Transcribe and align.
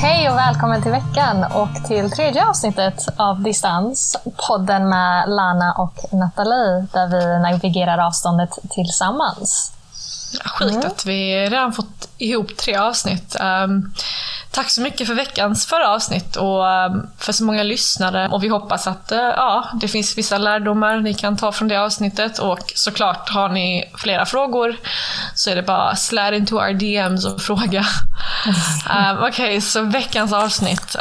Hej 0.00 0.30
och 0.30 0.36
välkommen 0.36 0.82
till 0.82 0.90
veckan 0.90 1.44
och 1.54 1.88
till 1.88 2.10
tredje 2.10 2.46
avsnittet 2.46 3.08
av 3.16 3.42
Distans. 3.42 4.16
Podden 4.48 4.88
med 4.88 5.28
Lana 5.28 5.72
och 5.72 5.94
Nathalie 6.12 6.86
där 6.92 7.06
vi 7.08 7.42
navigerar 7.42 7.98
avståndet 7.98 8.50
tillsammans. 8.70 9.72
Sjukt 10.58 10.84
att 10.84 11.06
vi 11.06 11.46
redan 11.46 11.72
fått 11.72 12.08
ihop 12.18 12.56
tre 12.56 12.76
avsnitt. 12.76 13.36
Um, 13.40 13.94
tack 14.50 14.70
så 14.70 14.80
mycket 14.80 15.06
för 15.06 15.14
veckans 15.14 15.66
förra 15.66 15.88
avsnitt 15.88 16.36
och 16.36 16.64
um, 16.64 17.06
för 17.18 17.32
så 17.32 17.44
många 17.44 17.62
lyssnare. 17.62 18.28
Och 18.28 18.44
vi 18.44 18.48
hoppas 18.48 18.86
att 18.86 19.12
uh, 19.12 19.18
ja, 19.18 19.68
det 19.80 19.88
finns 19.88 20.18
vissa 20.18 20.38
lärdomar 20.38 21.00
ni 21.00 21.14
kan 21.14 21.36
ta 21.36 21.52
från 21.52 21.68
det 21.68 21.76
avsnittet. 21.76 22.38
Och 22.38 22.72
såklart, 22.74 23.28
har 23.28 23.48
ni 23.48 23.84
flera 23.96 24.26
frågor 24.26 24.76
så 25.34 25.50
är 25.50 25.56
det 25.56 25.62
bara 25.62 25.96
slide 25.96 26.36
into 26.36 26.56
our 26.56 26.72
DMs 26.72 27.26
och 27.26 27.40
fråga. 27.40 27.84
um, 28.90 29.18
Okej, 29.18 29.28
okay, 29.28 29.60
så 29.60 29.82
veckans 29.82 30.32
avsnitt. 30.32 30.96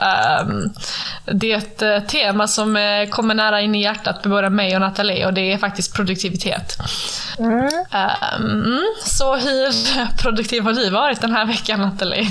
det 1.26 1.52
är 1.52 1.58
ett 1.58 1.82
uh, 1.82 2.00
tema 2.00 2.48
som 2.48 2.76
uh, 2.76 3.10
kommer 3.10 3.36
nära 3.36 3.62
in 3.62 3.76
i 3.76 3.82
hjärtat 3.82 4.24
på 4.24 4.30
både 4.30 4.50
mig 4.50 4.76
och 4.76 4.82
Nathalie 4.82 5.26
och 5.26 5.34
det 5.34 5.54
är 5.54 5.58
faktiskt 5.58 5.96
produktivitet. 5.96 6.78
Mm. 7.40 7.70
Um, 8.40 8.82
så 9.06 9.36
hur 9.36 9.72
produktiv 10.18 10.64
har 10.64 10.74
du 10.74 10.90
varit 10.90 11.22
den 11.22 11.32
här 11.32 11.46
veckan 11.46 11.80
Nathalie? 11.82 12.28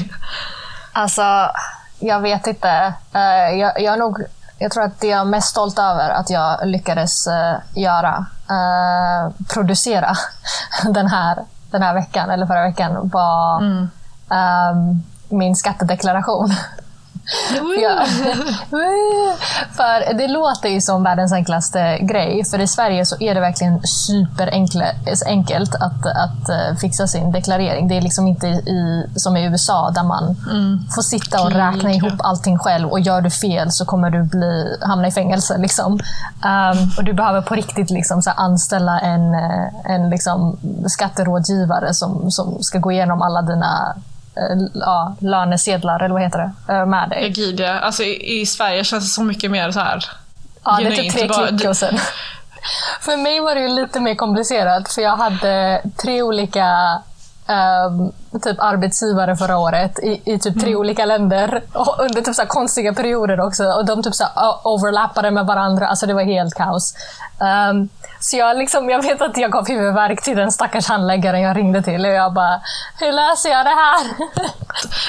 Alltså, 0.96 1.50
jag 1.98 2.20
vet 2.20 2.46
inte. 2.46 2.94
Uh, 3.14 3.58
jag, 3.58 3.80
jag, 3.80 3.98
nog, 3.98 4.22
jag 4.58 4.72
tror 4.72 4.84
att 4.84 5.00
det 5.00 5.06
jag 5.06 5.20
är 5.20 5.24
mest 5.24 5.48
stolt 5.48 5.78
över 5.78 6.10
att 6.10 6.30
jag 6.30 6.66
lyckades 6.66 7.26
uh, 7.26 7.82
göra, 7.82 8.26
uh, 8.50 9.32
producera 9.54 10.14
den 10.94 11.06
här, 11.06 11.44
den 11.70 11.82
här 11.82 11.94
veckan, 11.94 12.30
eller 12.30 12.46
förra 12.46 12.62
veckan, 12.62 13.10
var 13.12 13.60
mm. 13.60 13.88
um, 14.30 15.02
min 15.28 15.56
skattedeklaration. 15.56 16.50
ja. 17.82 18.04
för 19.76 20.14
det 20.14 20.28
låter 20.28 20.68
ju 20.68 20.80
som 20.80 21.02
världens 21.02 21.32
enklaste 21.32 21.98
grej, 21.98 22.44
för 22.44 22.58
i 22.58 22.66
Sverige 22.66 23.06
så 23.06 23.16
är 23.20 23.34
det 23.34 23.40
verkligen 23.40 23.82
superenkelt 23.82 25.74
att, 25.74 26.06
att 26.06 26.50
uh, 26.50 26.76
fixa 26.76 27.06
sin 27.06 27.32
deklarering. 27.32 27.88
Det 27.88 27.96
är 27.96 28.00
liksom 28.00 28.26
inte 28.26 28.46
i, 28.46 29.06
som 29.16 29.36
i 29.36 29.44
USA 29.44 29.90
där 29.90 30.02
man 30.02 30.36
mm. 30.50 30.80
får 30.94 31.02
sitta 31.02 31.42
och 31.42 31.52
räkna 31.52 31.92
ihop 31.92 32.12
allting 32.18 32.58
själv 32.58 32.88
och 32.88 33.00
gör 33.00 33.20
du 33.20 33.30
fel 33.30 33.72
så 33.72 33.84
kommer 33.84 34.10
du 34.10 34.22
bli, 34.22 34.76
hamna 34.80 35.08
i 35.08 35.10
fängelse. 35.10 35.58
Liksom. 35.58 35.92
Um, 35.92 36.90
och 36.98 37.04
du 37.04 37.12
behöver 37.12 37.42
på 37.42 37.54
riktigt 37.54 37.90
liksom, 37.90 38.22
så 38.22 38.30
anställa 38.30 39.00
en, 39.00 39.34
eh, 39.34 39.66
en 39.84 40.10
liksom, 40.10 40.58
skatterådgivare 40.86 41.94
som, 41.94 42.30
som 42.30 42.62
ska 42.62 42.78
gå 42.78 42.92
igenom 42.92 43.22
alla 43.22 43.42
dina 43.42 43.94
Eh, 43.96 44.12
ja, 44.74 45.16
lönesedlar, 45.20 46.02
eller 46.02 46.14
vad 46.14 46.22
heter 46.22 46.38
det, 46.38 46.72
eh, 46.72 46.86
med 46.86 47.08
dig. 47.08 47.22
Ja, 47.22 47.32
gud 47.34 47.60
ja. 47.60 47.78
Alltså, 47.78 48.02
i, 48.02 48.40
i 48.40 48.46
Sverige 48.46 48.84
känns 48.84 49.04
det 49.04 49.10
så 49.10 49.22
mycket 49.22 49.50
mer 49.50 49.70
så 49.70 49.80
här 49.80 50.04
Ja, 50.64 50.76
det 50.80 50.86
är 50.86 50.90
typ 50.90 51.12
tre 51.12 51.28
bara, 51.28 51.48
klick 51.48 51.68
och 51.68 51.76
sen. 51.76 51.98
För 53.00 53.16
mig 53.16 53.40
var 53.40 53.54
det 53.54 53.68
lite 53.68 54.00
mer 54.00 54.14
komplicerat, 54.14 54.92
för 54.92 55.02
jag 55.02 55.16
hade 55.16 55.82
tre 56.02 56.22
olika 56.22 56.98
um, 57.48 58.12
typ 58.42 58.56
arbetsgivare 58.60 59.36
förra 59.36 59.58
året 59.58 59.98
i, 59.98 60.22
i 60.24 60.38
typ 60.38 60.60
tre 60.60 60.68
mm. 60.68 60.80
olika 60.80 61.04
länder. 61.04 61.62
Och 61.72 61.96
under 61.98 62.22
typ 62.22 62.34
så 62.34 62.46
konstiga 62.46 62.92
perioder 62.94 63.40
också. 63.40 63.64
Och 63.64 63.86
de 63.86 64.02
typ 64.02 64.14
så 64.14 64.24
overlappade 64.64 65.30
med 65.30 65.46
varandra. 65.46 65.88
Alltså 65.88 66.06
det 66.06 66.14
var 66.14 66.22
helt 66.22 66.54
kaos. 66.54 66.94
Um, 67.70 67.88
så 68.20 68.36
jag, 68.36 68.58
liksom, 68.58 68.90
jag 68.90 69.02
vet 69.02 69.22
att 69.22 69.36
jag 69.36 69.50
gav 69.52 69.68
huvudvärk 69.68 70.22
till 70.22 70.36
den 70.36 70.52
stackars 70.52 70.88
handläggaren 70.88 71.40
jag 71.40 71.56
ringde 71.56 71.82
till 71.82 72.04
och 72.04 72.12
jag 72.12 72.32
bara, 72.32 72.60
hur 73.00 73.12
löser 73.12 73.50
jag 73.50 73.66
det 73.66 73.70
här? 73.70 74.06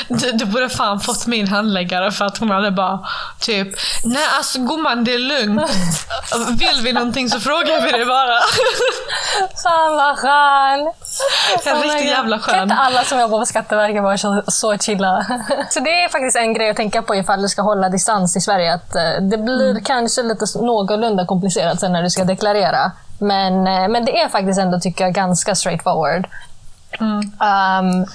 Du, 0.08 0.32
du 0.32 0.46
borde 0.46 0.70
fan 0.70 1.00
fått 1.00 1.28
min 1.28 1.48
handläggare 1.48 2.12
för 2.12 2.26
att 2.26 2.38
hon 2.38 2.52
hade 2.52 2.72
bara 2.72 3.00
typ, 3.40 3.68
nej 4.04 4.28
alltså 4.38 4.60
gumman 4.60 5.04
det 5.04 5.14
är 5.14 5.20
lugnt. 5.20 5.72
Vill 6.60 6.82
vi 6.84 6.94
någonting 6.94 7.30
så 7.30 7.40
frågar 7.40 7.82
vi 7.82 7.92
det 7.92 8.06
bara. 8.06 8.40
Fan 9.64 9.96
vad 9.96 10.18
skön. 10.18 10.94
En 11.66 11.82
riktigt 11.82 12.10
jävla 12.10 12.40
skön. 12.40 12.56
Kan 12.56 12.64
inte 12.64 12.76
alla 12.76 13.04
som 13.04 13.20
jobbar 13.20 13.40
på 13.40 13.46
Skatteverket 13.46 14.04
vara 14.04 14.18
så, 14.18 14.44
så 14.48 14.78
chilla? 14.78 15.26
Så 15.70 15.80
det 15.80 16.04
är 16.04 16.10
faktiskt 16.10 16.38
en 16.38 16.54
grej 16.54 16.70
att 16.70 16.78
tänka 16.78 17.02
på 17.02 17.16
ifall 17.16 17.42
du 17.42 17.48
ska 17.48 17.62
hålla 17.62 17.90
distans 17.90 18.38
i 18.38 18.42
Sverige. 18.42 18.74
Att 18.74 18.96
eh, 18.96 19.22
det 19.22 19.38
blir 19.38 19.70
mm. 19.70 19.84
kanske 19.84 20.24
lite 20.24 20.46
någorlunda 20.62 21.26
komplicerat 21.26 21.80
sen 21.80 21.92
när 21.94 22.04
du 22.04 22.10
ska 22.10 22.24
deklarera. 22.24 22.92
Men, 23.20 23.68
eh, 23.68 23.88
men 23.88 24.06
det 24.06 24.22
är 24.22 24.30
faktiskt 24.30 24.60
ändå, 24.60 24.80
tycker 24.80 25.04
jag, 25.04 25.14
ganska 25.14 25.56
straightforward. 25.56 26.28
Mm. 27.00 27.20
Um, 27.20 28.06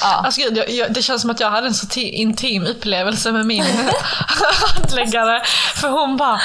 Ja. 0.00 0.22
Alltså, 0.24 0.40
jag, 0.40 0.70
jag, 0.70 0.92
det 0.92 1.02
känns 1.02 1.22
som 1.22 1.30
att 1.30 1.40
jag 1.40 1.50
hade 1.50 1.66
en 1.66 1.74
så 1.74 2.00
intim 2.00 2.66
upplevelse 2.66 3.32
med 3.32 3.46
min 3.46 3.64
handläggare. 4.76 5.42
För 5.74 5.88
hon 5.88 6.16
bara, 6.16 6.40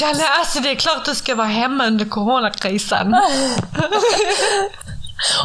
ja 0.00 0.12
nej, 0.16 0.26
alltså 0.38 0.60
det 0.60 0.70
är 0.70 0.74
klart 0.74 1.04
du 1.04 1.14
ska 1.14 1.34
vara 1.34 1.46
hemma 1.46 1.86
under 1.86 2.04
coronakrisen. 2.04 3.16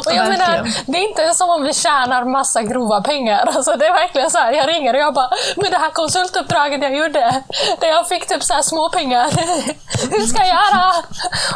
Och 0.06 0.12
jag 0.12 0.28
menar, 0.28 0.68
det 0.86 0.98
är 0.98 1.08
inte 1.08 1.34
som 1.34 1.50
om 1.50 1.62
vi 1.62 1.72
tjänar 1.74 2.24
massa 2.24 2.62
grova 2.62 3.00
pengar. 3.00 3.48
Alltså 3.56 3.76
det 3.76 3.86
är 3.86 3.92
verkligen 3.92 4.30
så 4.30 4.38
här, 4.38 4.52
jag 4.52 4.68
ringer 4.68 4.94
och 4.94 5.00
jag 5.00 5.14
bara, 5.14 5.30
med 5.56 5.70
det 5.70 5.78
här 5.78 5.90
konsultuppdraget 5.90 6.82
jag 6.82 6.96
gjorde, 6.96 7.42
där 7.80 7.88
jag 7.88 8.08
fick 8.08 8.28
typ 8.28 8.42
så 8.42 8.54
här 8.54 8.62
små 8.62 8.88
pengar. 8.88 9.24
Hur 10.10 10.26
ska 10.26 10.38
jag 10.38 10.48
göra? 10.48 10.92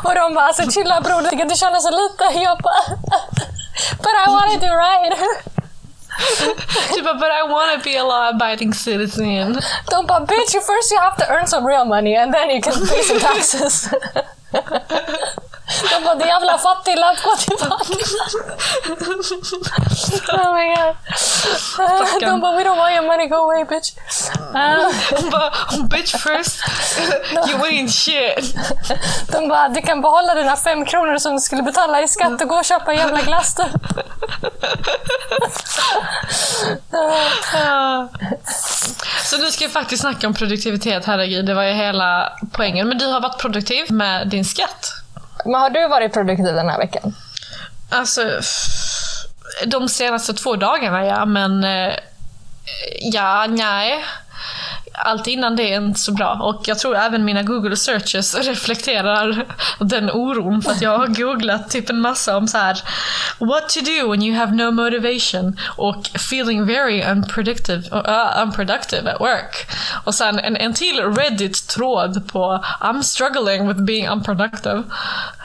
Och 0.04 0.14
de 0.14 0.34
bara, 0.34 0.44
alltså 0.46 0.70
chilla 0.70 1.00
bror, 1.00 1.30
du 1.30 1.36
kan 1.36 1.56
tjäna 1.56 1.80
så 1.80 1.90
lite. 1.90 2.24
Jag 2.38 2.58
bara, 2.58 2.82
but 4.02 4.14
I 4.26 4.30
wanna 4.30 4.56
do 4.60 4.66
right. 4.66 5.18
Bara, 7.04 7.14
but 7.14 7.30
I 7.30 7.42
wanna 7.48 7.82
be 7.84 7.96
a 7.96 8.04
law-abiding 8.04 8.74
citizen. 8.74 9.60
De 9.90 10.06
bara, 10.06 10.20
bitch, 10.20 10.52
first 10.52 10.92
you 10.92 11.00
have 11.00 11.16
to 11.16 11.32
earn 11.32 11.46
some 11.46 11.66
real 11.66 11.84
money 11.84 12.16
and 12.16 12.34
then 12.34 12.50
you 12.50 12.60
can 12.60 12.74
pay 12.86 13.02
some 13.02 13.20
taxes. 13.20 13.88
De 15.90 16.04
bara, 16.04 16.14
din 16.14 16.28
jävla 16.28 16.58
fattiglapp, 16.58 17.22
gå 17.22 17.36
tillbaka. 17.36 17.84
oh 20.32 20.54
my 20.54 20.74
god. 20.74 20.96
Uh, 21.78 22.18
de 22.20 22.40
bara, 22.40 22.56
we 22.56 22.64
don't 22.64 22.78
want 22.78 22.92
your 22.94 23.06
money, 23.06 23.26
go 23.28 23.36
away 23.36 23.64
bitch. 23.64 23.92
Uh, 24.54 24.92
Hon 25.10 25.30
bara, 25.30 25.52
bitch 25.88 26.16
first, 26.16 26.60
you 27.48 27.64
ain't 27.64 27.92
shit. 27.92 28.54
De 29.32 29.48
bara, 29.48 29.68
du 29.68 29.82
kan 29.82 30.00
behålla 30.00 30.34
dina 30.34 30.56
fem 30.56 30.84
kronor 30.84 31.18
som 31.18 31.34
du 31.34 31.40
skulle 31.40 31.62
betala 31.62 32.02
i 32.02 32.08
skatt 32.08 32.42
och 32.42 32.48
gå 32.48 32.54
och 32.54 32.64
köpa 32.64 32.92
en 32.92 32.98
jävla 32.98 33.20
glass 33.22 33.54
då. 33.54 33.68
Så 39.24 39.36
nu 39.36 39.50
ska 39.50 39.66
vi 39.66 39.70
faktiskt 39.72 40.00
snacka 40.00 40.26
om 40.26 40.34
produktivitet, 40.34 41.04
herregud, 41.04 41.46
det 41.46 41.54
var 41.54 41.62
ju 41.62 41.72
hela 41.72 42.32
poängen. 42.52 42.88
Men 42.88 42.98
du 42.98 43.06
har 43.06 43.20
varit 43.20 43.38
produktiv 43.38 43.92
med 43.92 44.28
din 44.28 44.44
skatt. 44.44 44.92
Men 45.44 45.54
har 45.60 45.70
du 45.70 45.88
varit 45.88 46.12
produktiv 46.12 46.44
den 46.44 46.68
här 46.68 46.78
veckan? 46.78 47.14
Alltså, 47.90 48.22
de 49.66 49.88
senaste 49.88 50.34
två 50.34 50.56
dagarna 50.56 51.04
ja, 51.04 51.24
men 51.24 51.64
eh, 51.64 51.94
ja, 53.00 53.46
nej 53.48 54.04
allt 54.92 55.26
innan 55.26 55.56
det 55.56 55.72
är 55.72 55.76
inte 55.76 56.00
så 56.00 56.12
bra. 56.12 56.38
Och 56.42 56.62
jag 56.68 56.78
tror 56.78 56.96
även 56.96 57.24
mina 57.24 57.42
Google 57.42 57.76
searches 57.76 58.34
reflekterar 58.46 59.46
den 59.80 60.10
oron 60.10 60.62
för 60.62 60.70
att 60.70 60.82
jag 60.82 60.98
har 60.98 61.06
googlat 61.06 61.70
typ 61.70 61.90
en 61.90 62.00
massa 62.00 62.36
om 62.36 62.48
så 62.48 62.58
här 62.58 62.82
What 63.38 63.68
to 63.68 63.80
do 63.80 64.10
when 64.10 64.22
you 64.22 64.36
have 64.36 64.52
no 64.52 64.70
motivation 64.70 65.56
och 65.76 66.10
feeling 66.14 66.66
very 66.66 67.02
unproductive, 67.02 67.82
uh, 67.92 68.42
unproductive 68.42 69.12
at 69.12 69.20
work. 69.20 69.66
Och 70.04 70.14
sen 70.14 70.38
en, 70.38 70.56
en 70.56 70.74
till 70.74 71.00
Reddit-tråd 71.00 72.28
på 72.28 72.64
I'm 72.80 73.02
struggling 73.02 73.68
with 73.68 73.80
being 73.80 74.08
unproductive. 74.08 74.82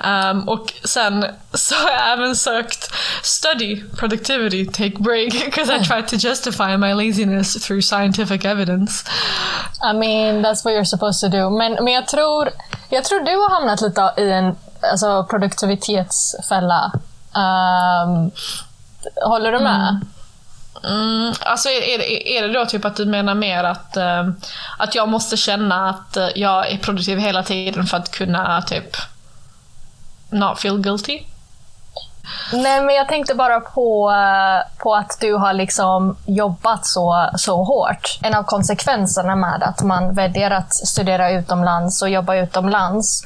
Um, 0.04 0.50
och 0.50 0.74
sen 0.84 1.26
så 1.54 1.76
har 1.76 1.92
jag 1.92 2.14
även 2.14 2.36
sökt 2.36 2.94
study 3.24 3.84
productivity, 3.98 4.66
take 4.66 5.00
break, 5.00 5.46
because 5.46 5.76
I 5.76 5.80
tried 5.80 6.08
to 6.08 6.16
justify 6.16 6.78
my 6.78 6.94
laziness 6.94 7.54
through 7.54 7.82
scientific 7.82 8.46
evidence. 8.46 9.06
I 9.92 9.94
mean, 9.94 10.44
that's 10.44 10.66
what 10.66 10.74
you're 10.74 10.86
supposed 10.86 11.32
to 11.32 11.38
do. 11.38 11.50
Men, 11.50 11.74
men 11.84 11.94
jag, 11.94 12.08
tror, 12.08 12.50
jag 12.90 13.04
tror 13.04 13.20
du 13.20 13.32
har 13.32 13.50
hamnat 13.50 13.82
lite 13.82 14.14
i 14.18 14.32
en 14.32 14.56
alltså, 14.92 15.24
produktivitetsfälla. 15.24 16.92
Um, 17.36 18.32
håller 19.16 19.52
du 19.52 19.60
med? 19.60 19.90
Mm. 19.90 20.02
Mm, 20.84 21.34
alltså 21.40 21.70
är, 21.70 21.98
det, 21.98 22.38
är 22.38 22.48
det 22.48 22.54
då 22.54 22.66
typ 22.66 22.86
att 22.86 22.96
du 22.96 23.06
menar 23.06 23.36
mer 23.36 23.64
att, 23.64 23.98
uh, 23.98 24.34
att 24.78 24.96
jag 24.96 25.10
måste 25.10 25.38
känna 25.38 25.90
att 25.90 26.18
uh, 26.18 26.28
jag 26.36 26.72
är 26.72 26.78
produktiv 26.78 27.18
hela 27.18 27.44
tiden 27.44 27.86
för 27.86 27.98
att 27.98 28.12
kunna 28.12 28.62
typ 28.62 28.96
not 30.30 30.60
feel 30.60 30.78
guilty? 30.78 31.20
Nej, 32.54 32.82
men 32.82 32.96
jag 32.96 33.08
tänkte 33.08 33.36
bara 33.36 33.60
på, 33.60 34.12
eh, 34.12 34.78
på 34.84 34.96
att 34.96 35.18
du 35.22 35.34
har 35.34 35.54
liksom 35.54 36.18
jobbat 36.26 36.86
så, 36.86 37.30
så 37.36 37.64
hårt. 37.64 38.20
En 38.22 38.36
av 38.36 38.44
konsekvenserna 38.44 39.36
med 39.36 39.64
att 39.64 39.84
man 39.84 40.14
väljer 40.14 40.52
att 40.52 40.74
studera 40.74 41.32
utomlands 41.32 42.02
och 42.02 42.10
jobba 42.10 42.36
utomlands 42.36 43.24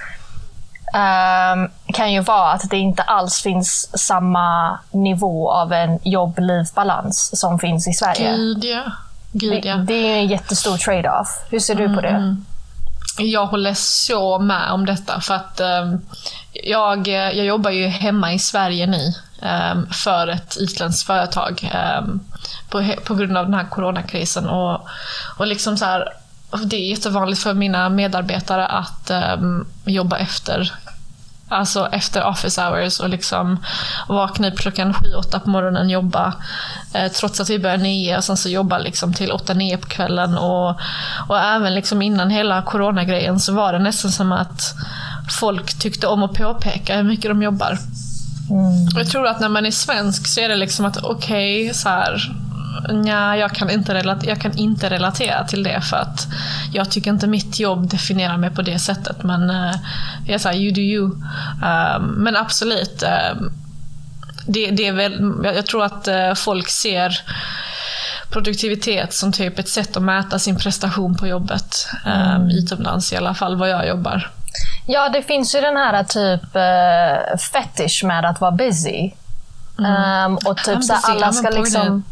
um, 0.94 1.70
kan 1.94 2.14
ju 2.14 2.22
vara 2.22 2.52
att 2.52 2.70
det 2.70 2.78
inte 2.78 3.04
alls 3.04 3.42
finns 3.42 3.90
samma 4.08 4.80
nivå 4.92 5.52
av 5.52 5.74
en 5.74 6.00
jobb-liv-balans 6.04 7.40
som 7.40 7.60
finns 7.60 7.88
i 7.88 7.94
Sverige. 7.94 8.36
Gud, 8.36 8.64
ja. 8.64 8.84
Gud, 9.32 9.66
ja. 9.66 9.76
det, 9.76 9.84
det 9.84 9.94
är 9.94 10.16
en 10.16 10.28
jättestor 10.28 10.78
trade-off. 10.78 11.28
Hur 11.50 11.60
ser 11.60 11.76
du 11.76 11.96
på 11.96 12.02
det? 12.02 12.36
Jag 13.20 13.46
håller 13.46 13.74
så 13.74 14.40
med 14.40 14.72
om 14.72 14.86
detta 14.86 15.22
för 15.22 15.34
att 15.34 15.60
eh, 15.60 15.94
jag, 16.52 17.08
jag 17.08 17.46
jobbar 17.46 17.72
ju 17.72 17.88
hemma 17.88 18.34
i 18.34 18.40
Sverige 18.40 18.88
nu 18.88 19.14
eh, 19.42 19.82
för 19.92 20.28
ett 20.28 20.58
utländskt 20.60 21.08
företag 21.08 21.70
eh, 21.74 22.02
på, 22.70 22.94
på 23.04 23.16
grund 23.16 23.38
av 23.38 23.46
den 23.46 23.54
här 23.54 23.70
coronakrisen. 23.70 24.48
Och, 24.48 24.88
och 25.38 25.48
liksom 25.48 25.78
så 25.78 25.86
här, 25.86 26.10
det 26.66 26.76
är 26.76 26.90
jättevanligt 26.90 27.42
för 27.42 27.54
mina 27.54 27.90
medarbetare 27.90 28.68
att 28.68 29.10
eh, 29.10 29.38
jobba 29.86 30.18
efter 30.18 30.74
Alltså 31.50 31.90
efter 31.92 32.24
office 32.28 32.62
hours 32.62 33.00
och 33.00 33.10
liksom 33.10 33.64
vakna 34.08 34.48
upp 34.48 34.58
klockan 34.58 34.94
7-8 34.94 35.40
på 35.40 35.50
morgonen, 35.50 35.90
jobba 35.90 36.34
eh, 36.94 37.12
trots 37.12 37.40
att 37.40 37.50
vi 37.50 37.60
börjar 37.60 37.78
9 37.78 38.18
och 38.18 38.24
sen 38.24 38.38
så 38.38 38.50
jobba 38.50 38.78
liksom 38.78 39.14
till 39.14 39.32
8-9 39.32 39.78
på 39.78 39.88
kvällen. 39.88 40.38
Och, 40.38 40.70
och 41.28 41.40
även 41.40 41.76
liksom 41.76 42.02
innan 42.02 42.30
hela 42.30 42.62
coronagrejen 42.62 43.40
så 43.40 43.54
var 43.54 43.74
det 43.74 43.80
nästan 43.80 44.12
som 44.12 44.32
att 44.32 44.62
folk 45.40 45.80
tyckte 45.80 46.08
om 46.08 46.24
att 46.24 46.34
påpeka 46.34 46.96
hur 46.96 47.04
mycket 47.04 47.32
de 47.32 47.44
jobbar. 47.44 47.78
Och 48.94 49.00
Jag 49.00 49.08
tror 49.08 49.28
att 49.28 49.40
när 49.40 49.50
man 49.50 49.66
är 49.66 49.72
svensk 49.72 50.28
så 50.28 50.40
är 50.40 50.50
det 50.50 50.56
liksom 50.56 50.86
att 50.86 51.04
okej, 51.04 51.74
så 51.74 51.90
här. 51.90 52.32
Nja, 52.90 53.38
jag 53.38 53.52
kan, 53.52 53.70
inte 53.70 53.94
relate- 53.94 54.28
jag 54.28 54.42
kan 54.42 54.58
inte 54.58 54.90
relatera 54.90 55.44
till 55.44 55.64
det 55.64 55.82
för 55.82 55.98
att 55.98 56.28
jag 56.74 56.92
tycker 56.92 57.12
inte 57.12 57.28
mitt 57.28 57.60
jobb 57.60 57.90
definierar 57.90 58.38
mig 58.38 58.50
på 58.50 58.62
det 58.62 58.80
sättet. 58.80 59.24
Men 59.24 59.50
uh, 59.50 59.76
jag 60.28 60.42
såhär, 60.42 60.56
you 60.56 60.74
do 60.74 60.82
you. 60.82 61.06
Um, 61.06 62.06
men 62.06 62.36
absolut. 62.36 63.04
um, 63.04 63.52
det, 64.48 64.72
det 64.72 64.88
är 64.88 64.94
väl, 64.94 65.34
jag, 65.44 65.66
tror 65.66 65.84
att 65.84 66.08
eh, 66.08 66.34
folk 66.34 66.70
ser 66.70 67.22
produktivitet 68.30 69.14
som 69.14 69.32
typ 69.32 69.60
ett 69.60 69.70
sätt 69.70 69.98
att 69.98 70.04
mäta 70.04 70.40
sin 70.40 70.58
prestation 70.58 71.16
på 71.16 71.28
jobbet. 71.28 71.88
Um, 72.06 72.50
utomlands 72.50 73.14
i 73.14 73.18
alla 73.18 73.34
fall, 73.34 73.56
var 73.56 73.68
jag 73.68 73.88
jobbar. 73.88 74.32
Ja, 74.88 75.10
det 75.10 75.22
finns 75.22 75.56
ju 75.56 75.62
den 75.62 75.78
här 75.78 76.04
typ 76.04 76.42
uh, 76.56 77.38
fetish 77.38 78.04
med 78.04 78.26
att 78.26 78.42
vara 78.42 78.52
busy. 78.52 79.12
Ehm, 79.86 80.36
och 80.36 80.58
typ 80.58 80.84
så 80.84 80.94
alla 81.04 81.34
ska 81.34 81.50
liksom... 81.50 82.04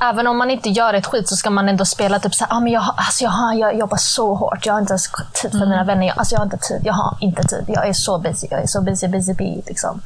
Även 0.00 0.26
om 0.26 0.38
man 0.38 0.50
inte 0.50 0.68
gör 0.70 0.94
ett 0.94 1.06
skit 1.06 1.28
så 1.28 1.36
ska 1.36 1.50
man 1.50 1.68
ändå 1.68 1.84
spela 1.84 2.18
typ 2.18 2.34
så 2.34 2.44
här, 2.44 2.56
ah, 2.56 2.60
men 2.60 2.72
jag, 2.72 2.80
har- 2.80 2.94
alltså 2.96 3.24
jag, 3.24 3.30
har, 3.30 3.54
jag 3.54 3.76
jobbar 3.78 3.96
så 3.96 4.34
hårt, 4.34 4.66
jag 4.66 4.74
har 4.74 4.80
inte 4.80 4.92
ens 4.92 5.10
tid 5.32 5.50
för 5.50 5.58
mina 5.66 5.84
vänner. 5.84 6.06
Jag, 6.06 6.18
alltså 6.18 6.34
jag 6.34 6.40
har 6.40 6.44
inte 6.44 6.56
tid, 6.58 6.80
jag 6.84 6.94
har 6.94 7.16
inte 7.20 7.42
tid. 7.42 7.64
Jag 7.68 7.88
är 7.88 7.92
så 7.92 8.18
busy, 8.18 8.46
jag 8.50 8.62
är 8.62 8.66
så 8.66 8.80
busy, 8.80 9.08
busy 9.08 9.34
bee. 9.34 9.62
Liksom. 9.66 10.00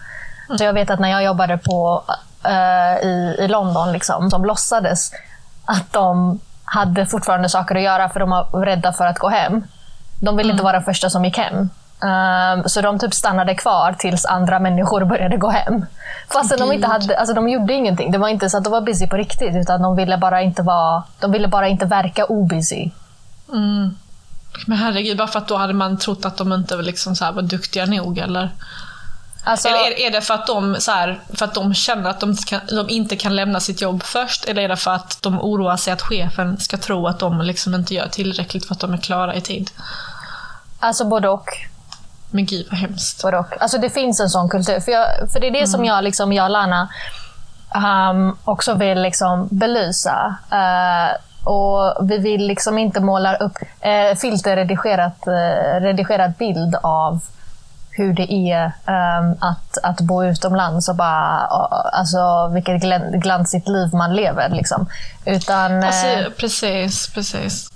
Så 0.59 0.65
jag 0.65 0.73
vet 0.73 0.91
att 0.91 1.01
när 1.01 1.09
jag 1.09 1.25
jobbade 1.25 1.59
på, 1.59 2.03
eh, 2.45 3.07
i, 3.09 3.37
i 3.39 3.49
London, 3.49 3.93
liksom, 3.93 4.31
som 4.31 4.45
låtsades 4.45 5.11
att 5.65 5.93
de 5.93 6.41
hade 6.65 7.07
fortfarande 7.07 7.49
saker 7.49 7.75
att 7.75 7.83
göra 7.83 8.09
för 8.09 8.21
de 8.21 8.31
var 8.31 8.67
rädda 8.67 8.93
för 8.93 9.07
att 9.07 9.19
gå 9.19 9.29
hem. 9.29 9.65
De 10.21 10.37
ville 10.37 10.53
inte 10.53 10.65
vara 10.65 10.79
de 10.79 10.85
första 10.85 11.11
som 11.11 11.25
gick 11.25 11.39
hem. 11.39 11.71
Ehm, 12.03 12.69
så 12.69 12.81
de 12.81 12.99
typ 12.99 13.15
stannade 13.15 13.55
kvar 13.55 13.97
tills 13.99 14.27
andra 14.27 14.59
människor 14.59 15.05
började 15.05 15.37
gå 15.37 15.51
hem. 15.51 15.87
Fastän 16.33 16.59
de 16.59 16.73
inte 16.73 16.87
hade, 16.87 17.19
alltså 17.19 17.35
de 17.35 17.49
gjorde 17.49 17.73
ingenting. 17.73 18.11
Det 18.11 18.19
var 18.19 18.29
inte 18.29 18.51
så 18.51 18.57
att 18.57 18.65
de 18.65 18.71
var 18.71 18.81
busy 18.81 19.07
på 19.07 19.17
riktigt, 19.17 19.57
utan 19.57 19.83
de 19.83 19.97
ville 19.97 20.19
bara 20.19 20.43
inte, 20.43 20.63
vara, 20.63 21.03
de 21.21 21.33
ville 21.33 21.49
bara 21.49 21.69
inte 21.69 21.85
verka 21.87 22.25
obusy. 22.25 22.91
Men 24.67 24.79
herregud, 24.79 25.19
bara 25.19 25.29
för 25.29 25.39
att 25.39 25.49
då 25.49 25.57
hade 25.57 25.73
man 25.73 25.99
trott 25.99 26.25
att 26.25 26.37
de 26.37 26.53
inte 26.53 26.77
liksom 26.77 27.17
så 27.17 27.33
var 27.33 27.43
duktiga 27.43 27.87
nog 27.87 28.19
eller? 28.19 28.51
Alltså, 29.45 29.69
Eller 29.69 29.79
är, 29.79 30.07
är 30.07 30.11
det 30.11 30.21
för 30.21 30.35
att, 30.35 30.47
de, 30.47 30.77
så 30.79 30.93
här, 30.93 31.21
för 31.35 31.45
att 31.45 31.55
de 31.55 31.75
känner 31.75 32.11
att 32.11 32.21
de, 32.21 32.31
inte 32.31 32.45
kan, 32.45 32.61
de 32.67 32.89
inte 32.89 33.17
kan 33.17 33.37
lämna 33.37 33.61
sitt 33.61 33.81
jobb 33.81 34.03
först? 34.03 34.45
Eller 34.45 34.63
är 34.63 34.69
det 34.69 34.77
för 34.77 34.91
att 34.91 35.23
de 35.23 35.41
oroar 35.41 35.77
sig 35.77 35.93
att 35.93 36.03
chefen 36.03 36.61
ska 36.61 36.77
tro 36.77 37.07
att 37.07 37.19
de 37.19 37.41
liksom 37.41 37.75
inte 37.75 37.95
gör 37.95 38.09
tillräckligt 38.09 38.67
för 38.67 38.75
att 38.75 38.81
de 38.81 38.93
är 38.93 38.99
klara 38.99 39.35
i 39.35 39.41
tid? 39.41 39.71
alltså 40.81 41.05
både 41.05 41.29
och. 41.29 41.49
Men 42.31 42.47
gud 42.47 42.67
vad 42.71 42.81
hemskt. 42.81 43.23
Både 43.23 43.39
och. 43.39 43.63
Alltså 43.63 43.79
det 43.79 43.91
finns 43.91 44.21
en 44.21 44.31
sån 44.31 44.49
kultur. 44.49 44.81
För, 44.81 44.93
jag, 44.93 45.07
för 45.33 45.41
det 45.41 45.47
är 45.47 45.51
det 45.51 45.67
som 45.67 45.85
jag, 45.85 46.05
liksom, 46.05 46.33
jag 46.33 46.45
och 46.45 46.51
Lana 46.51 46.89
um, 48.11 48.37
också 48.45 48.75
vill 48.75 49.03
liksom 49.03 49.49
belysa. 49.51 50.37
Eh, 50.51 51.17
och 51.45 52.11
Vi 52.11 52.19
vill 52.19 52.47
liksom 52.47 52.79
inte 52.79 53.01
måla 53.01 53.37
upp 53.37 53.57
uh, 53.63 54.17
filterredigerat 54.17 55.19
uh, 55.27 55.81
redigerad 55.81 56.33
bild 56.39 56.77
av 56.83 57.21
hur 57.91 58.13
det 58.13 58.33
är 58.33 58.73
ehm, 58.87 59.33
att, 59.41 59.79
att 59.83 60.01
bo 60.01 60.25
utomlands 60.25 60.89
och 60.89 60.97
bara, 60.97 61.43
uh, 61.43 61.99
alltså, 62.01 62.49
vilket 62.49 62.83
glansigt 63.13 63.69
liv 63.69 63.95
man 63.95 64.17
lever. 64.17 64.49
Liksom. 64.49 64.89
Utan, 65.25 65.83
eh, 65.83 65.87
Alltså, 65.87 66.31
precis, 66.39 67.09
precis. 67.15 67.71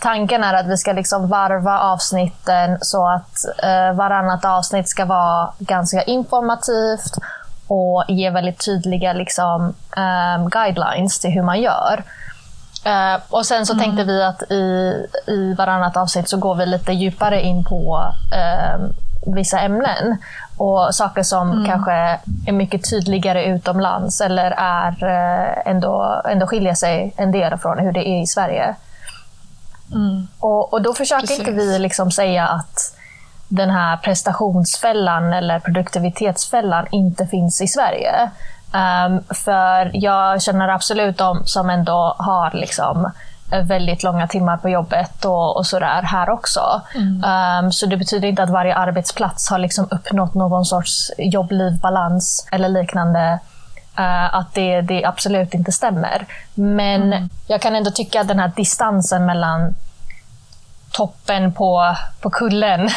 Tanken 0.00 0.44
är 0.44 0.54
att 0.54 0.66
vi 0.66 0.76
ska 0.76 0.92
liksom 0.92 1.28
varva 1.28 1.78
avsnitten 1.78 2.78
så 2.80 3.08
att 3.08 3.62
eh, 3.62 3.96
varannat 3.96 4.44
avsnitt 4.44 4.88
ska 4.88 5.04
vara 5.04 5.52
ganska 5.58 6.02
informativt 6.02 7.18
och 7.66 8.04
ge 8.08 8.30
väldigt 8.30 8.64
tydliga 8.64 9.12
liksom, 9.12 9.74
ehm, 9.96 10.48
guidelines 10.48 11.18
till 11.18 11.30
hur 11.30 11.42
man 11.42 11.60
gör. 11.60 12.02
Eh, 12.84 13.20
och 13.30 13.46
Sen 13.46 13.66
så 13.66 13.74
tänkte 13.74 14.04
vi 14.04 14.22
att 14.22 14.42
i, 14.50 14.94
i 15.26 15.54
varannat 15.58 15.96
avsnitt 15.96 16.28
så 16.28 16.36
går 16.36 16.54
vi 16.54 16.66
lite 16.66 16.92
djupare 16.92 17.42
in 17.42 17.64
på 17.64 18.12
ehm, 18.34 18.92
vissa 19.26 19.60
ämnen 19.60 20.16
och 20.56 20.94
saker 20.94 21.22
som 21.22 21.64
kanske 21.66 21.92
är 22.46 22.52
mycket 22.52 22.90
tydligare 22.90 23.44
utomlands 23.44 24.20
eller 24.20 24.50
är, 24.50 25.04
eh, 25.04 25.70
ändå, 25.70 26.22
ändå 26.24 26.46
skiljer 26.46 26.74
sig 26.74 27.14
en 27.16 27.32
del 27.32 27.58
från 27.58 27.78
hur 27.78 27.92
det 27.92 28.08
är 28.08 28.22
i 28.22 28.26
Sverige. 28.26 28.74
Och, 30.38 30.72
och 30.72 30.82
då 30.82 30.94
försöker 30.94 31.20
Precis. 31.20 31.38
inte 31.38 31.50
vi 31.50 31.78
liksom 31.78 32.10
säga 32.10 32.46
att 32.46 32.94
den 33.48 33.70
här 33.70 33.96
prestationsfällan 33.96 35.32
eller 35.32 35.60
produktivitetsfällan 35.60 36.86
inte 36.90 37.26
finns 37.26 37.60
i 37.60 37.66
Sverige. 37.66 38.30
Ehm, 38.72 39.20
för 39.30 39.90
jag 39.94 40.42
känner 40.42 40.68
absolut 40.68 41.18
de 41.18 41.46
som 41.46 41.70
ändå 41.70 42.14
har 42.18 42.50
liksom 42.54 43.12
väldigt 43.62 44.02
långa 44.02 44.28
timmar 44.28 44.56
på 44.56 44.68
jobbet 44.68 45.24
och, 45.24 45.56
och 45.56 45.66
sådär 45.66 46.02
här 46.02 46.30
också. 46.30 46.82
Ehm, 47.26 47.72
så 47.72 47.86
det 47.86 47.96
betyder 47.96 48.28
inte 48.28 48.42
att 48.42 48.50
varje 48.50 48.74
arbetsplats 48.74 49.50
har 49.50 49.58
liksom 49.58 49.88
uppnått 49.90 50.34
någon 50.34 50.64
sorts 50.64 51.10
jobb-liv-balans 51.18 52.48
eller 52.52 52.68
liknande. 52.68 53.38
Eh, 53.98 54.34
att 54.34 54.54
det, 54.54 54.80
det 54.80 55.04
absolut 55.04 55.54
inte 55.54 55.72
stämmer. 55.72 56.26
Men 56.54 57.30
jag 57.46 57.60
kan 57.60 57.74
ändå 57.74 57.90
tycka 57.90 58.20
att 58.20 58.28
den 58.28 58.38
här 58.38 58.52
distansen 58.56 59.26
mellan 59.26 59.74
toppen 60.90 61.52
på, 61.52 61.96
på 62.20 62.30
kullen 62.30 62.80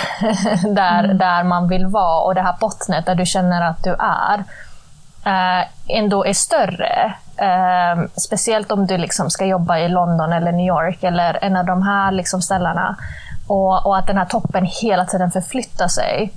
där, 0.75 1.13
där 1.13 1.43
man 1.43 1.67
vill 1.67 1.85
vara 1.85 2.21
och 2.21 2.35
det 2.35 2.41
här 2.41 2.55
bottnet 2.59 3.05
där 3.05 3.15
du 3.15 3.25
känner 3.25 3.61
att 3.61 3.83
du 3.83 3.95
är 3.99 4.43
eh, 5.25 5.67
ändå 5.87 6.25
är 6.25 6.33
större. 6.33 7.13
Eh, 7.37 8.03
speciellt 8.15 8.71
om 8.71 8.87
du 8.87 8.97
liksom 8.97 9.29
ska 9.29 9.45
jobba 9.45 9.77
i 9.77 9.89
London 9.89 10.33
eller 10.33 10.51
New 10.51 10.67
York 10.67 11.03
eller 11.03 11.43
en 11.43 11.55
av 11.55 11.65
de 11.65 11.81
här 11.81 12.11
liksom 12.11 12.41
ställena. 12.41 12.95
Och, 13.47 13.85
och 13.85 13.97
att 13.97 14.07
den 14.07 14.17
här 14.17 14.25
toppen 14.25 14.65
hela 14.81 15.05
tiden 15.05 15.31
förflyttar 15.31 15.87
sig. 15.87 16.31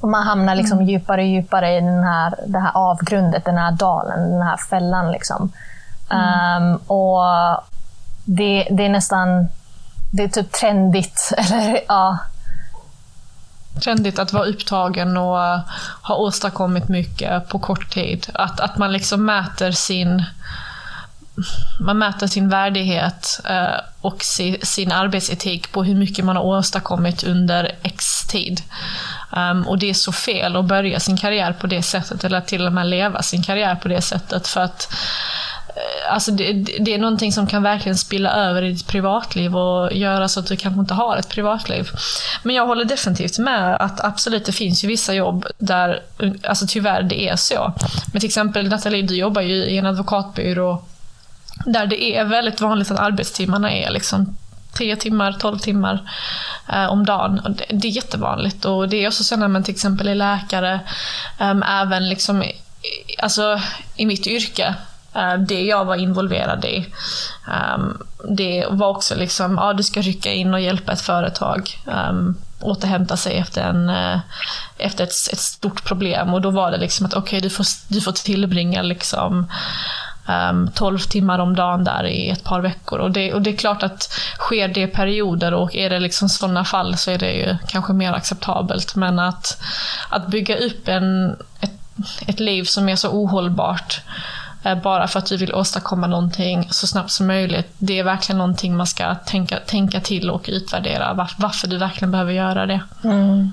Och 0.00 0.08
man 0.08 0.26
hamnar 0.26 0.54
liksom 0.54 0.82
djupare 0.82 1.20
och 1.20 1.26
djupare 1.26 1.76
i 1.76 1.80
den 1.80 2.04
här, 2.04 2.34
det 2.46 2.58
här 2.58 2.70
avgrundet, 2.74 3.44
den 3.44 3.58
här 3.58 3.72
dalen, 3.72 4.30
den 4.30 4.42
här 4.42 4.56
fällan. 4.56 5.12
Liksom. 5.12 5.52
Ehm, 6.10 6.76
och 6.76 7.22
det, 8.24 8.68
det 8.70 8.84
är 8.84 8.88
nästan 8.88 9.48
det 10.10 10.22
är 10.22 10.28
typ 10.28 10.52
trendigt. 10.52 11.32
Eller, 11.36 11.80
ja. 11.88 12.18
trendigt 13.84 14.18
att 14.18 14.32
vara 14.32 14.44
upptagen 14.44 15.16
och 15.16 15.38
ha 16.02 16.14
åstadkommit 16.16 16.88
mycket 16.88 17.48
på 17.48 17.58
kort 17.58 17.90
tid. 17.90 18.26
Att, 18.34 18.60
att 18.60 18.78
man 18.78 18.92
liksom 18.92 19.24
mäter 19.24 19.70
sin 19.70 20.24
man 21.80 21.98
mäter 21.98 22.26
sin 22.26 22.48
värdighet 22.48 23.40
eh, 23.44 23.80
och 24.00 24.24
si, 24.24 24.58
sin 24.62 24.92
arbetsetik 24.92 25.72
på 25.72 25.84
hur 25.84 25.94
mycket 25.94 26.24
man 26.24 26.36
har 26.36 26.44
åstadkommit 26.44 27.24
under 27.24 27.74
X 27.82 28.26
tid. 28.26 28.62
Um, 29.36 29.66
och 29.66 29.78
det 29.78 29.90
är 29.90 29.94
så 29.94 30.12
fel 30.12 30.56
att 30.56 30.64
börja 30.64 31.00
sin 31.00 31.16
karriär 31.16 31.52
på 31.52 31.66
det 31.66 31.82
sättet, 31.82 32.24
eller 32.24 32.40
till 32.40 32.66
och 32.66 32.72
med 32.72 32.86
leva 32.86 33.22
sin 33.22 33.42
karriär 33.42 33.74
på 33.74 33.88
det 33.88 34.00
sättet. 34.00 34.48
För 34.48 34.60
att 34.60 34.92
eh, 35.68 36.12
Alltså 36.12 36.30
det, 36.30 36.52
det 36.80 36.94
är 36.94 36.98
någonting 36.98 37.32
som 37.32 37.46
kan 37.46 37.62
verkligen 37.62 37.98
spilla 37.98 38.30
över 38.30 38.62
i 38.62 38.72
ditt 38.72 38.86
privatliv 38.86 39.56
och 39.56 39.92
göra 39.92 40.28
så 40.28 40.40
att 40.40 40.46
du 40.46 40.56
kanske 40.56 40.80
inte 40.80 40.94
har 40.94 41.16
ett 41.16 41.28
privatliv. 41.28 41.88
Men 42.42 42.56
jag 42.56 42.66
håller 42.66 42.84
definitivt 42.84 43.38
med 43.38 43.76
att 43.76 44.04
absolut, 44.04 44.44
det 44.44 44.52
finns 44.52 44.84
ju 44.84 44.88
vissa 44.88 45.14
jobb 45.14 45.46
där 45.58 46.02
alltså 46.48 46.66
tyvärr 46.68 47.02
det 47.02 47.28
är 47.28 47.36
så. 47.36 47.72
Men 48.12 48.20
till 48.20 48.28
exempel 48.28 48.68
Nathalie, 48.68 49.02
du 49.02 49.16
jobbar 49.16 49.42
ju 49.42 49.54
i 49.54 49.78
en 49.78 49.86
advokatbyrå 49.86 50.82
där 51.64 51.86
det 51.86 52.16
är 52.16 52.24
väldigt 52.24 52.60
vanligt 52.60 52.90
att 52.90 52.98
arbetstimmarna 52.98 53.72
är 53.72 53.90
liksom 53.90 54.36
10 54.72 54.96
timmar, 54.96 55.32
12 55.32 55.58
timmar 55.58 56.10
eh, 56.72 56.86
om 56.86 57.06
dagen. 57.06 57.40
Och 57.40 57.50
det, 57.50 57.64
det 57.70 57.88
är 57.88 57.92
jättevanligt. 57.92 58.64
Och 58.64 58.88
det 58.88 59.04
är 59.04 59.08
också 59.08 59.24
så 59.24 59.36
när 59.36 59.48
man 59.48 59.62
till 59.62 59.74
exempel 59.74 60.08
är 60.08 60.14
läkare, 60.14 60.80
eh, 61.38 61.80
även 61.80 62.08
liksom, 62.08 62.42
i- 62.42 62.56
alltså, 63.18 63.60
i 63.96 64.06
mitt 64.06 64.26
yrke, 64.26 64.74
Eh, 65.18 65.34
det 65.38 65.62
jag 65.64 65.84
var 65.84 65.96
involverad 65.96 66.64
i. 66.64 66.86
Ehm, 67.52 68.02
det 68.28 68.66
var 68.70 68.88
också 68.88 69.14
liksom, 69.14 69.56
ja 69.56 69.72
du 69.72 69.82
ska 69.82 70.00
rycka 70.00 70.32
in 70.32 70.54
och 70.54 70.60
hjälpa 70.60 70.92
ett 70.92 71.00
företag 71.00 71.78
um, 71.86 72.36
återhämta 72.60 73.16
sig 73.16 73.36
efter, 73.36 73.62
en, 73.62 73.88
eh, 73.88 74.18
efter 74.78 75.04
ett, 75.04 75.10
ett, 75.32 75.38
stort 75.38 75.84
problem. 75.84 76.34
Och 76.34 76.40
då 76.40 76.50
var 76.50 76.70
det 76.70 76.78
liksom 76.78 77.06
att 77.06 77.14
okej, 77.14 77.38
okay, 77.38 77.40
du, 77.40 77.50
får, 77.50 77.66
du 77.88 78.00
får 78.00 78.12
tillbringa 78.12 78.82
liksom 78.82 79.50
Ehm, 80.28 80.62
um, 80.62 80.70
12 80.74 80.98
timmar 80.98 81.38
om 81.38 81.56
dagen 81.56 81.84
där 81.84 82.06
i 82.06 82.30
ett 82.30 82.44
par 82.44 82.60
veckor. 82.60 82.98
Och 82.98 83.10
det, 83.10 83.32
och 83.32 83.42
det 83.42 83.50
är 83.50 83.56
klart 83.56 83.82
att 83.82 84.02
sker 84.38 84.68
det 84.68 84.80
i 84.80 84.86
perioder 84.86 85.54
och 85.54 85.76
är 85.76 85.90
det 85.90 86.00
liksom 86.00 86.28
sådana 86.28 86.64
fall 86.64 86.96
så 86.96 87.10
är 87.10 87.18
det 87.18 87.32
ju 87.32 87.56
kanske 87.68 87.92
mer 87.92 88.12
acceptabelt. 88.12 88.94
Men 88.94 89.18
att, 89.18 89.62
att 90.08 90.26
bygga 90.26 90.56
upp 90.56 90.88
en, 90.88 91.36
ett, 91.60 91.72
ett 92.26 92.40
liv 92.40 92.64
som 92.64 92.88
är 92.88 92.96
så 92.96 93.08
ohållbart 93.08 94.00
eh, 94.62 94.74
bara 94.74 95.08
för 95.08 95.18
att 95.18 95.26
du 95.26 95.36
vill 95.36 95.54
åstadkomma 95.54 96.06
någonting 96.06 96.68
så 96.70 96.86
snabbt 96.86 97.10
som 97.10 97.26
möjligt. 97.26 97.72
Det 97.78 97.98
är 97.98 98.04
verkligen 98.04 98.38
någonting 98.38 98.76
man 98.76 98.86
ska 98.86 99.14
tänka, 99.14 99.58
tänka 99.58 100.00
till 100.00 100.30
och 100.30 100.44
utvärdera 100.48 101.14
varför, 101.14 101.42
varför 101.42 101.68
du 101.68 101.78
verkligen 101.78 102.10
behöver 102.10 102.32
göra 102.32 102.66
det. 102.66 102.80
Mm. 103.04 103.52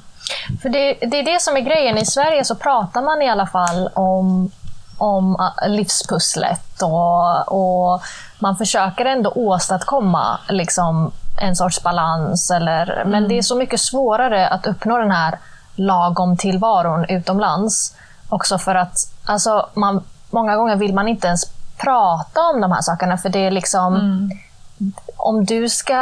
För 0.62 0.70
det, 0.70 0.94
det, 0.94 1.20
är 1.20 1.34
det 1.34 1.41
som 1.41 1.58
är 1.58 1.62
grejen. 1.62 1.98
I 1.98 2.05
Sverige 2.05 2.46
så 2.46 2.55
pratar 2.55 3.01
man 3.01 3.22
i 3.22 3.29
alla 3.29 3.48
fall 3.48 3.89
om 3.94 4.51
om 4.98 5.52
äh, 5.64 5.70
livspusslet 5.70 6.82
och, 6.82 7.52
och 7.52 8.02
man 8.40 8.58
försöker 8.58 9.06
ändå 9.06 9.32
åstadkomma 9.36 10.40
liksom, 10.50 11.12
en 11.42 11.56
sorts 11.56 11.84
balans. 11.84 12.52
Eller, 12.52 12.92
mm. 12.92 13.10
Men 13.10 13.28
det 13.28 13.38
är 13.38 13.42
så 13.42 13.56
mycket 13.56 13.80
svårare 13.80 14.48
att 14.48 14.68
uppnå 14.68 14.98
den 14.98 15.12
här 15.12 15.40
lagom 15.75 16.38
tillvaron 16.38 17.06
utomlands. 17.10 17.96
Också 18.30 18.58
för 18.58 18.75
att 18.75 18.98
alltså, 19.25 19.70
man, 19.74 20.04
många 20.30 20.56
gånger 20.56 20.75
vill 20.75 20.94
man 20.94 21.08
inte 21.08 21.28
ens 21.28 21.46
prata 21.78 22.42
om 22.42 22.62
de 22.62 22.72
här 22.72 22.82
sakerna 22.82 23.18
för 23.18 23.30
det 23.30 23.40
är 23.40 23.52
liksom 23.52 23.96
mm. 23.96 24.30
Om 25.18 25.46
du 25.46 25.70
ska... 25.70 25.98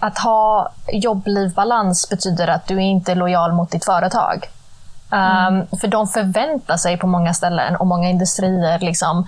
Att 0.00 0.18
ha 0.18 0.72
jobbliv-balans 0.92 2.08
betyder 2.08 2.48
att 2.48 2.66
du 2.66 2.82
inte 2.82 3.12
är 3.12 3.16
lojal 3.16 3.52
mot 3.52 3.70
ditt 3.70 3.84
företag. 3.84 4.50
Mm. 5.16 5.60
Um, 5.72 5.78
för 5.78 5.88
de 5.88 6.08
förväntar 6.08 6.76
sig 6.76 6.96
på 6.96 7.06
många 7.06 7.34
ställen 7.34 7.76
och 7.76 7.86
många 7.86 8.08
industrier 8.08 8.78
liksom, 8.78 9.26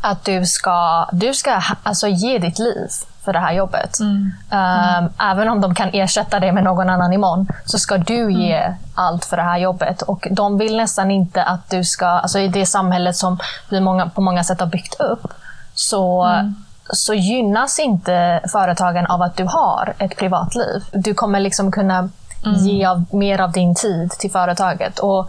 att 0.00 0.24
du 0.24 0.46
ska, 0.46 1.08
du 1.12 1.34
ska 1.34 1.62
alltså, 1.82 2.08
ge 2.08 2.38
ditt 2.38 2.58
liv 2.58 2.88
för 3.24 3.32
det 3.32 3.38
här 3.38 3.52
jobbet. 3.52 4.00
Mm. 4.00 4.32
Um, 4.50 5.10
även 5.18 5.48
om 5.48 5.60
de 5.60 5.74
kan 5.74 5.90
ersätta 5.92 6.40
det 6.40 6.52
med 6.52 6.64
någon 6.64 6.90
annan 6.90 7.12
imorgon, 7.12 7.48
så 7.64 7.78
ska 7.78 7.96
du 7.96 8.22
mm. 8.22 8.40
ge 8.40 8.56
mm. 8.56 8.74
allt 8.94 9.24
för 9.24 9.36
det 9.36 9.42
här 9.42 9.58
jobbet. 9.58 10.02
Och 10.02 10.28
De 10.30 10.58
vill 10.58 10.76
nästan 10.76 11.10
inte 11.10 11.42
att 11.42 11.70
du 11.70 11.84
ska, 11.84 12.06
alltså 12.06 12.38
i 12.38 12.48
det 12.48 12.66
samhället 12.66 13.16
som 13.16 13.38
vi 13.68 13.80
många, 13.80 14.08
på 14.08 14.20
många 14.20 14.44
sätt 14.44 14.60
har 14.60 14.66
byggt 14.66 15.00
upp, 15.00 15.32
så, 15.74 16.22
mm. 16.24 16.54
så 16.92 17.14
gynnas 17.14 17.78
inte 17.78 18.40
företagen 18.52 19.06
av 19.06 19.22
att 19.22 19.36
du 19.36 19.44
har 19.44 19.94
ett 19.98 20.16
privatliv. 20.16 20.84
Du 20.92 21.14
kommer 21.14 21.40
liksom 21.40 21.72
kunna 21.72 22.08
Mm. 22.46 22.66
Ge 22.66 22.84
av, 22.84 23.04
mer 23.10 23.40
av 23.40 23.52
din 23.52 23.74
tid 23.74 24.10
till 24.10 24.30
företaget. 24.30 24.98
Och, 24.98 25.28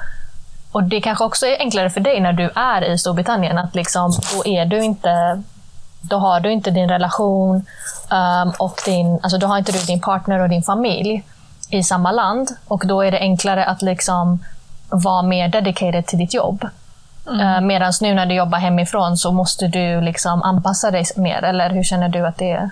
och 0.72 0.84
Det 0.84 1.02
kanske 1.02 1.24
också 1.24 1.46
är 1.46 1.60
enklare 1.60 1.90
för 1.90 2.00
dig 2.00 2.22
när 2.22 2.34
du 2.34 2.50
är 2.56 2.82
i 2.82 2.98
Storbritannien. 2.98 3.58
att 3.58 3.76
liksom, 3.76 4.12
Då 4.34 4.46
är 4.46 4.66
du 4.66 4.84
inte 4.84 5.44
då 6.10 6.18
har 6.18 6.40
du 6.40 6.52
inte 6.52 6.72
din 6.72 6.90
relation 6.90 7.66
um, 8.12 8.54
och 8.60 8.82
din, 8.86 9.20
alltså 9.24 9.38
då 9.38 9.48
har 9.48 9.58
inte 9.58 9.72
du 9.72 9.80
din 9.80 10.02
partner 10.02 10.40
och 10.40 10.50
din 10.50 10.64
familj 10.64 11.24
i 11.70 11.84
samma 11.84 12.12
land. 12.12 12.50
Och 12.68 12.88
Då 12.88 13.02
är 13.02 13.12
det 13.12 13.20
enklare 13.20 13.66
att 13.66 13.82
liksom 13.82 14.44
vara 14.90 15.22
mer 15.22 15.48
dedicated 15.48 16.06
till 16.06 16.20
ditt 16.20 16.34
jobb. 16.34 16.68
Mm. 17.28 17.40
Uh, 17.40 17.62
Medan 17.62 17.94
nu 18.02 18.14
när 18.14 18.26
du 18.26 18.36
jobbar 18.36 18.58
hemifrån 18.58 19.18
så 19.18 19.32
måste 19.32 19.68
du 19.68 20.02
liksom 20.02 20.44
anpassa 20.44 20.92
dig 20.92 21.06
mer. 21.16 21.44
Eller 21.44 21.70
hur 21.70 21.84
känner 21.84 22.10
du 22.10 22.28
att 22.28 22.38
det 22.38 22.52
är? 22.52 22.70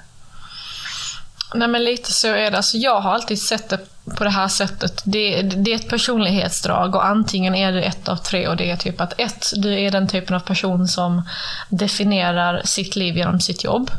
Nej 1.53 1.67
men 1.67 1.83
lite 1.83 2.12
så 2.12 2.27
är 2.27 2.51
det. 2.51 2.57
Alltså, 2.57 2.77
jag 2.77 3.01
har 3.01 3.13
alltid 3.13 3.41
sett 3.41 3.69
det 3.69 3.79
på 4.17 4.24
det 4.24 4.29
här 4.29 4.48
sättet. 4.48 5.01
Det, 5.05 5.41
det, 5.41 5.72
är 5.72 5.75
ett 5.75 5.89
personlighetsdrag 5.89 6.95
och 6.95 7.05
antingen 7.05 7.55
är 7.55 7.72
det 7.72 7.81
ett 7.81 8.10
av 8.10 8.15
tre 8.15 8.48
och 8.48 8.57
det 8.57 8.72
är 8.72 8.75
typ 8.75 9.01
att 9.01 9.19
ett, 9.19 9.53
du 9.55 9.79
är 9.79 9.91
den 9.91 10.07
typen 10.07 10.36
av 10.36 10.39
person 10.39 10.88
som 10.88 11.22
definierar 11.69 12.62
sitt 12.65 12.95
liv 12.95 13.17
genom 13.17 13.39
sitt 13.39 13.63
jobb. 13.63 13.91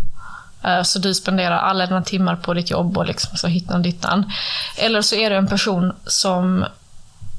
Eh, 0.62 0.82
så 0.82 0.99
du 0.99 1.14
spenderar 1.14 1.58
alla 1.58 1.87
dina 1.87 2.02
timmar 2.02 2.37
på 2.37 2.54
ditt 2.54 2.70
jobb 2.70 2.99
och 2.99 3.06
liksom 3.06 3.37
så 3.37 3.46
hittan 3.46 3.82
dittan. 3.82 4.32
Eller 4.76 5.02
så 5.02 5.16
är 5.16 5.30
du 5.30 5.37
en 5.37 5.46
person 5.46 5.92
som 6.06 6.64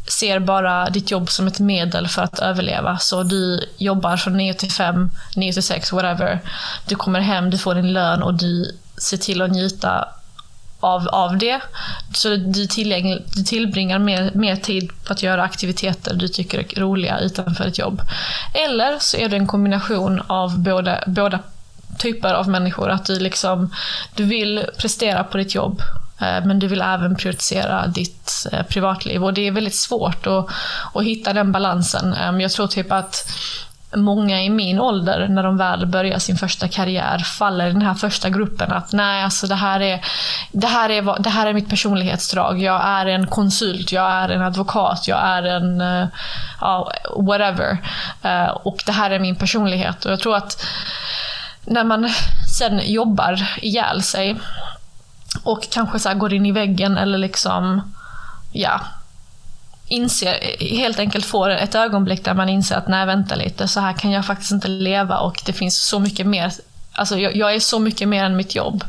ser 0.07 0.39
bara 0.39 0.89
ditt 0.89 1.11
jobb 1.11 1.29
som 1.29 1.47
ett 1.47 1.59
medel 1.59 2.07
för 2.07 2.21
att 2.21 2.39
överleva. 2.39 2.97
Så 2.97 3.23
du 3.23 3.69
jobbar 3.77 4.17
från 4.17 4.37
9 4.37 4.53
till 4.53 4.71
5, 4.71 5.09
9 5.35 5.53
till 5.53 5.63
6, 5.63 5.91
whatever. 5.91 6.39
Du 6.87 6.95
kommer 6.95 7.19
hem, 7.19 7.49
du 7.49 7.57
får 7.57 7.75
din 7.75 7.93
lön 7.93 8.23
och 8.23 8.33
du 8.33 8.77
se 8.97 9.17
till 9.17 9.41
att 9.41 9.51
njuta 9.51 10.07
av, 10.79 11.07
av 11.07 11.37
det. 11.37 11.61
Så 12.13 12.29
du, 12.29 12.37
du 12.37 12.67
tillbringar 13.43 13.99
mer, 13.99 14.31
mer 14.33 14.55
tid 14.55 14.91
på 15.05 15.13
att 15.13 15.23
göra 15.23 15.43
aktiviteter 15.43 16.13
du 16.13 16.27
tycker 16.27 16.59
är 16.59 16.81
roliga 16.81 17.19
utanför 17.19 17.65
ett 17.65 17.77
jobb. 17.77 18.01
Eller 18.53 18.99
så 18.99 19.17
är 19.17 19.29
det 19.29 19.35
en 19.35 19.47
kombination 19.47 20.21
av 20.27 20.59
båda, 20.59 21.03
båda 21.07 21.39
typer 21.97 22.33
av 22.33 22.49
människor. 22.49 22.89
Att 22.89 23.05
du, 23.05 23.19
liksom, 23.19 23.73
du 24.15 24.23
vill 24.23 24.65
prestera 24.77 25.23
på 25.23 25.37
ditt 25.37 25.55
jobb 25.55 25.81
eh, 26.21 26.45
men 26.45 26.59
du 26.59 26.67
vill 26.67 26.81
även 26.81 27.15
prioritera 27.15 27.87
ditt 27.87 28.47
eh, 28.51 28.63
privatliv. 28.63 29.23
Och 29.23 29.33
det 29.33 29.47
är 29.47 29.51
väldigt 29.51 29.75
svårt 29.75 30.27
att, 30.27 30.45
att 30.93 31.03
hitta 31.03 31.33
den 31.33 31.51
balansen. 31.51 32.13
Ehm, 32.13 32.41
jag 32.41 32.51
tror 32.51 32.67
typ 32.67 32.91
att 32.91 33.31
många 33.95 34.43
i 34.43 34.49
min 34.49 34.79
ålder, 34.79 35.27
när 35.27 35.43
de 35.43 35.57
väl 35.57 35.85
börjar 35.85 36.19
sin 36.19 36.37
första 36.37 36.67
karriär, 36.67 37.19
faller 37.19 37.67
i 37.67 37.71
den 37.71 37.81
här 37.81 37.93
första 37.93 38.29
gruppen. 38.29 38.71
Att 38.71 38.93
nej, 38.93 39.23
alltså 39.23 39.47
det 39.47 39.55
här 39.55 39.79
är, 39.79 40.05
det 40.51 40.67
här 40.67 40.89
är, 40.89 41.19
det 41.19 41.29
här 41.29 41.47
är 41.47 41.53
mitt 41.53 41.69
personlighetsdrag. 41.69 42.61
Jag 42.61 42.81
är 42.85 43.05
en 43.05 43.27
konsult, 43.27 43.91
jag 43.91 44.11
är 44.11 44.29
en 44.29 44.41
advokat, 44.41 45.07
jag 45.07 45.19
är 45.19 45.43
en 45.43 45.81
uh, 45.81 46.07
whatever. 47.15 47.77
Uh, 48.25 48.49
och 48.49 48.83
det 48.85 48.91
här 48.91 49.11
är 49.11 49.19
min 49.19 49.35
personlighet. 49.35 50.05
Och 50.05 50.11
jag 50.11 50.19
tror 50.19 50.35
att 50.35 50.65
när 51.65 51.83
man 51.83 52.09
sen 52.57 52.81
jobbar 52.83 53.57
ihjäl 53.61 54.03
sig 54.03 54.35
och 55.43 55.69
kanske 55.71 55.99
så 55.99 56.13
går 56.13 56.33
in 56.33 56.45
i 56.45 56.51
väggen 56.51 56.97
eller 56.97 57.17
liksom, 57.17 57.93
ja, 58.51 58.81
inser, 59.87 60.57
helt 60.77 60.99
enkelt 60.99 61.25
får 61.25 61.49
ett 61.49 61.75
ögonblick 61.75 62.25
där 62.25 62.33
man 62.33 62.49
inser 62.49 62.75
att 62.75 62.87
nej 62.87 63.05
vänta 63.05 63.35
lite, 63.35 63.67
så 63.67 63.79
här 63.79 63.93
kan 63.93 64.11
jag 64.11 64.25
faktiskt 64.25 64.51
inte 64.51 64.67
leva 64.67 65.17
och 65.17 65.41
det 65.45 65.53
finns 65.53 65.87
så 65.87 65.99
mycket 65.99 66.27
mer 66.27 66.51
Alltså 66.97 67.17
jag, 67.17 67.35
jag 67.35 67.55
är 67.55 67.59
så 67.59 67.79
mycket 67.79 68.07
mer 68.07 68.23
än 68.23 68.35
mitt 68.35 68.55
jobb. 68.55 68.83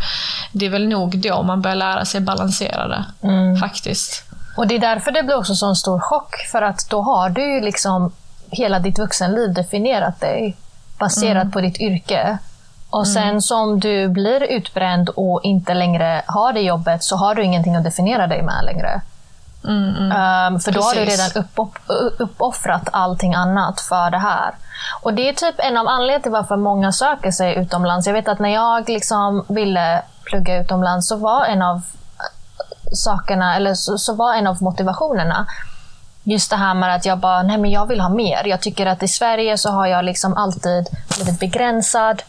Det 0.53 0.67
är 0.67 0.71
väl 0.71 0.89
nog 0.89 1.19
då 1.19 1.43
man 1.43 1.63
börjar 1.63 1.77
lära 1.77 2.05
sig 2.05 2.21
balansera 2.21 2.89
det. 2.89 3.05
Mm. 3.23 3.57
Faktiskt. 3.57 4.25
Och 4.57 4.67
Det 4.67 4.75
är 4.75 4.79
därför 4.79 5.13
det 5.13 5.23
blir 5.23 5.37
också 5.37 5.55
så 5.55 5.67
en 5.69 5.77
stor 5.77 6.01
chock. 6.01 6.35
För 6.53 6.63
att 6.63 6.91
då 6.91 7.03
har 7.03 7.31
du 7.31 7.55
ju 7.55 7.61
liksom 7.61 8.13
hela 8.51 8.79
ditt 8.79 8.99
vuxenliv 8.99 9.55
definierat 9.55 10.21
dig 10.21 10.57
baserat 10.99 11.43
mm. 11.43 11.51
på 11.51 11.61
ditt 11.61 11.81
yrke. 11.81 12.39
Och 12.91 13.09
sen 13.09 13.23
mm. 13.23 13.41
som 13.41 13.81
du 13.81 14.09
blir 14.09 14.43
utbränd 14.43 15.09
och 15.09 15.41
inte 15.45 15.75
längre 15.75 16.23
har 16.27 16.53
det 16.53 16.61
jobbet 16.61 17.05
så 17.05 17.17
har 17.17 17.35
du 17.35 17.43
ingenting 17.43 17.77
att 17.77 17.85
definiera 17.85 18.27
dig 18.27 18.43
med 18.43 18.65
längre. 18.65 19.01
Mm, 19.67 19.97
mm. 19.97 20.53
Um, 20.55 20.61
för 20.61 20.73
då 20.73 20.81
Precis. 20.81 20.99
har 20.99 21.05
du 21.05 21.11
redan 21.11 21.45
uppoff 21.45 21.71
uppoffrat 22.19 22.89
allting 22.93 23.35
annat 23.35 23.81
för 23.81 24.11
det 24.11 24.19
här. 24.19 24.55
Och 25.03 25.15
Det 25.15 25.29
är 25.29 25.33
typ 25.33 25.55
en 25.59 25.77
av 25.77 25.89
anledningarna 25.89 26.23
till 26.23 26.33
varför 26.33 26.57
många 26.57 26.93
söker 26.93 27.31
sig 27.31 27.59
utomlands. 27.59 28.07
Jag 28.07 28.15
vet 28.15 28.29
att 28.29 28.39
när 28.39 28.55
jag 28.55 28.89
liksom 28.89 29.45
ville 29.49 30.03
plugga 30.25 30.61
utomlands 30.61 31.09
så 31.09 31.17
var 31.17 31.45
en 31.45 31.63
av 31.63 31.83
sakerna, 32.93 33.57
eller 33.57 33.75
så, 33.75 33.99
så 33.99 34.15
var 34.15 34.35
en 34.35 34.47
av 34.47 34.63
motivationerna 34.63 35.47
just 36.23 36.51
det 36.51 36.57
här 36.57 36.75
med 36.75 36.95
att 36.95 37.07
jag 37.07 37.19
bara, 37.19 37.43
nej 37.43 37.59
men 37.59 37.71
jag 37.71 37.87
vill 37.87 38.01
ha 38.01 38.09
mer. 38.09 38.45
Jag 38.45 38.61
tycker 38.61 38.87
att 38.87 39.03
i 39.03 39.09
Sverige 39.09 39.59
så 39.59 39.71
har 39.71 39.87
jag 39.87 40.05
liksom 40.05 40.37
alltid 40.37 40.89
blivit 41.17 41.41
begränsad. 41.41 42.23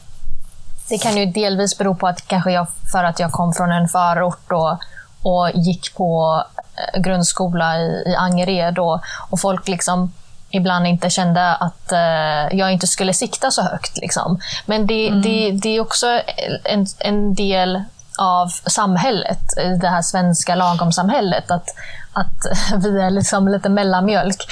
Det 0.89 0.97
kan 0.97 1.17
ju 1.17 1.25
delvis 1.25 1.77
bero 1.77 1.95
på 1.95 2.07
att 2.07 2.27
kanske 2.27 2.51
jag, 2.51 2.67
för 2.91 3.03
att 3.03 3.19
jag 3.19 3.31
kom 3.31 3.53
från 3.53 3.71
en 3.71 3.87
förort 3.87 4.51
och, 4.51 4.77
och 5.21 5.51
gick 5.53 5.95
på 5.95 6.43
Eh, 6.57 6.66
grundskola 6.97 7.77
i, 7.77 8.03
i 8.07 8.15
Angered 8.15 8.79
och, 8.79 9.01
och 9.29 9.39
folk 9.39 9.67
liksom 9.67 10.11
ibland 10.49 10.87
inte 10.87 11.09
kände 11.09 11.55
att 11.55 11.91
eh, 11.91 12.57
jag 12.57 12.71
inte 12.71 12.87
skulle 12.87 13.13
sikta 13.13 13.51
så 13.51 13.61
högt. 13.61 13.97
Liksom. 13.97 14.39
Men 14.65 14.87
det, 14.87 15.07
mm. 15.07 15.21
det, 15.21 15.51
det 15.51 15.69
är 15.69 15.81
också 15.81 16.21
en, 16.63 16.85
en 16.99 17.33
del 17.33 17.83
av 18.17 18.47
samhället, 18.47 19.39
det 19.81 19.87
här 19.87 20.01
svenska 20.01 20.55
lagomsamhället, 20.55 21.51
att, 21.51 21.69
att 22.13 22.45
vi 22.83 22.99
är 22.99 23.09
liksom 23.09 23.47
lite 23.47 23.69
mellanmjölk. 23.69 24.45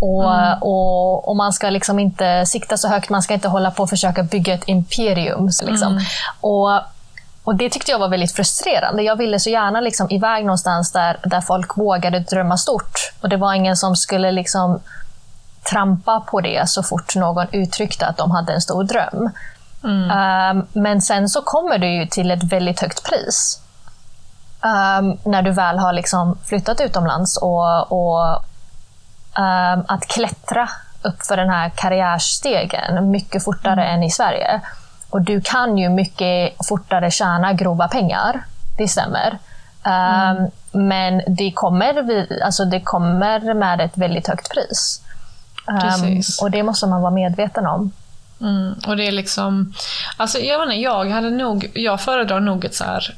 Och, 0.00 0.34
mm. 0.34 0.58
och, 0.62 1.28
och, 1.28 1.36
man 1.36 1.52
ska 1.52 1.70
liksom 1.70 1.98
inte 1.98 2.46
sikta 2.46 2.76
så 2.76 2.88
högt, 2.88 3.10
man 3.10 3.22
ska 3.22 3.34
inte 3.34 3.48
hålla 3.48 3.70
på 3.70 3.82
och 3.82 3.90
försöka 3.90 4.22
bygga 4.22 4.54
ett 4.54 4.68
imperium. 4.68 5.46
Liksom. 5.46 5.92
Mm. 5.92 6.04
Och 6.40 6.80
och 7.44 7.54
Det 7.54 7.70
tyckte 7.70 7.90
jag 7.90 7.98
var 7.98 8.08
väldigt 8.08 8.32
frustrerande. 8.32 9.02
Jag 9.02 9.16
ville 9.16 9.40
så 9.40 9.50
gärna 9.50 9.80
liksom 9.80 10.10
iväg 10.10 10.44
någonstans 10.44 10.92
där, 10.92 11.16
där 11.24 11.40
folk 11.40 11.76
vågade 11.76 12.18
drömma 12.18 12.56
stort. 12.56 13.12
Och 13.20 13.28
Det 13.28 13.36
var 13.36 13.54
ingen 13.54 13.76
som 13.76 13.96
skulle 13.96 14.32
liksom 14.32 14.80
trampa 15.70 16.20
på 16.20 16.40
det 16.40 16.68
så 16.68 16.82
fort 16.82 17.16
någon 17.16 17.46
uttryckte 17.52 18.06
att 18.06 18.16
de 18.16 18.30
hade 18.30 18.52
en 18.52 18.60
stor 18.60 18.84
dröm. 18.84 19.30
Um, 19.84 20.66
men 20.72 21.02
sen 21.02 21.28
så 21.28 21.42
kommer 21.42 21.78
du 21.78 21.86
ju 21.86 22.06
till 22.06 22.30
ett 22.30 22.42
väldigt 22.42 22.80
högt 22.80 23.04
pris. 23.04 23.60
Um, 24.62 25.18
när 25.24 25.42
du 25.42 25.50
väl 25.50 25.78
har 25.78 25.92
liksom 25.92 26.38
flyttat 26.44 26.80
utomlands 26.80 27.36
och, 27.36 27.92
och 27.92 28.44
um, 29.38 29.84
att 29.88 30.06
klättra 30.08 30.68
upp 31.02 31.26
för 31.26 31.36
den 31.36 31.50
här 31.50 31.68
karriärstegen 31.68 33.10
mycket 33.10 33.44
fortare 33.44 33.84
än 33.84 34.02
i 34.02 34.10
Sverige. 34.10 34.60
Och 35.14 35.22
du 35.22 35.40
kan 35.40 35.78
ju 35.78 35.88
mycket 35.88 36.52
fortare 36.68 37.10
tjäna 37.10 37.52
grova 37.52 37.88
pengar. 37.88 38.44
Det 38.78 38.88
stämmer. 38.88 39.38
Mm. 39.82 40.50
Men 40.72 41.22
det 41.26 41.52
kommer, 41.52 42.16
alltså 42.44 42.64
det 42.64 42.80
kommer 42.80 43.54
med 43.54 43.80
ett 43.80 43.98
väldigt 43.98 44.26
högt 44.26 44.50
pris. 44.50 45.02
Precis. 45.80 46.42
och 46.42 46.50
det 46.50 46.62
måste 46.62 46.86
man 46.86 47.02
vara 47.02 47.10
medveten 47.10 47.66
om. 47.66 47.92
Mm, 48.40 48.74
och 48.86 48.96
det 48.96 49.06
är 49.06 49.12
liksom, 49.12 49.74
alltså 50.16 50.38
jag 50.38 50.60
menar, 50.60 50.74
jag 50.74 51.10
hade 51.10 51.30
nog, 51.30 51.70
jag 51.74 52.00
föredrar 52.00 52.40
nog 52.40 52.64
ett 52.64 52.74
så 52.74 52.84
här 52.84 53.14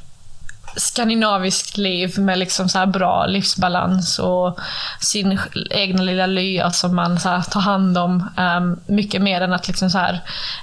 skandinaviskt 0.77 1.77
liv 1.77 2.19
med 2.19 2.39
liksom 2.39 2.69
så 2.69 2.85
bra 2.85 3.25
livsbalans 3.25 4.19
och 4.19 4.59
sin 4.99 5.39
egna 5.69 6.01
lilla 6.01 6.25
lya 6.25 6.71
som 6.71 6.95
man 6.95 7.19
så 7.19 7.41
tar 7.51 7.61
hand 7.61 7.97
om. 7.97 8.29
Um, 8.37 8.79
mycket 8.85 9.21
mer 9.21 9.41
än 9.41 9.53
att 9.53 9.67
liksom 9.67 9.89
så 9.89 10.07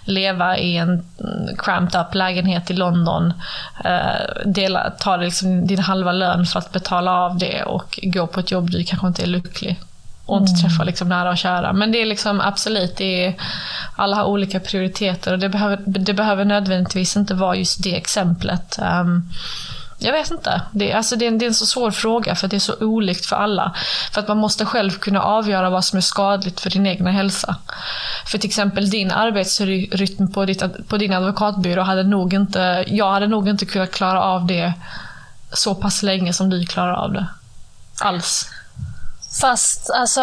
leva 0.04 0.59
i 0.59 0.76
en 0.76 1.04
cramped 1.59 2.00
up 2.00 2.14
lägenhet 2.14 2.71
i 2.71 2.75
London. 2.75 3.33
Uh, 3.85 4.44
dela, 4.47 4.90
ta 4.90 5.16
liksom 5.16 5.66
din 5.66 5.78
halva 5.78 6.12
lön 6.12 6.47
för 6.47 6.59
att 6.59 6.73
betala 6.73 7.12
av 7.12 7.38
det 7.38 7.62
och 7.62 7.99
gå 8.02 8.26
på 8.26 8.40
ett 8.40 8.50
jobb 8.50 8.71
du 8.71 8.85
kanske 8.85 9.06
inte 9.06 9.23
är 9.23 9.26
lycklig 9.26 9.80
och 10.26 10.38
inte 10.38 10.52
mm. 10.52 10.62
träffa 10.62 10.85
liksom 10.85 11.09
nära 11.09 11.30
och 11.30 11.38
kära. 11.38 11.73
Men 11.73 11.92
det 11.92 12.02
är 12.02 12.06
liksom 12.06 12.40
absolut, 12.40 12.97
det 12.97 13.26
är, 13.26 13.35
alla 13.97 14.16
har 14.16 14.25
olika 14.25 14.61
prioriteter 14.61 15.33
och 15.33 15.38
det 15.38 15.49
behöver, 15.49 15.78
det 15.87 16.14
behöver 16.14 16.44
nödvändigtvis 16.44 17.16
inte 17.16 17.35
vara 17.35 17.56
just 17.56 17.83
det 17.83 17.97
exemplet. 17.97 18.78
Um, 18.83 19.30
jag 19.98 20.12
vet 20.12 20.30
inte. 20.30 20.62
Det, 20.72 20.92
alltså 20.92 21.16
det, 21.16 21.24
är 21.24 21.28
en, 21.28 21.38
det 21.38 21.44
är 21.44 21.48
en 21.48 21.54
så 21.54 21.66
svår 21.66 21.90
fråga 21.90 22.34
för 22.34 22.48
det 22.48 22.56
är 22.56 22.60
så 22.60 22.74
olikt 22.80 23.26
för 23.26 23.36
alla. 23.36 23.74
För 24.12 24.20
att 24.20 24.28
man 24.28 24.36
måste 24.36 24.64
själv 24.64 24.90
kunna 24.90 25.22
avgöra 25.22 25.70
vad 25.70 25.84
som 25.84 25.96
är 25.96 26.00
skadligt 26.00 26.60
för 26.60 26.70
din 26.70 26.86
egna 26.86 27.10
hälsa. 27.10 27.56
För 28.26 28.38
till 28.38 28.48
exempel 28.48 28.90
din 28.90 29.10
arbetsrytm 29.10 30.32
på, 30.32 30.44
ditt, 30.44 30.88
på 30.88 30.96
din 30.96 31.12
advokatbyrå 31.12 31.82
hade 31.82 32.02
nog 32.02 32.34
inte, 32.34 32.84
jag 32.86 33.12
hade 33.12 33.26
nog 33.26 33.48
inte 33.48 33.66
kunnat 33.66 33.92
klara 33.92 34.22
av 34.22 34.46
det 34.46 34.72
så 35.52 35.74
pass 35.74 36.02
länge 36.02 36.32
som 36.32 36.50
du 36.50 36.66
klarar 36.66 36.94
av 36.94 37.12
det. 37.12 37.26
Alls. 38.00 38.50
Fast 39.40 39.90
alltså, 39.90 40.20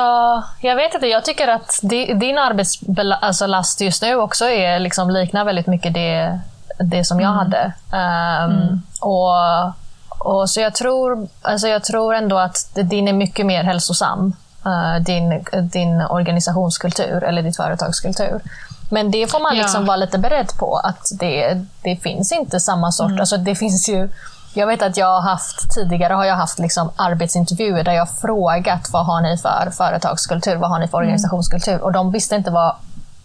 jag 0.61 0.75
vet 0.75 0.93
inte, 0.93 1.07
jag 1.07 1.25
tycker 1.25 1.47
att 1.47 1.79
din 2.19 2.37
arbetslast 2.37 3.41
alltså, 3.41 3.83
just 3.83 4.01
nu 4.01 4.15
också 4.15 4.45
är, 4.45 4.79
liksom, 4.79 5.09
liknar 5.09 5.45
väldigt 5.45 5.67
mycket 5.67 5.93
det, 5.93 6.39
det 6.83 7.05
som 7.05 7.19
jag 7.19 7.31
mm. 7.31 7.38
hade. 7.38 7.73
Um, 7.91 8.51
mm. 8.51 8.81
och, 9.01 9.65
och, 10.07 10.50
så 10.50 10.61
jag 10.61 10.75
tror, 10.75 11.27
alltså, 11.41 11.67
jag 11.67 11.83
tror 11.83 12.15
ändå 12.15 12.38
att 12.38 12.69
din 12.75 13.07
är 13.07 13.13
mycket 13.13 13.45
mer 13.45 13.63
hälsosam. 13.63 14.35
Uh, 14.65 15.03
din, 15.03 15.45
din 15.53 16.01
organisationskultur 16.01 17.23
eller 17.23 17.41
ditt 17.41 17.57
företagskultur. 17.57 18.41
Men 18.89 19.11
det 19.11 19.31
får 19.31 19.39
man 19.39 19.55
liksom 19.55 19.81
ja. 19.81 19.88
vara 19.88 19.97
lite 19.97 20.17
beredd 20.17 20.50
på. 20.59 20.75
Att 20.75 21.07
det, 21.19 21.65
det 21.83 21.95
finns 21.95 22.31
inte 22.31 22.59
samma 22.59 22.91
sort. 22.91 23.07
Mm. 23.07 23.19
Alltså, 23.19 23.38
det 23.38 23.55
finns 23.55 23.89
ju 23.89 24.09
jag 24.53 24.67
vet 24.67 24.81
att 24.81 24.97
jag 24.97 25.07
har 25.07 25.21
haft, 25.21 25.71
tidigare 25.71 26.13
har 26.13 26.25
jag 26.25 26.35
haft 26.35 26.59
liksom 26.59 26.91
arbetsintervjuer 26.95 27.83
där 27.83 27.91
jag 27.91 28.01
har 28.01 28.13
frågat 28.21 28.89
vad 28.93 29.05
har 29.05 29.21
ni 29.21 29.38
för 29.38 29.71
företagskultur, 29.77 30.55
vad 30.55 30.69
har 30.69 30.79
ni 30.79 30.88
för 30.88 30.97
mm. 30.97 31.07
organisationskultur? 31.07 31.81
Och 31.81 31.91
de 31.91 32.11
visste 32.11 32.35
inte 32.35 32.51
vad 32.51 32.75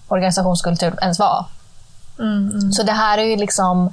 organisationskultur 0.09 0.95
ens 1.03 1.19
var. 1.19 1.45
Mm, 2.19 2.51
mm. 2.51 2.73
Så 2.73 2.83
det 2.83 2.93
här 2.93 3.19
är 3.19 3.25
ju 3.25 3.37
liksom... 3.37 3.93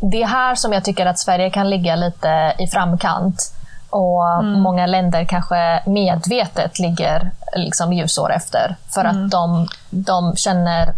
Det 0.00 0.22
är 0.22 0.26
här 0.26 0.54
som 0.54 0.72
jag 0.72 0.84
tycker 0.84 1.06
att 1.06 1.18
Sverige 1.18 1.50
kan 1.50 1.70
ligga 1.70 1.96
lite 1.96 2.54
i 2.58 2.66
framkant. 2.66 3.54
Och 3.90 4.26
mm. 4.26 4.60
många 4.60 4.86
länder 4.86 5.24
kanske 5.24 5.82
medvetet 5.86 6.78
ligger 6.78 7.30
liksom 7.56 7.92
ljusår 7.92 8.32
efter. 8.32 8.76
För 8.94 9.04
att 9.04 9.14
mm. 9.14 9.28
de, 9.28 9.68
de 9.90 10.36
känner 10.36 10.92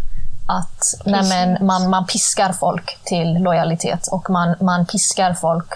att 0.47 0.95
nej 1.05 1.59
man, 1.61 1.91
man 1.91 2.07
piskar 2.07 2.53
folk 2.53 2.99
till 3.05 3.43
lojalitet 3.43 4.07
och 4.07 4.31
man, 4.31 4.55
man 4.61 4.87
piskar 4.87 5.35
folk. 5.35 5.73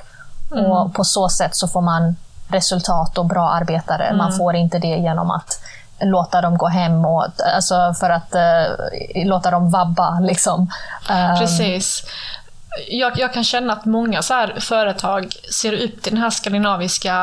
Mm. 0.53 0.65
Och 0.65 0.95
På 0.95 1.05
så 1.05 1.29
sätt 1.29 1.57
så 1.57 1.69
får 1.69 1.81
man 1.81 2.17
resultat 2.49 3.19
och 3.19 3.27
bra 3.27 3.51
arbetare. 3.51 4.05
Mm. 4.05 4.17
Man 4.17 4.33
får 4.33 4.57
inte 4.57 4.79
det 4.79 4.97
genom 4.97 5.31
att 5.31 5.61
låta 6.01 6.41
dem 6.41 6.59
gå 6.59 6.67
hem 6.67 7.05
och, 7.05 7.27
alltså 7.55 7.95
för 8.01 8.11
att 8.11 8.35
uh, 8.35 9.27
låta 9.27 9.51
dem 9.51 9.71
vabba. 9.71 10.21
Liksom. 10.21 10.61
Um, 11.11 11.39
Precis 11.39 12.05
jag, 12.87 13.19
jag, 13.19 13.33
kan 13.33 13.45
känna 13.45 13.73
att 13.73 13.85
många 13.85 14.23
så 14.23 14.35
här 14.35 14.61
företag 14.61 15.33
ser 15.51 15.73
upp 15.73 16.03
till 16.03 16.13
den 16.13 16.23
här 16.23 16.31
skandinaviska 16.31 17.15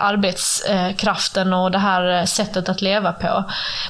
arbetskraften 0.00 1.52
och 1.52 1.70
det 1.70 1.78
här 1.78 2.26
sättet 2.26 2.68
att 2.68 2.82
leva 2.82 3.12
på. 3.12 3.44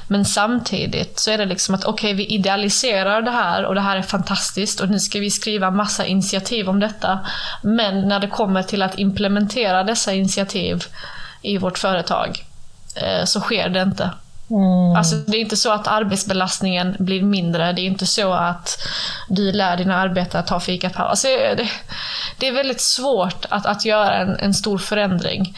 Men 0.07 0.25
samtidigt 0.25 1.19
så 1.19 1.31
är 1.31 1.37
det 1.37 1.45
liksom 1.45 1.75
att 1.75 1.85
okej, 1.85 2.13
okay, 2.13 2.17
vi 2.17 2.25
idealiserar 2.33 3.21
det 3.21 3.31
här 3.31 3.65
och 3.65 3.75
det 3.75 3.81
här 3.81 3.97
är 3.97 4.01
fantastiskt 4.01 4.79
och 4.79 4.89
nu 4.89 4.99
ska 4.99 5.19
vi 5.19 5.31
skriva 5.31 5.71
massa 5.71 6.05
initiativ 6.05 6.69
om 6.69 6.79
detta. 6.79 7.19
Men 7.61 8.07
när 8.07 8.19
det 8.19 8.27
kommer 8.27 8.63
till 8.63 8.81
att 8.81 8.99
implementera 8.99 9.83
dessa 9.83 10.13
initiativ 10.13 10.83
i 11.41 11.57
vårt 11.57 11.77
företag 11.77 12.45
så 13.25 13.39
sker 13.39 13.69
det 13.69 13.81
inte. 13.81 14.11
Mm. 14.49 14.95
Alltså, 14.95 15.15
det 15.15 15.37
är 15.37 15.41
inte 15.41 15.57
så 15.57 15.71
att 15.71 15.87
arbetsbelastningen 15.87 16.95
blir 16.99 17.23
mindre. 17.23 17.73
Det 17.73 17.81
är 17.81 17.85
inte 17.85 18.05
så 18.05 18.33
att 18.33 18.79
du 19.29 19.51
lär 19.51 19.77
dina 19.77 19.95
arbetare 19.95 20.39
att 20.39 20.47
ta 20.47 20.59
fikapaus. 20.59 21.09
Alltså, 21.09 21.27
det, 21.27 21.69
det 22.37 22.47
är 22.47 22.51
väldigt 22.51 22.81
svårt 22.81 23.45
att, 23.49 23.65
att 23.65 23.85
göra 23.85 24.15
en, 24.15 24.39
en 24.39 24.53
stor 24.53 24.77
förändring. 24.77 25.57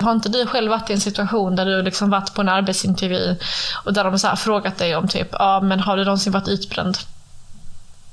Har 0.00 0.12
inte 0.12 0.28
du 0.28 0.46
själv 0.46 0.70
varit 0.70 0.90
i 0.90 0.92
en 0.92 1.00
situation 1.00 1.56
där 1.56 1.66
du 1.66 1.82
liksom 1.82 2.10
varit 2.10 2.34
på 2.34 2.40
en 2.40 2.48
arbetsintervju 2.48 3.36
och 3.84 3.92
där 3.92 4.04
de 4.04 4.18
så 4.18 4.36
frågat 4.36 4.78
dig 4.78 4.96
om 4.96 5.08
typ, 5.08 5.28
ja 5.32 5.60
men 5.60 5.80
har 5.80 5.96
du 5.96 6.04
någonsin 6.04 6.32
varit 6.32 6.48
utbränd? 6.48 6.98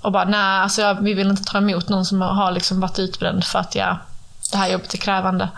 Och 0.01 0.11
bara, 0.11 0.25
nej, 0.25 0.59
alltså 0.59 0.97
vi 1.01 1.13
vill 1.13 1.29
inte 1.29 1.43
ta 1.43 1.57
emot 1.57 1.89
någon 1.89 2.05
som 2.05 2.21
har 2.21 2.51
liksom 2.51 2.79
varit 2.79 2.99
utbränd 2.99 3.43
för 3.43 3.59
att 3.59 3.75
ja, 3.75 3.97
det 4.51 4.57
här 4.57 4.69
jobbet 4.69 4.93
är 4.93 4.97
krävande. 4.97 5.49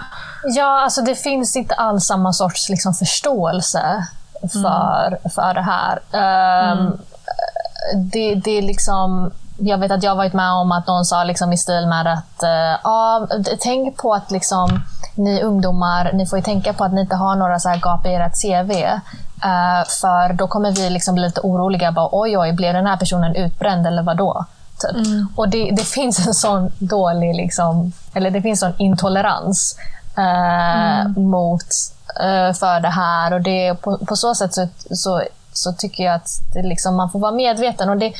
Ja, 0.49 0.83
alltså 0.83 1.01
det 1.01 1.15
finns 1.15 1.55
inte 1.55 1.75
alls 1.75 2.05
samma 2.05 2.33
sorts 2.33 2.69
liksom 2.69 2.93
förståelse 2.93 4.07
för, 4.51 5.07
mm. 5.07 5.19
för 5.35 5.53
det 5.53 5.61
här. 5.61 5.99
Um, 6.11 6.79
mm. 6.79 6.97
det, 7.95 8.35
det 8.35 8.51
är 8.51 8.61
liksom... 8.61 9.31
Jag 9.59 9.77
vet 9.77 9.91
att 9.91 10.03
jag 10.03 10.15
varit 10.15 10.33
med 10.33 10.51
om 10.51 10.71
att 10.71 10.87
någon 10.87 11.05
sa 11.05 11.23
liksom 11.23 11.53
i 11.53 11.57
stil 11.57 11.87
med 11.87 12.07
att 12.07 12.43
uh, 12.43 13.55
tänk 13.59 13.97
på 13.97 14.13
att 14.13 14.31
liksom, 14.31 14.81
ni 15.15 15.41
ungdomar, 15.41 16.11
ni 16.13 16.25
får 16.25 16.41
tänka 16.41 16.73
på 16.73 16.83
att 16.83 16.93
ni 16.93 17.01
inte 17.01 17.15
har 17.15 17.35
några 17.35 17.59
så 17.59 17.69
här 17.69 17.79
gap 17.81 18.05
i 18.05 18.13
ert 18.13 18.41
CV. 18.41 18.71
Uh, 19.45 19.87
för 20.01 20.33
då 20.33 20.47
kommer 20.47 20.71
vi 20.71 20.89
liksom 20.89 21.15
bli 21.15 21.23
lite 21.23 21.41
oroliga. 21.41 21.91
Bara, 21.91 22.09
oj, 22.11 22.37
oj, 22.37 22.53
blev 22.53 22.73
den 22.73 22.85
här 22.85 22.97
personen 22.97 23.35
utbränd 23.35 23.87
eller 23.87 24.03
vad 24.03 24.17
då? 24.17 24.45
Typ. 24.81 25.07
Mm. 25.07 25.27
Och 25.35 25.49
det, 25.49 25.71
det, 25.71 25.83
finns 25.83 26.27
en 26.27 26.33
sån 26.33 26.71
dålig, 26.79 27.35
liksom, 27.35 27.91
eller 28.13 28.31
det 28.31 28.41
finns 28.41 28.63
en 28.63 28.73
intolerans 28.77 29.77
uh, 30.17 30.99
mm. 30.99 31.29
mot 31.29 31.65
Eh, 32.19 32.53
för 32.53 32.79
det 32.79 32.89
här. 32.89 33.33
Och 33.33 33.41
det, 33.41 33.73
på, 33.81 33.97
på 33.97 34.15
så 34.15 34.35
sätt 34.35 34.53
så, 34.53 34.67
så, 34.91 35.23
så 35.53 35.73
tycker 35.73 36.03
jag 36.03 36.15
att 36.15 36.29
liksom, 36.55 36.95
man 36.95 37.09
får 37.09 37.19
vara 37.19 37.31
medveten. 37.31 37.89
Och 37.89 37.97
det, 37.97 38.13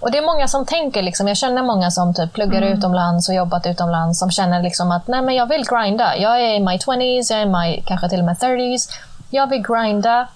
och 0.00 0.10
det 0.10 0.18
är 0.18 0.26
många 0.26 0.48
som 0.48 0.66
tänker, 0.66 1.02
liksom, 1.02 1.28
jag 1.28 1.36
känner 1.36 1.62
många 1.62 1.90
som 1.90 2.14
typ 2.14 2.32
pluggar 2.32 2.62
mm. 2.62 2.78
utomlands 2.78 3.28
och 3.28 3.34
jobbat 3.34 3.66
utomlands 3.66 4.18
som 4.18 4.30
känner 4.30 4.62
liksom 4.62 4.90
att 4.90 5.08
Nej, 5.08 5.22
men 5.22 5.34
jag 5.34 5.46
vill 5.46 5.64
grinda. 5.64 6.16
Jag 6.16 6.40
är 6.40 6.54
i 6.54 6.60
my 6.60 6.76
20s, 6.76 7.32
jag 7.32 7.40
är 7.40 7.46
i 7.46 7.48
my, 7.48 7.82
kanske 7.86 8.08
till 8.08 8.18
och 8.18 8.26
med 8.26 8.36
30s. 8.36 8.90
Jag 9.30 9.46
vill 9.46 9.62
grinda. 9.62 10.28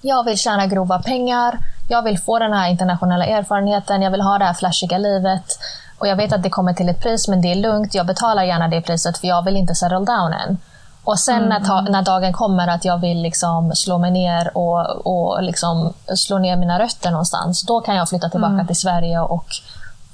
Jag 0.00 0.24
vill 0.24 0.38
tjäna 0.38 0.66
grova 0.66 1.02
pengar. 1.02 1.58
Jag 1.88 2.02
vill 2.02 2.18
få 2.18 2.38
den 2.38 2.52
här 2.52 2.70
internationella 2.70 3.26
erfarenheten. 3.26 4.02
Jag 4.02 4.10
vill 4.10 4.20
ha 4.20 4.38
det 4.38 4.44
här 4.44 4.54
flashiga 4.54 4.98
livet. 4.98 5.58
Och 6.00 6.08
Jag 6.08 6.16
vet 6.16 6.32
att 6.32 6.42
det 6.42 6.50
kommer 6.50 6.72
till 6.72 6.88
ett 6.88 7.00
pris, 7.00 7.28
men 7.28 7.40
det 7.40 7.52
är 7.52 7.54
lugnt. 7.54 7.94
Jag 7.94 8.06
betalar 8.06 8.42
gärna 8.42 8.68
det 8.68 8.80
priset, 8.80 9.18
för 9.18 9.28
jag 9.28 9.44
vill 9.44 9.56
inte 9.56 9.74
settle 9.74 9.98
down 9.98 10.32
än. 10.32 10.58
Och 11.04 11.18
sen 11.18 11.44
mm. 11.44 11.48
när, 11.48 11.90
när, 11.90 12.02
dagen 12.02 12.32
kommer 12.32 12.68
att 12.68 12.84
jag 12.84 12.98
vill 12.98 13.22
liksom 13.22 13.72
slå 13.74 13.98
mig 13.98 14.10
ner 14.10 14.56
och, 14.58 15.06
och 15.06 15.42
liksom 15.42 15.92
slå 16.16 16.38
ner 16.38 16.56
mina 16.56 16.78
rötter 16.78 17.10
någonstans, 17.10 17.62
då 17.62 17.80
kan 17.80 17.96
jag 17.96 18.08
flytta 18.08 18.28
tillbaka 18.30 18.52
mm. 18.52 18.66
till 18.66 18.76
Sverige 18.76 19.20
och, 19.20 19.46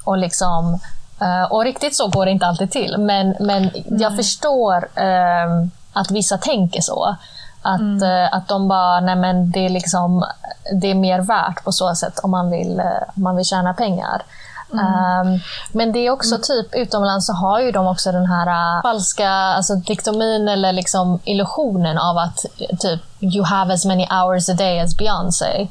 och 0.05 0.18
liksom 0.18 0.79
uh, 1.22 1.53
och 1.53 1.64
riktigt 1.64 1.96
så 1.96 2.09
går 2.09 2.25
det 2.25 2.31
inte 2.31 2.46
alltid 2.46 2.70
till, 2.70 2.96
men, 2.99 3.37
men 3.40 3.68
mm. 3.68 4.01
jag 4.01 4.16
förstår 4.16 4.77
uh, 4.77 5.66
att 5.92 6.11
vissa 6.11 6.38
tänker 6.38 6.81
så. 6.81 7.16
Att, 7.62 8.03
uh, 8.03 8.35
att 8.35 8.49
de 8.49 8.68
bara, 8.68 9.01
nej 9.01 9.16
men 9.16 9.51
det 9.51 9.64
är, 9.66 9.68
liksom, 9.68 10.25
det 10.81 10.90
är 10.90 10.94
mer 10.94 11.20
värt 11.20 11.64
på 11.64 11.72
så 11.72 11.94
sätt 11.94 12.18
om 12.22 12.31
man 12.31 12.51
vill, 12.51 12.81
om 13.16 13.22
man 13.22 13.37
vill 13.37 13.46
tjäna 13.46 13.75
pengar. 13.75 14.22
Um, 14.70 15.40
men 15.72 15.92
det 15.92 15.98
är 15.98 16.11
också 16.11 16.38
typ, 16.38 16.74
utomlands 16.74 17.26
så 17.26 17.33
har 17.33 17.61
ju 17.61 17.72
de 17.72 17.87
också 17.87 18.12
den 18.12 18.26
här 18.26 18.46
uh, 18.46 18.83
falska 18.83 19.31
alltså, 19.31 19.74
diktomin 19.74 20.48
eller 20.48 20.72
liksom 20.72 21.20
illusionen 21.24 21.98
av 21.98 22.18
att 22.18 22.44
typ 22.79 23.00
you 23.20 23.44
have 23.44 23.74
as 23.74 23.85
many 23.85 24.07
hours 24.11 24.48
a 24.48 24.52
day 24.52 24.81
as 24.81 24.96
Beyoncé. 24.96 25.68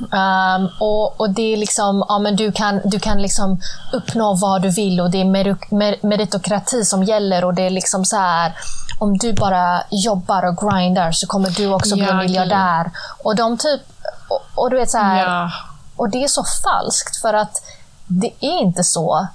Um, 0.00 0.68
och, 0.80 1.20
och, 1.20 1.30
det 1.30 1.52
är 1.52 1.56
liksom, 1.56 2.04
ja, 2.08 2.18
men 2.18 2.36
du 2.36 2.52
kan, 2.52 2.80
du 2.84 3.00
kan 3.00 3.22
liksom 3.22 3.60
uppnå 3.92 4.34
vad 4.34 4.62
du 4.62 4.70
vill 4.70 5.00
och 5.00 5.10
det 5.10 5.20
är 5.20 5.24
mer, 5.24 6.06
meritokrati 6.06 6.84
som 6.84 7.02
gäller 7.04 7.44
och 7.44 7.54
det 7.54 7.62
är 7.62 7.70
liksom 7.70 8.04
så 8.04 8.16
här, 8.16 8.52
om 8.98 9.18
du 9.18 9.32
bara 9.32 9.82
jobbar 9.90 10.42
och 10.46 10.56
grindar 10.56 11.12
så 11.12 11.26
kommer 11.26 11.50
du 11.50 11.66
också 11.66 11.94
bli 11.94 12.04
ja, 12.04 12.14
miljardär. 12.14 12.90
Och 13.24 13.36
de 13.36 13.58
typ, 13.58 13.80
och, 14.28 14.40
och, 14.54 14.70
du 14.70 14.76
vet 14.76 14.90
så 14.90 14.98
här, 14.98 15.18
ja. 15.18 15.50
och 15.96 16.10
det 16.10 16.24
är 16.24 16.28
så 16.28 16.44
falskt 16.64 17.16
för 17.16 17.34
att 17.34 17.62
det 18.10 18.32
är 18.40 18.58
inte 18.60 18.84
så. 18.84 19.26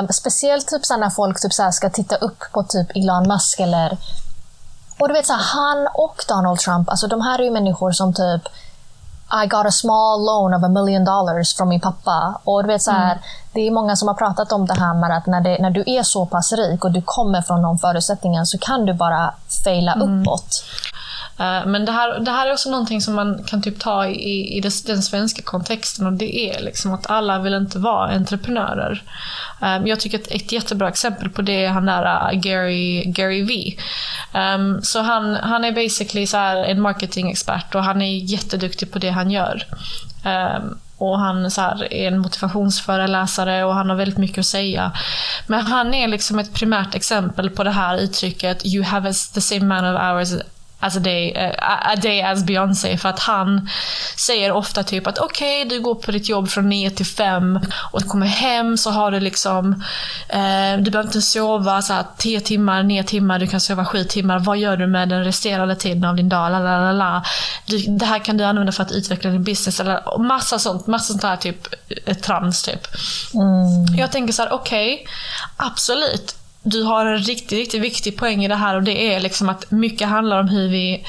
Um, 0.00 0.08
speciellt 0.08 0.68
typ 0.68 0.86
så 0.86 0.96
när 0.96 1.10
folk 1.10 1.40
typ 1.40 1.52
så 1.52 1.72
ska 1.72 1.90
titta 1.90 2.16
upp 2.16 2.44
på 2.52 2.62
typ 2.62 2.90
Elon 2.94 3.28
Musk 3.28 3.60
eller 3.60 3.98
och 4.98 5.08
du 5.08 5.14
vet 5.14 5.26
så 5.26 5.32
här, 5.32 5.42
han 5.42 5.88
och 5.94 6.24
Donald 6.28 6.58
Trump, 6.58 6.90
alltså 6.90 7.06
de 7.06 7.20
här 7.20 7.38
är 7.38 7.42
ju 7.42 7.50
människor 7.50 7.92
som 7.92 8.14
typ 8.14 8.42
i 9.44 9.46
got 9.46 9.66
a 9.66 9.70
small 9.70 10.24
loan 10.24 10.54
of 10.54 10.64
a 10.64 10.68
million 10.68 11.04
dollars 11.04 11.56
från 11.56 11.68
min 11.68 11.80
pappa. 11.80 12.40
Och 12.44 12.62
du 12.62 12.66
vet, 12.66 12.82
så 12.82 12.90
här, 12.90 13.12
mm. 13.12 13.18
Det 13.52 13.60
är 13.60 13.70
många 13.70 13.96
som 13.96 14.08
har 14.08 14.14
pratat 14.14 14.52
om 14.52 14.66
det 14.66 14.74
här 14.74 14.94
med 14.94 15.16
att 15.16 15.26
när, 15.26 15.40
det, 15.40 15.58
när 15.60 15.70
du 15.70 15.84
är 15.86 16.02
så 16.02 16.26
pass 16.26 16.52
rik 16.52 16.84
och 16.84 16.92
du 16.92 17.02
kommer 17.02 17.42
från 17.42 17.62
de 17.62 17.78
förutsättningarna 17.78 18.46
så 18.46 18.58
kan 18.58 18.86
du 18.86 18.94
bara 18.94 19.34
faila 19.64 19.92
mm. 19.92 20.20
uppåt. 20.22 20.64
Eh, 21.38 21.66
men 21.66 21.84
det 21.84 21.92
här, 21.92 22.20
det 22.20 22.30
här 22.30 22.46
är 22.46 22.52
också 22.52 22.70
någonting 22.70 23.00
som 23.00 23.14
man 23.14 23.44
kan 23.44 23.62
typ 23.62 23.80
ta 23.80 24.06
i, 24.06 24.58
i 24.58 24.60
den 24.86 25.02
svenska 25.02 25.42
kontexten 25.42 26.06
och 26.06 26.12
det 26.12 26.50
är 26.50 26.62
liksom 26.62 26.94
att 26.94 27.10
alla 27.10 27.38
vill 27.38 27.54
inte 27.54 27.78
vara 27.78 28.10
entreprenörer. 28.10 29.02
Eh, 29.62 29.78
jag 29.84 30.00
tycker 30.00 30.18
att 30.18 30.30
ett 30.30 30.52
jättebra 30.52 30.88
exempel 30.88 31.28
på 31.28 31.42
det 31.42 31.64
är 31.64 31.68
han 31.68 31.86
där 31.86 32.32
eh, 32.32 32.38
Gary, 32.38 33.04
Gary 33.04 33.42
V. 33.42 33.76
Ehm, 34.32 34.82
så 34.82 35.00
han, 35.00 35.34
han 35.34 35.64
är 35.64 35.72
basically 35.72 36.26
så 36.26 36.36
här 36.36 36.56
en 36.56 36.80
marketingexpert 36.80 37.74
och 37.74 37.84
han 37.84 38.02
är 38.02 38.16
jätteduktig 38.16 38.92
på 38.92 38.98
det 38.98 39.10
han 39.10 39.30
gör. 39.30 39.66
Ehm, 40.24 40.78
och 40.98 41.18
han 41.18 41.50
så 41.50 41.60
här, 41.60 41.92
är 41.92 42.08
en 42.08 42.18
motivationsföreläsare 42.18 43.64
och 43.64 43.74
han 43.74 43.90
har 43.90 43.96
väldigt 43.96 44.18
mycket 44.18 44.38
att 44.38 44.46
säga. 44.46 44.92
Men 45.46 45.60
han 45.60 45.94
är 45.94 46.08
liksom 46.08 46.38
ett 46.38 46.54
primärt 46.54 46.94
exempel 46.94 47.50
på 47.50 47.64
det 47.64 47.70
här 47.70 47.98
uttrycket 47.98 48.66
“You 48.66 48.84
have 48.84 49.12
the 49.12 49.40
same 49.40 49.60
amount 49.60 49.96
of 49.96 50.02
hours 50.02 50.44
as 50.80 50.96
a 50.96 51.00
day, 51.00 51.32
uh, 51.36 51.92
a 51.92 51.96
day 51.96 52.22
as 52.22 52.44
Beyoncé. 52.44 52.96
För 52.96 53.08
att 53.08 53.18
han 53.18 53.68
säger 54.16 54.52
ofta 54.52 54.82
typ 54.82 55.06
att 55.06 55.18
okej, 55.18 55.66
okay, 55.66 55.76
du 55.76 55.82
går 55.82 55.94
på 55.94 56.12
ditt 56.12 56.28
jobb 56.28 56.48
från 56.48 56.68
9 56.68 56.90
till 56.90 57.06
5 57.06 57.60
och 57.92 58.02
du 58.02 58.08
kommer 58.08 58.26
hem 58.26 58.76
så 58.76 58.90
har 58.90 59.10
du 59.10 59.20
liksom, 59.20 59.72
uh, 60.34 60.82
du 60.82 60.90
behöver 60.90 61.08
inte 61.08 61.22
sova 61.22 61.82
så 61.82 61.92
här 61.92 62.04
10 62.18 62.40
timmar, 62.40 62.82
9 62.82 63.04
timmar, 63.04 63.38
du 63.38 63.46
kan 63.46 63.60
sova 63.60 63.84
7 63.84 64.04
timmar. 64.04 64.38
Vad 64.38 64.58
gör 64.58 64.76
du 64.76 64.86
med 64.86 65.08
den 65.08 65.24
resterande 65.24 65.76
tiden 65.76 66.04
av 66.04 66.16
din 66.16 66.28
dag? 66.28 66.52
Lalalala. 66.52 67.24
Du, 67.66 67.78
det 67.78 68.04
här 68.04 68.18
kan 68.18 68.36
du 68.36 68.44
använda 68.44 68.72
för 68.72 68.82
att 68.82 68.92
utveckla 68.92 69.30
din 69.30 69.44
business. 69.44 69.80
Eller 69.80 70.18
massa 70.18 70.58
sånt, 70.58 70.86
massa 70.86 71.12
sånt 71.12 71.22
här 71.22 71.36
typ 71.36 71.66
eh, 72.06 72.16
trams 72.16 72.62
typ. 72.62 72.86
Mm. 73.34 73.98
Jag 73.98 74.12
tänker 74.12 74.32
så 74.32 74.42
här, 74.42 74.52
okej, 74.52 74.94
okay, 74.94 75.06
absolut 75.56 76.43
du 76.64 76.82
har 76.82 77.06
en 77.06 77.18
riktigt, 77.18 77.52
riktigt 77.52 77.82
viktig 77.82 78.16
poäng 78.16 78.44
i 78.44 78.48
det 78.48 78.54
här 78.54 78.76
och 78.76 78.82
det 78.82 79.14
är 79.14 79.20
liksom 79.20 79.48
att 79.48 79.70
mycket 79.70 80.08
handlar 80.08 80.40
om 80.40 80.48
hur 80.48 80.68
vi 80.68 81.06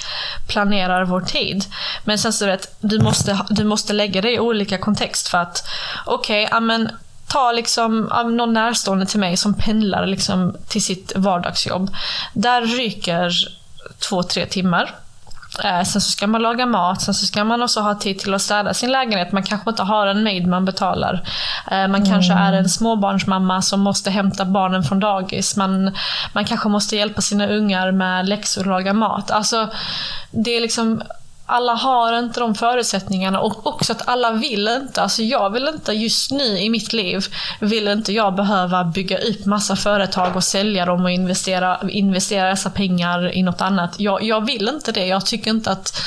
planerar 0.48 1.06
vår 1.06 1.22
tid. 1.22 1.66
Men 2.04 2.20
sen 2.20 2.34
så 2.34 2.46
vet 2.46 2.76
du 2.80 3.00
måste, 3.00 3.40
du 3.50 3.64
måste 3.64 3.94
lägga 3.94 4.22
det 4.22 4.32
i 4.32 4.40
olika 4.40 4.78
kontext 4.78 5.28
för 5.28 5.38
att 5.38 5.68
okej, 6.06 6.46
okay, 6.46 6.60
men 6.60 6.90
ta 7.28 7.52
liksom 7.52 8.10
någon 8.26 8.54
närstående 8.54 9.06
till 9.06 9.20
mig 9.20 9.38
som 9.38 9.54
pendlar 9.54 10.06
liksom 10.06 10.58
till 10.68 10.84
sitt 10.84 11.12
vardagsjobb. 11.16 11.96
Där 12.34 12.62
ryker 12.62 13.32
två, 14.10 14.24
tre 14.24 14.46
timmar. 14.46 14.96
Eh, 15.64 15.84
sen 15.84 16.02
så 16.02 16.12
ska 16.12 16.28
man 16.28 16.42
laga 16.42 16.66
mat, 16.66 17.02
sen 17.02 17.14
så 17.14 17.26
ska 17.26 17.44
man 17.44 17.64
också 17.64 17.80
ha 17.80 17.96
tid 17.96 18.20
till 18.20 18.34
att 18.34 18.42
städa 18.42 18.74
sin 18.74 18.92
lägenhet. 18.92 19.32
Man 19.32 19.44
kanske 19.44 19.70
inte 19.70 19.84
har 19.84 20.08
en 20.08 20.24
maid 20.24 20.48
man 20.48 20.66
betalar. 20.66 21.28
Eh, 21.72 21.78
man 21.78 21.96
mm. 21.96 22.06
kanske 22.06 22.34
är 22.34 22.54
en 22.54 22.70
småbarnsmamma 22.70 23.62
som 23.62 23.80
måste 23.80 24.10
hämta 24.10 24.46
barnen 24.46 24.84
från 24.84 25.00
dagis. 25.00 25.58
Man, 25.58 25.96
man 26.34 26.46
kanske 26.46 26.70
måste 26.70 26.96
hjälpa 26.96 27.22
sina 27.22 27.48
ungar 27.48 27.92
med 27.92 28.30
läxor 28.30 28.62
och 28.62 28.68
laga 28.68 28.94
mat. 28.94 29.32
Alltså, 29.32 29.70
det 30.32 30.52
är 30.52 30.62
liksom 30.62 31.02
alla 31.46 31.74
har 31.74 32.20
inte 32.20 32.40
de 32.40 32.56
förutsättningarna 32.56 33.40
och 33.40 33.68
också 33.68 33.92
att 33.92 34.08
alla 34.08 34.32
vill 34.32 34.68
inte. 34.68 35.02
Alltså 35.02 35.22
jag 35.22 35.50
vill 35.50 35.68
inte 35.68 35.94
just 35.94 36.32
nu 36.32 36.60
i 36.60 36.70
mitt 36.70 36.94
liv, 36.94 37.26
vill 37.60 37.88
inte 37.88 38.14
jag 38.14 38.36
behöva 38.36 38.84
bygga 38.84 39.18
upp 39.18 39.46
massa 39.46 39.76
företag 39.76 40.36
och 40.36 40.44
sälja 40.44 40.86
dem 40.86 41.04
och 41.04 41.12
investera, 41.12 41.80
investera 41.90 42.50
dessa 42.50 42.70
pengar 42.70 43.36
i 43.36 43.44
något 43.44 43.62
annat. 43.62 44.00
Jag, 44.00 44.24
jag 44.24 44.46
vill 44.46 44.68
inte 44.68 44.92
det. 44.92 45.06
Jag 45.06 45.26
tycker 45.26 45.52
inte 45.52 45.72
att... 45.72 46.02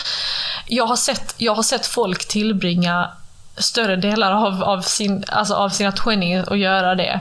Jag 0.66 0.86
har 0.86 0.96
sett, 0.96 1.34
jag 1.38 1.54
har 1.54 1.62
sett 1.62 1.86
folk 1.86 2.28
tillbringa 2.28 3.10
större 3.56 3.96
delar 3.96 4.32
av, 4.32 4.62
av, 4.64 4.80
sin, 4.80 5.24
alltså 5.28 5.54
av 5.54 5.68
sina 5.68 5.92
20 5.92 6.44
och 6.46 6.56
göra 6.56 6.94
det. 6.94 7.20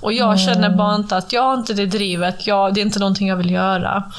Och 0.00 0.12
jag 0.12 0.32
mm. 0.32 0.38
känner 0.38 0.70
bara 0.70 0.94
inte 0.94 1.16
att 1.16 1.32
jag 1.32 1.42
har 1.42 1.54
inte 1.54 1.74
det 1.74 1.86
drivet, 1.86 2.46
jag, 2.46 2.74
det 2.74 2.80
är 2.80 2.82
inte 2.82 2.98
någonting 2.98 3.28
jag 3.28 3.36
vill 3.36 3.50
göra. 3.50 4.12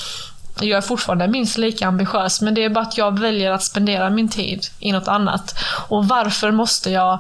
Jag 0.60 0.78
är 0.78 0.82
fortfarande 0.82 1.28
minst 1.28 1.58
lika 1.58 1.88
ambitiös, 1.88 2.42
men 2.42 2.54
det 2.54 2.64
är 2.64 2.70
bara 2.70 2.86
att 2.86 2.98
jag 2.98 3.20
väljer 3.20 3.52
att 3.52 3.64
spendera 3.64 4.10
min 4.10 4.30
tid 4.30 4.66
i 4.80 4.92
något 4.92 5.08
annat. 5.08 5.56
Och 5.88 6.08
varför 6.08 6.52
måste 6.52 6.90
jag... 6.90 7.20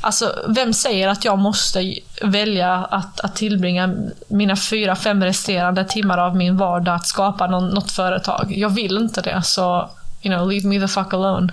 Alltså, 0.00 0.32
vem 0.48 0.72
säger 0.72 1.08
att 1.08 1.24
jag 1.24 1.38
måste 1.38 1.94
välja 2.22 2.74
att, 2.74 3.20
att 3.20 3.36
tillbringa 3.36 3.94
mina 4.28 4.56
fyra, 4.56 4.96
fem 4.96 5.24
resterande 5.24 5.84
timmar 5.84 6.18
av 6.18 6.36
min 6.36 6.56
vardag 6.56 6.94
att 6.94 7.06
skapa 7.06 7.46
någon, 7.46 7.68
något 7.68 7.90
företag? 7.90 8.52
Jag 8.56 8.68
vill 8.68 8.96
inte 8.96 9.20
det, 9.20 9.42
så 9.42 9.90
you 10.22 10.36
know, 10.36 10.50
leave 10.50 10.68
me 10.68 10.80
the 10.80 10.88
fuck 10.88 11.14
alone. 11.14 11.52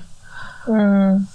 Mm. 0.68 1.28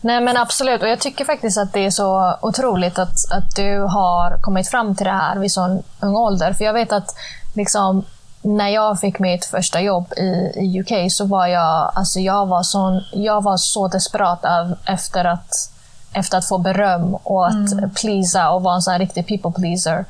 Nej 0.00 0.20
men 0.20 0.36
absolut, 0.36 0.82
och 0.82 0.88
jag 0.88 1.00
tycker 1.00 1.24
faktiskt 1.24 1.58
att 1.58 1.72
det 1.72 1.86
är 1.86 1.90
så 1.90 2.38
otroligt 2.40 2.98
att, 2.98 3.32
att 3.32 3.56
du 3.56 3.80
har 3.80 4.42
kommit 4.42 4.68
fram 4.68 4.96
till 4.96 5.06
det 5.06 5.12
här 5.12 5.38
vid 5.38 5.52
så 5.52 5.82
ung 6.00 6.16
ålder. 6.16 6.52
För 6.52 6.64
jag 6.64 6.72
vet 6.72 6.92
att 6.92 7.14
liksom, 7.54 8.04
när 8.42 8.68
jag 8.68 9.00
fick 9.00 9.18
mitt 9.18 9.44
första 9.44 9.80
jobb 9.80 10.12
i, 10.16 10.52
i 10.56 10.80
UK 10.80 11.12
så 11.12 11.24
var 11.24 11.46
jag, 11.46 11.92
alltså 11.94 12.20
jag 12.20 12.46
var, 12.46 12.62
sån, 12.62 13.02
jag 13.12 13.42
var 13.42 13.56
så 13.56 13.88
desperat 13.88 14.44
av, 14.44 14.74
efter, 14.84 15.24
att, 15.24 15.70
efter 16.12 16.38
att 16.38 16.48
få 16.48 16.58
beröm 16.58 17.14
och 17.14 17.46
att 17.46 17.72
mm. 17.72 17.90
pleasa 17.90 18.50
och 18.50 18.62
vara 18.62 18.74
en 18.74 18.82
sån 18.82 18.98
riktig 18.98 19.26
people 19.26 19.52
pleaser. 19.52 20.04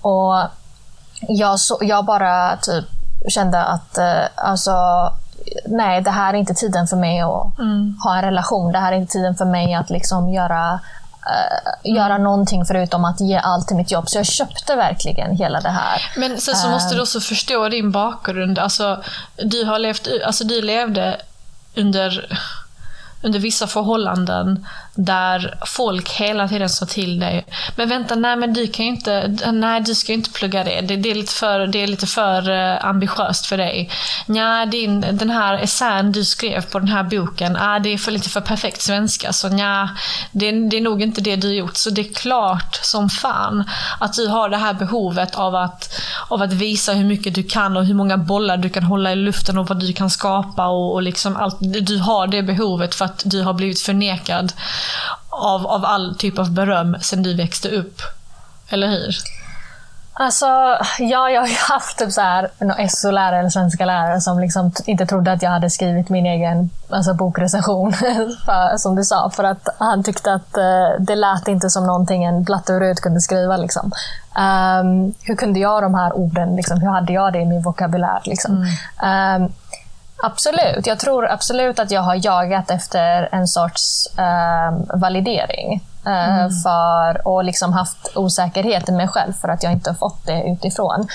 Och 0.00 0.34
jag, 1.28 1.60
så, 1.60 1.78
jag 1.80 2.04
bara 2.04 2.56
typ 2.56 2.84
kände 3.28 3.64
att 3.64 3.98
uh, 3.98 4.24
alltså, 4.34 4.72
nej, 5.66 6.00
det 6.00 6.10
här 6.10 6.34
är 6.34 6.38
inte 6.38 6.54
tiden 6.54 6.86
för 6.86 6.96
mig 6.96 7.20
att 7.20 7.58
mm. 7.58 7.98
ha 8.04 8.16
en 8.16 8.22
relation. 8.22 8.72
Det 8.72 8.78
här 8.78 8.92
är 8.92 8.96
inte 8.96 9.12
tiden 9.12 9.34
för 9.34 9.44
mig 9.44 9.74
att 9.74 9.90
liksom 9.90 10.30
göra 10.30 10.80
uh, 11.26 11.94
göra 11.94 12.18
någonting 12.18 12.64
förutom 12.64 13.04
att 13.04 13.20
ge 13.20 13.36
allt 13.36 13.68
till 13.68 13.76
mitt 13.76 13.90
jobb. 13.90 14.08
Så 14.08 14.18
jag 14.18 14.26
köpte 14.26 14.76
verkligen 14.76 15.36
hela 15.36 15.60
det 15.60 15.68
här. 15.68 16.02
Men 16.16 16.40
sen 16.40 16.56
så 16.56 16.68
måste 16.68 16.94
du 16.94 16.98
eh. 16.98 17.02
också 17.02 17.20
förstå 17.20 17.68
din 17.68 17.90
bakgrund. 17.90 18.58
Alltså, 18.58 19.02
du, 19.36 19.64
har 19.64 19.78
levt, 19.78 20.08
alltså, 20.26 20.44
du 20.44 20.62
levde 20.62 21.20
under 21.76 22.38
under 23.22 23.38
vissa 23.38 23.66
förhållanden 23.66 24.66
där 24.94 25.58
folk 25.66 26.10
hela 26.10 26.48
tiden 26.48 26.68
sa 26.68 26.86
till 26.86 27.20
dig 27.20 27.46
Men 27.76 27.88
vänta, 27.88 28.14
nej 28.14 28.36
men 28.36 28.52
du 28.52 28.66
kan 28.66 28.84
ju 28.84 28.90
inte, 28.90 29.36
nej 29.52 29.80
du 29.80 29.94
ska 29.94 30.12
ju 30.12 30.18
inte 30.18 30.30
plugga 30.30 30.64
det. 30.64 30.80
Det, 30.80 30.96
det 30.96 31.10
är, 31.10 31.14
lite 31.14 31.32
för, 31.32 31.66
det 31.66 31.82
är 31.82 31.86
lite 31.86 32.06
för 32.06 32.50
eh, 32.50 32.84
ambitiöst 32.84 33.46
för 33.46 33.56
dig. 33.56 33.90
Nja, 34.26 34.66
din, 34.66 35.00
den 35.00 35.30
här 35.30 35.58
essän 35.58 36.12
du 36.12 36.24
skrev 36.24 36.70
på 36.70 36.78
den 36.78 36.88
här 36.88 37.02
boken, 37.02 37.56
ah, 37.56 37.78
det 37.78 37.88
är 37.88 37.98
för 37.98 38.12
lite 38.12 38.28
för 38.28 38.40
perfekt 38.40 38.82
svenska. 38.82 39.32
Så 39.32 39.48
nja, 39.48 39.90
det, 40.32 40.68
det 40.68 40.76
är 40.76 40.80
nog 40.80 41.02
inte 41.02 41.20
det 41.20 41.36
du 41.36 41.54
gjort. 41.54 41.76
Så 41.76 41.90
det 41.90 42.00
är 42.00 42.14
klart 42.14 42.78
som 42.82 43.10
fan 43.10 43.64
att 44.00 44.14
du 44.14 44.26
har 44.28 44.48
det 44.48 44.56
här 44.56 44.74
behovet 44.74 45.34
av 45.34 45.54
att, 45.54 46.00
av 46.28 46.42
att 46.42 46.52
visa 46.52 46.92
hur 46.92 47.04
mycket 47.04 47.34
du 47.34 47.42
kan 47.42 47.76
och 47.76 47.84
hur 47.84 47.94
många 47.94 48.16
bollar 48.16 48.56
du 48.56 48.68
kan 48.68 48.82
hålla 48.82 49.12
i 49.12 49.16
luften 49.16 49.58
och 49.58 49.68
vad 49.68 49.80
du 49.80 49.92
kan 49.92 50.10
skapa 50.10 50.66
och, 50.66 50.92
och 50.92 51.02
liksom 51.02 51.36
allt. 51.36 51.56
Du 51.60 51.98
har 51.98 52.26
det 52.26 52.42
behovet 52.42 52.94
för 52.94 53.04
att 53.04 53.22
du 53.24 53.42
har 53.42 53.52
blivit 53.52 53.80
förnekad 53.80 54.52
av, 55.28 55.66
av 55.66 55.84
all 55.84 56.14
typ 56.18 56.38
av 56.38 56.50
beröm 56.50 56.96
sen 57.00 57.22
du 57.22 57.34
växte 57.34 57.68
upp. 57.68 58.00
Eller 58.68 58.88
hur? 58.88 59.16
Alltså, 60.14 60.46
ja, 60.98 61.30
jag 61.30 61.40
har 61.40 61.72
haft 61.74 61.98
typ 61.98 62.12
så 62.12 62.20
här, 62.20 62.50
en 62.58 62.88
SO-lärare 62.88 63.38
eller 63.38 63.50
svenska 63.50 63.84
lärare 63.84 64.20
som 64.20 64.38
liksom 64.38 64.72
inte 64.86 65.06
trodde 65.06 65.32
att 65.32 65.42
jag 65.42 65.50
hade 65.50 65.70
skrivit 65.70 66.08
min 66.08 66.26
egen 66.26 66.70
alltså, 66.90 67.14
bokrecension, 67.14 67.92
för, 68.44 68.76
som 68.76 68.96
du 68.96 69.04
sa. 69.04 69.30
För 69.30 69.44
att 69.44 69.68
han 69.78 70.02
tyckte 70.02 70.32
att 70.32 70.58
uh, 70.58 71.04
det 71.04 71.14
lät 71.14 71.48
inte 71.48 71.70
som 71.70 71.86
någonting 71.86 72.24
en 72.24 72.42
blatte 72.42 72.74
och 72.74 72.80
röd 72.80 73.00
kunde 73.00 73.20
skriva. 73.20 73.56
Liksom. 73.56 73.92
Um, 74.38 75.14
hur 75.22 75.36
kunde 75.36 75.60
jag 75.60 75.82
de 75.82 75.94
här 75.94 76.16
orden? 76.16 76.56
Liksom, 76.56 76.80
hur 76.80 76.88
hade 76.88 77.12
jag 77.12 77.32
det 77.32 77.40
i 77.40 77.44
min 77.44 77.62
vokabulär? 77.62 78.20
Liksom? 78.24 78.66
Mm. 79.00 79.42
Um, 79.42 79.52
Absolut. 80.24 80.86
Jag 80.86 80.98
tror 80.98 81.30
absolut 81.30 81.78
att 81.78 81.90
jag 81.90 82.02
har 82.02 82.26
jagat 82.26 82.70
efter 82.70 83.28
en 83.32 83.48
sorts 83.48 84.06
eh, 84.18 84.98
validering. 84.98 85.80
Eh, 86.06 86.38
mm. 86.38 86.50
för, 86.50 87.28
och 87.28 87.44
liksom 87.44 87.72
haft 87.72 88.16
osäkerhet 88.16 88.88
i 88.88 88.92
mig 88.92 89.08
själv 89.08 89.32
för 89.32 89.48
att 89.48 89.62
jag 89.62 89.72
inte 89.72 89.90
har 89.90 89.94
fått 89.94 90.26
det 90.26 90.42
utifrån. 90.42 91.08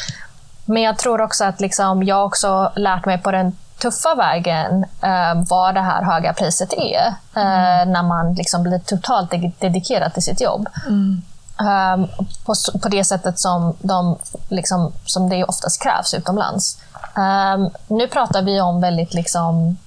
Men 0.66 0.84
jag 0.84 0.98
tror 0.98 1.22
också 1.22 1.46
att 1.46 1.60
liksom, 1.60 2.04
jag 2.04 2.26
också 2.26 2.72
lärt 2.76 3.06
mig 3.06 3.18
på 3.18 3.32
den 3.32 3.56
tuffa 3.82 4.16
vägen 4.16 4.84
eh, 4.84 5.44
vad 5.50 5.76
det 5.76 5.82
här 5.82 6.04
höga 6.04 6.34
priset 6.34 6.74
är. 6.74 7.14
Eh, 7.36 7.82
mm. 7.82 7.92
När 7.92 8.04
man 8.04 8.34
liksom 8.34 8.64
blir 8.64 8.80
totalt 8.80 9.34
dedikerad 9.60 10.14
till 10.14 10.24
sitt 10.24 10.42
jobb. 10.42 10.70
Mm. 10.88 11.22
Um, 11.60 12.08
på, 12.46 12.54
på 12.82 12.90
det 12.90 13.04
sättet 13.04 13.40
som, 13.40 13.76
de, 13.80 14.18
liksom, 14.50 14.94
som 15.06 15.30
det 15.30 15.44
oftast 15.44 15.84
krävs 15.84 16.14
utomlands. 16.14 16.78
Um, 17.16 17.70
nu 17.88 18.08
pratar 18.08 18.42
vi 18.42 18.62
om 18.62 18.82
väldigt 18.82 19.14
liksom, 19.14 19.78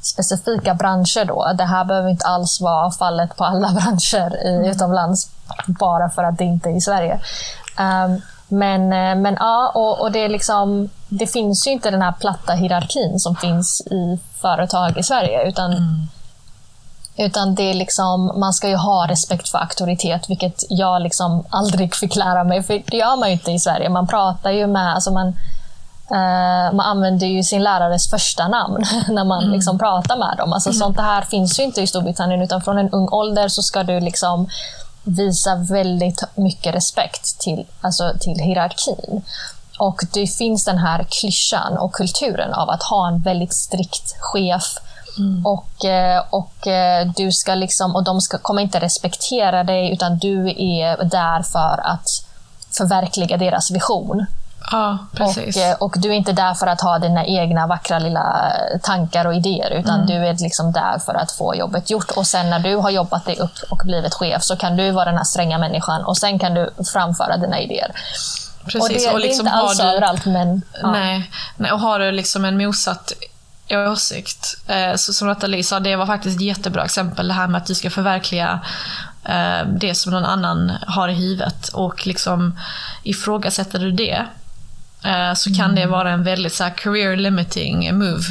specifika 0.00 0.74
branscher. 0.74 1.24
Då. 1.24 1.52
Det 1.58 1.64
här 1.64 1.84
behöver 1.84 2.08
inte 2.08 2.26
alls 2.26 2.60
vara 2.60 2.90
fallet 2.90 3.36
på 3.36 3.44
alla 3.44 3.68
branscher 3.72 4.46
i, 4.46 4.54
mm. 4.54 4.70
utomlands, 4.70 5.30
bara 5.66 6.10
för 6.10 6.24
att 6.24 6.38
det 6.38 6.44
inte 6.44 6.68
är 6.68 6.76
i 6.76 6.80
Sverige. 6.80 7.20
Um, 7.78 8.20
men, 8.48 8.82
eh, 8.82 9.22
men 9.22 9.36
ja, 9.40 9.72
och, 9.74 10.00
och 10.00 10.12
det, 10.12 10.28
liksom, 10.28 10.88
det 11.08 11.26
finns 11.26 11.66
ju 11.66 11.70
inte 11.70 11.90
den 11.90 12.02
här 12.02 12.12
platta 12.12 12.52
hierarkin 12.52 13.18
som 13.18 13.36
finns 13.36 13.80
i 13.80 14.18
företag 14.40 14.98
i 14.98 15.02
Sverige. 15.02 15.48
Utan 15.48 15.72
mm 15.72 16.08
utan 17.16 17.54
det 17.54 17.62
är 17.62 17.74
liksom, 17.74 18.40
man 18.40 18.52
ska 18.52 18.68
ju 18.68 18.76
ha 18.76 19.06
respekt 19.08 19.48
för 19.48 19.58
auktoritet, 19.58 20.30
vilket 20.30 20.64
jag 20.68 21.02
liksom 21.02 21.44
aldrig 21.50 21.94
fick 22.00 22.16
lära 22.16 22.44
mig. 22.44 22.62
För 22.62 22.82
det 22.86 22.96
gör 22.96 23.16
man 23.16 23.28
ju 23.28 23.32
inte 23.32 23.50
i 23.50 23.58
Sverige. 23.58 23.88
Man 23.88 24.06
pratar 24.06 24.50
ju 24.50 24.66
med... 24.66 24.94
Alltså 24.94 25.10
man, 25.10 25.28
eh, 26.10 26.72
man 26.72 26.80
använder 26.80 27.26
ju 27.26 27.42
sin 27.42 27.62
lärares 27.62 28.10
första 28.10 28.48
namn 28.48 28.84
när 29.08 29.24
man 29.24 29.42
mm. 29.42 29.52
liksom 29.52 29.78
pratar 29.78 30.16
med 30.16 30.34
dem. 30.38 30.52
Alltså 30.52 30.68
mm. 30.68 30.78
Sånt 30.78 30.98
här 31.00 31.22
finns 31.22 31.58
ju 31.58 31.62
inte 31.62 31.82
i 31.82 31.86
Storbritannien. 31.86 32.42
Utan 32.42 32.62
från 32.62 32.78
en 32.78 32.90
ung 32.90 33.08
ålder 33.08 33.48
så 33.48 33.62
ska 33.62 33.82
du 33.82 34.00
liksom 34.00 34.48
visa 35.04 35.54
väldigt 35.54 36.22
mycket 36.34 36.74
respekt 36.74 37.38
till, 37.40 37.66
alltså 37.80 38.12
till 38.20 38.38
hierarkin. 38.38 39.22
Och 39.78 40.00
det 40.12 40.26
finns 40.26 40.64
den 40.64 40.78
här 40.78 41.06
klyschan 41.08 41.78
och 41.78 41.92
kulturen 41.92 42.54
av 42.54 42.70
att 42.70 42.82
ha 42.82 43.08
en 43.08 43.22
väldigt 43.22 43.54
strikt 43.54 44.14
chef 44.20 44.78
Mm. 45.18 45.46
Och, 45.46 45.84
eh, 45.84 46.22
och, 46.30 46.66
eh, 46.66 47.06
du 47.16 47.32
ska 47.32 47.54
liksom, 47.54 47.96
och 47.96 48.04
de 48.04 48.20
ska, 48.20 48.38
kommer 48.38 48.62
inte 48.62 48.80
respektera 48.80 49.64
dig, 49.64 49.92
utan 49.92 50.18
du 50.18 50.48
är 50.48 51.04
där 51.04 51.42
för 51.42 51.80
att 51.86 52.06
förverkliga 52.76 53.36
deras 53.36 53.70
vision. 53.70 54.26
Ja, 54.70 54.98
precis. 55.12 55.56
Och, 55.56 55.62
eh, 55.62 55.74
och 55.74 55.94
du 55.96 56.08
är 56.08 56.12
inte 56.12 56.32
där 56.32 56.54
för 56.54 56.66
att 56.66 56.80
ha 56.80 56.98
dina 56.98 57.26
egna 57.26 57.66
vackra 57.66 57.98
lilla 57.98 58.52
tankar 58.82 59.24
och 59.24 59.34
idéer, 59.34 59.70
utan 59.70 59.94
mm. 59.94 60.06
du 60.06 60.14
är 60.14 60.34
liksom 60.34 60.72
där 60.72 60.98
för 60.98 61.14
att 61.14 61.32
få 61.32 61.54
jobbet 61.54 61.90
gjort. 61.90 62.10
Och 62.10 62.26
sen 62.26 62.50
när 62.50 62.58
du 62.58 62.76
har 62.76 62.90
jobbat 62.90 63.24
dig 63.24 63.36
upp 63.38 63.70
och 63.70 63.80
blivit 63.84 64.14
chef 64.14 64.42
så 64.42 64.56
kan 64.56 64.76
du 64.76 64.90
vara 64.90 65.04
den 65.04 65.16
här 65.16 65.24
stränga 65.24 65.58
människan 65.58 66.04
och 66.04 66.16
sen 66.16 66.38
kan 66.38 66.54
du 66.54 66.70
framföra 66.92 67.36
dina 67.36 67.60
idéer. 67.60 67.92
Precis. 68.64 68.82
Och 68.82 68.88
det, 68.88 69.14
och 69.14 69.20
liksom 69.20 69.44
det 69.44 69.50
är 69.50 69.54
inte 69.54 69.66
alls 69.66 69.78
du, 69.78 69.84
överallt, 69.84 70.24
men... 70.24 70.62
Ja. 70.82 70.90
Nej, 70.90 71.30
nej, 71.56 71.72
och 71.72 71.80
har 71.80 71.98
du 71.98 72.12
liksom 72.12 72.44
en 72.44 72.56
motsatt 72.56 73.12
åsikt. 73.70 74.54
Eh, 74.66 74.94
så 74.94 75.12
som 75.12 75.28
Nathalie 75.28 75.64
sa, 75.64 75.80
det 75.80 75.96
var 75.96 76.06
faktiskt 76.06 76.36
ett 76.36 76.42
jättebra 76.42 76.84
exempel 76.84 77.28
det 77.28 77.34
här 77.34 77.48
med 77.48 77.58
att 77.60 77.66
du 77.66 77.74
ska 77.74 77.90
förverkliga 77.90 78.60
eh, 79.24 79.66
det 79.66 79.94
som 79.94 80.12
någon 80.12 80.24
annan 80.24 80.72
har 80.86 81.08
i 81.08 81.14
huvudet 81.14 81.68
och 81.68 82.06
liksom 82.06 82.58
ifrågasätter 83.02 83.78
du 83.78 83.92
det 83.92 84.26
eh, 85.04 85.34
så 85.34 85.54
kan 85.54 85.70
mm. 85.70 85.74
det 85.74 85.86
vara 85.86 86.10
en 86.10 86.24
väldigt 86.24 86.54
så 86.54 86.64
här, 86.64 86.70
career 86.70 87.16
limiting 87.16 87.98
move. 87.98 88.24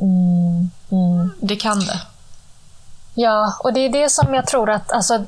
Mm. 0.00 0.70
Mm. 0.90 1.30
Det 1.40 1.56
kan 1.56 1.80
det. 1.80 2.00
Ja, 3.14 3.56
och 3.60 3.72
det 3.72 3.80
är 3.80 3.92
det 3.92 4.10
som 4.10 4.34
jag 4.34 4.46
tror 4.46 4.70
att 4.70 4.92
alltså, 4.92 5.24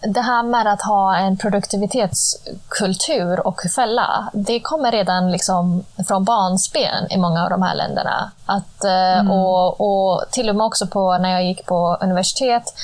det 0.00 0.20
här 0.20 0.42
med 0.42 0.66
att 0.66 0.82
ha 0.82 1.16
en 1.16 1.36
produktivitetskultur 1.36 3.46
och 3.46 3.60
fälla, 3.74 4.30
det 4.32 4.60
kommer 4.60 4.92
redan 4.92 5.32
liksom 5.32 5.84
från 6.08 6.24
barnsben 6.24 7.10
i 7.10 7.16
många 7.16 7.44
av 7.44 7.50
de 7.50 7.62
här 7.62 7.74
länderna. 7.74 8.30
Att, 8.46 8.84
eh, 8.84 9.18
mm. 9.18 9.30
och, 9.30 9.80
och 9.80 10.24
till 10.30 10.48
och 10.48 10.56
med 10.56 10.66
också 10.66 10.86
på, 10.86 11.18
när 11.18 11.30
jag 11.30 11.44
gick 11.44 11.66
på 11.66 11.98
universitet, 12.00 12.74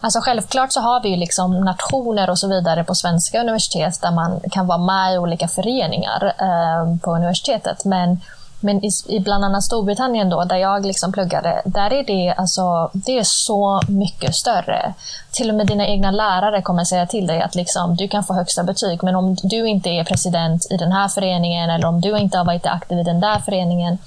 Alltså 0.00 0.20
självklart 0.20 0.72
så 0.72 0.80
har 0.80 1.02
vi 1.02 1.16
liksom 1.16 1.60
nationer 1.60 2.30
och 2.30 2.38
så 2.38 2.48
vidare 2.48 2.84
på 2.84 2.94
svenska 2.94 3.40
universitet 3.40 4.00
där 4.02 4.10
man 4.10 4.40
kan 4.50 4.66
vara 4.66 4.78
med 4.78 5.14
i 5.14 5.18
olika 5.18 5.48
föreningar 5.48 6.34
eh, 6.38 6.96
på 7.02 7.14
universitetet. 7.14 7.84
Men 7.84 8.20
men 8.66 8.84
i, 8.84 8.90
i 9.08 9.20
bland 9.20 9.44
annat 9.44 9.64
Storbritannien 9.64 10.30
då, 10.30 10.44
där 10.44 10.56
jag 10.56 10.86
liksom 10.86 11.12
pluggade, 11.12 11.62
där 11.64 11.92
är 11.92 12.04
det, 12.04 12.34
alltså, 12.36 12.90
det 12.92 13.18
är 13.18 13.24
så 13.24 13.80
mycket 13.88 14.34
större. 14.34 14.94
Till 15.32 15.50
och 15.50 15.54
med 15.54 15.66
dina 15.66 15.86
egna 15.86 16.10
lärare 16.10 16.62
kommer 16.62 16.84
säga 16.84 17.06
till 17.06 17.26
dig 17.26 17.42
att 17.42 17.54
liksom, 17.54 17.96
du 17.96 18.08
kan 18.08 18.24
få 18.24 18.34
högsta 18.34 18.62
betyg, 18.62 19.02
men 19.02 19.16
om 19.16 19.36
du 19.42 19.68
inte 19.68 19.88
är 19.88 20.04
president 20.04 20.66
i 20.70 20.76
den 20.76 20.92
här 20.92 21.08
föreningen 21.08 21.70
eller 21.70 21.86
om 21.88 22.00
du 22.00 22.18
inte 22.18 22.38
har 22.38 22.44
varit 22.44 22.66
aktiv 22.66 22.98
i 22.98 23.02
den 23.02 23.20
där 23.20 23.38
föreningen, 23.38 23.98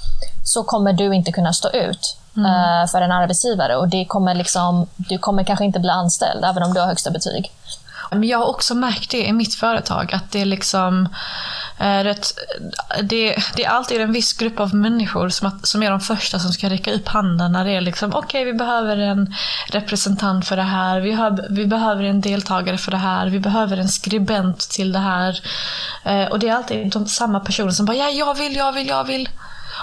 så 0.44 0.64
kommer 0.64 0.94
du 0.94 1.16
inte 1.16 1.32
kunna 1.32 1.54
stå 1.54 1.70
ut 1.70 2.18
mm. 2.38 2.52
uh, 2.52 2.88
för 2.88 3.02
en 3.02 3.12
arbetsgivare. 3.12 3.76
Och 3.76 3.88
det 3.88 4.06
kommer 4.06 4.36
liksom, 4.36 4.88
du 4.96 5.18
kommer 5.18 5.44
kanske 5.44 5.66
inte 5.66 5.80
bli 5.80 5.90
anställd, 5.90 6.46
även 6.46 6.64
om 6.64 6.74
du 6.74 6.80
har 6.80 6.88
högsta 6.88 7.12
betyg. 7.12 7.52
Men 8.12 8.24
jag 8.24 8.38
har 8.38 8.46
också 8.46 8.76
märkt 8.76 9.12
det 9.12 9.26
i 9.26 9.34
mitt 9.34 9.56
företag, 9.56 10.14
att 10.14 10.32
det 10.32 10.42
är 10.42 10.46
liksom 10.46 11.10
eh, 11.78 12.04
det, 13.02 13.36
det, 13.56 13.66
är 13.66 13.70
alltid 13.70 14.02
en 14.02 14.12
viss 14.12 14.34
grupp 14.34 14.60
av 14.60 14.76
människor 14.76 15.30
som, 15.30 15.48
att, 15.48 15.68
som 15.68 15.84
är 15.84 15.92
de 15.92 16.00
första 16.00 16.40
som 16.40 16.52
ska 16.52 16.70
räcka 16.70 16.92
upp 16.92 17.08
handen 17.08 17.52
när 17.52 17.66
det 17.66 17.72
är 17.72 17.82
liksom, 17.82 18.10
okej 18.10 18.42
okay, 18.42 18.46
vi 18.46 18.54
behöver 18.54 18.98
en 18.98 19.36
representant 19.68 20.48
för 20.48 20.56
det 20.56 20.62
här, 20.62 21.00
vi, 21.00 21.12
har, 21.12 21.46
vi 21.50 21.66
behöver 21.66 22.04
en 22.04 22.22
deltagare 22.22 22.78
för 22.78 22.92
det 22.92 22.98
här, 22.98 23.28
vi 23.28 23.40
behöver 23.40 23.78
en 23.78 23.90
skribent 23.90 24.60
till 24.60 24.92
det 24.92 25.00
här. 25.00 25.40
Eh, 26.04 26.26
och 26.26 26.40
det 26.40 26.50
är 26.50 26.56
alltid 26.56 26.92
de 26.92 27.08
samma 27.08 27.40
personer 27.40 27.72
som 27.72 27.86
bara, 27.86 27.98
ja 27.98 28.10
jag 28.10 28.38
vill, 28.38 28.56
jag 28.56 28.72
vill, 28.72 28.88
jag 28.88 29.04
vill. 29.04 29.30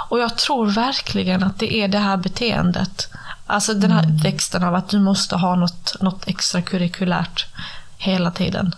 Och 0.08 0.18
jag 0.18 0.36
tror 0.36 0.66
verkligen 0.66 1.42
att 1.42 1.58
det 1.58 1.74
är 1.74 1.88
det 1.88 1.98
här 1.98 2.16
beteendet. 2.16 3.08
Alltså 3.46 3.74
den 3.74 3.92
här 3.92 4.02
mm. 4.02 4.16
växten 4.16 4.64
av 4.64 4.74
att 4.74 4.88
du 4.88 4.98
måste 4.98 5.36
ha 5.36 5.54
något, 5.54 5.96
något 6.00 6.28
extrakurikulärt 6.28 7.46
hela 7.98 8.30
tiden. 8.30 8.74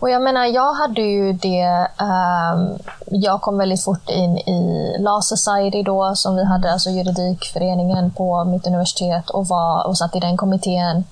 Och 0.00 0.10
jag 0.10 0.22
menar, 0.22 0.44
jag 0.44 0.74
hade 0.74 1.00
ju 1.00 1.32
det... 1.32 1.88
Um, 2.00 2.78
jag 3.06 3.40
kom 3.40 3.58
väldigt 3.58 3.84
fort 3.84 4.10
in 4.10 4.38
i 4.38 4.96
Law 4.98 5.20
Society 5.20 5.82
då, 5.82 6.14
som 6.14 6.36
vi 6.36 6.44
hade, 6.44 6.72
alltså 6.72 6.90
juridikföreningen 6.90 8.10
på 8.10 8.44
mitt 8.44 8.66
universitet 8.66 9.30
och, 9.30 9.48
var, 9.48 9.86
och 9.86 9.98
satt 9.98 10.16
i 10.16 10.20
den 10.20 10.36
kommittén. 10.36 11.04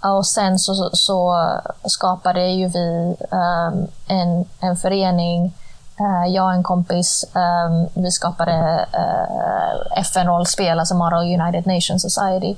Och 0.00 0.26
sen 0.26 0.58
så, 0.58 0.90
så 0.92 1.48
skapade 1.84 2.46
ju 2.46 2.68
vi 2.68 3.16
um, 3.30 3.86
en, 4.06 4.44
en 4.60 4.76
förening, 4.76 5.54
uh, 6.00 6.34
jag 6.34 6.44
och 6.44 6.52
en 6.52 6.62
kompis. 6.62 7.24
Um, 7.32 8.02
vi 8.02 8.10
skapade 8.10 8.86
eh, 8.92 9.00
uh, 9.00 10.00
FN-rollspel, 10.00 10.78
alltså 10.78 10.94
Model 10.94 11.40
United 11.40 11.66
Nations 11.66 12.02
Society 12.02 12.56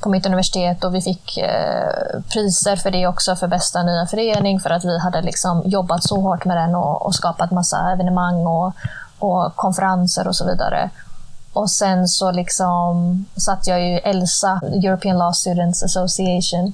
på 0.00 0.08
mitt 0.08 0.26
universitet 0.26 0.84
och 0.84 0.94
vi 0.94 1.00
fick 1.00 1.38
eh, 1.38 2.20
priser 2.32 2.76
för 2.76 2.90
det 2.90 3.06
också 3.06 3.36
för 3.36 3.46
bästa 3.46 3.82
nya 3.82 4.06
förening 4.06 4.60
för 4.60 4.70
att 4.70 4.84
vi 4.84 4.98
hade 4.98 5.22
liksom 5.22 5.62
jobbat 5.64 6.04
så 6.04 6.20
hårt 6.20 6.44
med 6.44 6.56
den 6.56 6.74
och, 6.74 7.06
och 7.06 7.14
skapat 7.14 7.50
massa 7.50 7.92
evenemang 7.92 8.46
och, 8.46 8.72
och 9.18 9.56
konferenser 9.56 10.28
och 10.28 10.36
så 10.36 10.46
vidare. 10.46 10.90
Och 11.52 11.70
sen 11.70 12.08
så 12.08 12.30
liksom 12.30 13.26
satt 13.36 13.66
jag 13.66 13.82
i 13.82 13.94
ELSA, 13.94 14.60
European 14.62 15.18
Law 15.18 15.32
Students 15.32 15.82
Association, 15.82 16.72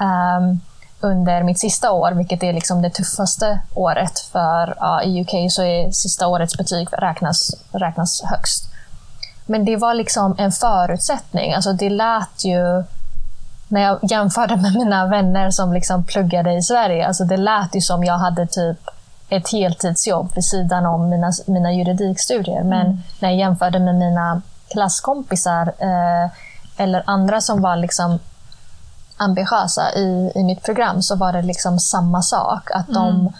um, 0.00 0.60
under 1.00 1.42
mitt 1.42 1.60
sista 1.60 1.92
år, 1.92 2.12
vilket 2.12 2.42
är 2.42 2.52
liksom 2.52 2.82
det 2.82 2.90
tuffaste 2.90 3.58
året. 3.74 4.18
För 4.18 4.68
uh, 4.82 5.08
i 5.08 5.20
UK 5.22 5.52
så 5.52 5.62
är 5.62 5.90
sista 5.90 6.26
årets 6.26 6.56
betyg 6.56 6.88
räknas, 6.92 7.54
räknas 7.72 8.22
högst. 8.22 8.73
Men 9.46 9.64
det 9.64 9.76
var 9.76 9.94
liksom 9.94 10.34
en 10.38 10.52
förutsättning. 10.52 11.54
Alltså 11.54 11.72
det 11.72 11.90
lät 11.90 12.44
ju, 12.44 12.84
när 13.68 13.80
jag 13.80 13.98
jämförde 14.02 14.56
med 14.56 14.72
mina 14.74 15.06
vänner 15.06 15.50
som 15.50 15.72
liksom 15.72 16.04
pluggade 16.04 16.52
i 16.52 16.62
Sverige, 16.62 17.06
alltså 17.06 17.24
det 17.24 17.36
lät 17.36 17.74
ju 17.74 17.80
som 17.80 18.04
jag 18.04 18.18
hade 18.18 18.46
typ 18.46 18.78
ett 19.28 19.52
heltidsjobb 19.52 20.34
vid 20.34 20.44
sidan 20.44 20.86
om 20.86 21.08
mina, 21.08 21.32
mina 21.46 21.72
juridikstudier. 21.72 22.62
Men 22.62 22.86
mm. 22.86 23.02
när 23.20 23.28
jag 23.28 23.38
jämförde 23.38 23.78
med 23.78 23.94
mina 23.94 24.42
klasskompisar 24.68 25.72
eh, 25.78 26.30
eller 26.76 27.02
andra 27.06 27.40
som 27.40 27.62
var 27.62 27.76
liksom 27.76 28.18
ambitiösa 29.16 29.92
i, 29.94 30.32
i 30.34 30.42
mitt 30.42 30.62
program 30.62 31.02
så 31.02 31.16
var 31.16 31.32
det 31.32 31.42
liksom 31.42 31.78
samma 31.78 32.22
sak. 32.22 32.70
Att 32.70 32.86
de, 32.86 33.08
mm. 33.08 33.32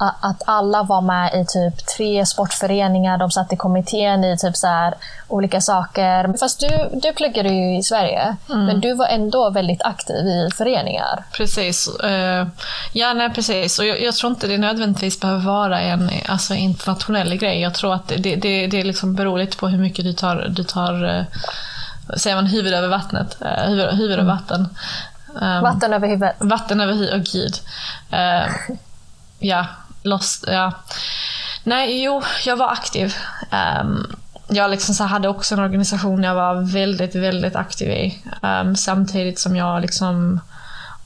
Att 0.00 0.42
alla 0.46 0.82
var 0.82 1.00
med 1.00 1.34
i 1.34 1.44
typ 1.46 1.86
tre 1.96 2.26
sportföreningar, 2.26 3.18
de 3.18 3.30
satt 3.30 3.52
i 3.52 3.56
kommittén 3.56 4.24
i 4.24 4.38
typ 4.38 4.56
så 4.56 4.66
här, 4.66 4.94
olika 5.28 5.60
saker. 5.60 6.38
Fast 6.40 6.60
du, 6.60 6.68
du 6.92 7.12
pluggade 7.12 7.48
ju 7.48 7.78
i 7.78 7.82
Sverige, 7.82 8.36
mm. 8.50 8.66
men 8.66 8.80
du 8.80 8.94
var 8.94 9.06
ändå 9.06 9.50
väldigt 9.50 9.82
aktiv 9.82 10.26
i 10.26 10.48
föreningar. 10.54 11.24
Precis. 11.32 11.88
Uh, 12.04 12.48
ja, 12.92 13.12
nej, 13.12 13.30
precis. 13.30 13.78
Och 13.78 13.84
jag, 13.84 14.02
jag, 14.02 14.14
tror 14.14 14.32
inte 14.32 14.46
det 14.46 14.58
nödvändigtvis 14.58 15.20
behöver 15.20 15.44
vara 15.44 15.80
en 15.80 16.10
alltså, 16.28 16.54
internationell 16.54 17.36
grej. 17.36 17.60
Jag 17.60 17.74
tror 17.74 17.94
att 17.94 18.08
det, 18.08 18.36
det, 18.36 18.66
det 18.66 18.84
liksom 18.84 19.14
beror 19.14 19.38
lite 19.38 19.56
på 19.56 19.68
hur 19.68 19.78
mycket 19.78 20.04
du 20.04 20.12
tar, 20.12 20.46
du 20.50 20.64
tar 20.64 21.04
uh, 21.04 21.24
säger 22.16 22.36
man 22.36 22.46
huvud 22.46 22.74
över 22.74 22.88
vattnet? 22.88 23.36
Uh, 23.42 23.68
huvud, 23.68 23.86
huvud 23.86 24.12
över 24.12 24.24
vatten. 24.24 24.68
Um, 25.34 25.62
vatten 25.62 25.92
över 25.92 26.08
huvudet. 26.08 26.36
Vatten 26.38 26.80
över 26.80 26.92
huvudet, 26.92 27.14
oh, 27.14 27.32
gud. 27.32 27.54
Uh, 28.12 28.76
ja, 29.38 29.66
lost, 30.02 30.44
ja. 30.46 30.72
Nej, 31.64 32.02
jo, 32.02 32.22
jag 32.44 32.56
var 32.56 32.72
aktiv. 32.72 33.14
Um, 33.80 34.16
jag 34.48 34.70
liksom 34.70 34.94
så 34.94 35.04
hade 35.04 35.28
också 35.28 35.54
en 35.54 35.60
organisation 35.60 36.22
jag 36.22 36.34
var 36.34 36.72
väldigt, 36.72 37.14
väldigt 37.14 37.56
aktiv 37.56 37.90
i. 37.90 38.24
Um, 38.42 38.76
samtidigt 38.76 39.38
som 39.38 39.56
jag 39.56 39.82
liksom 39.82 40.40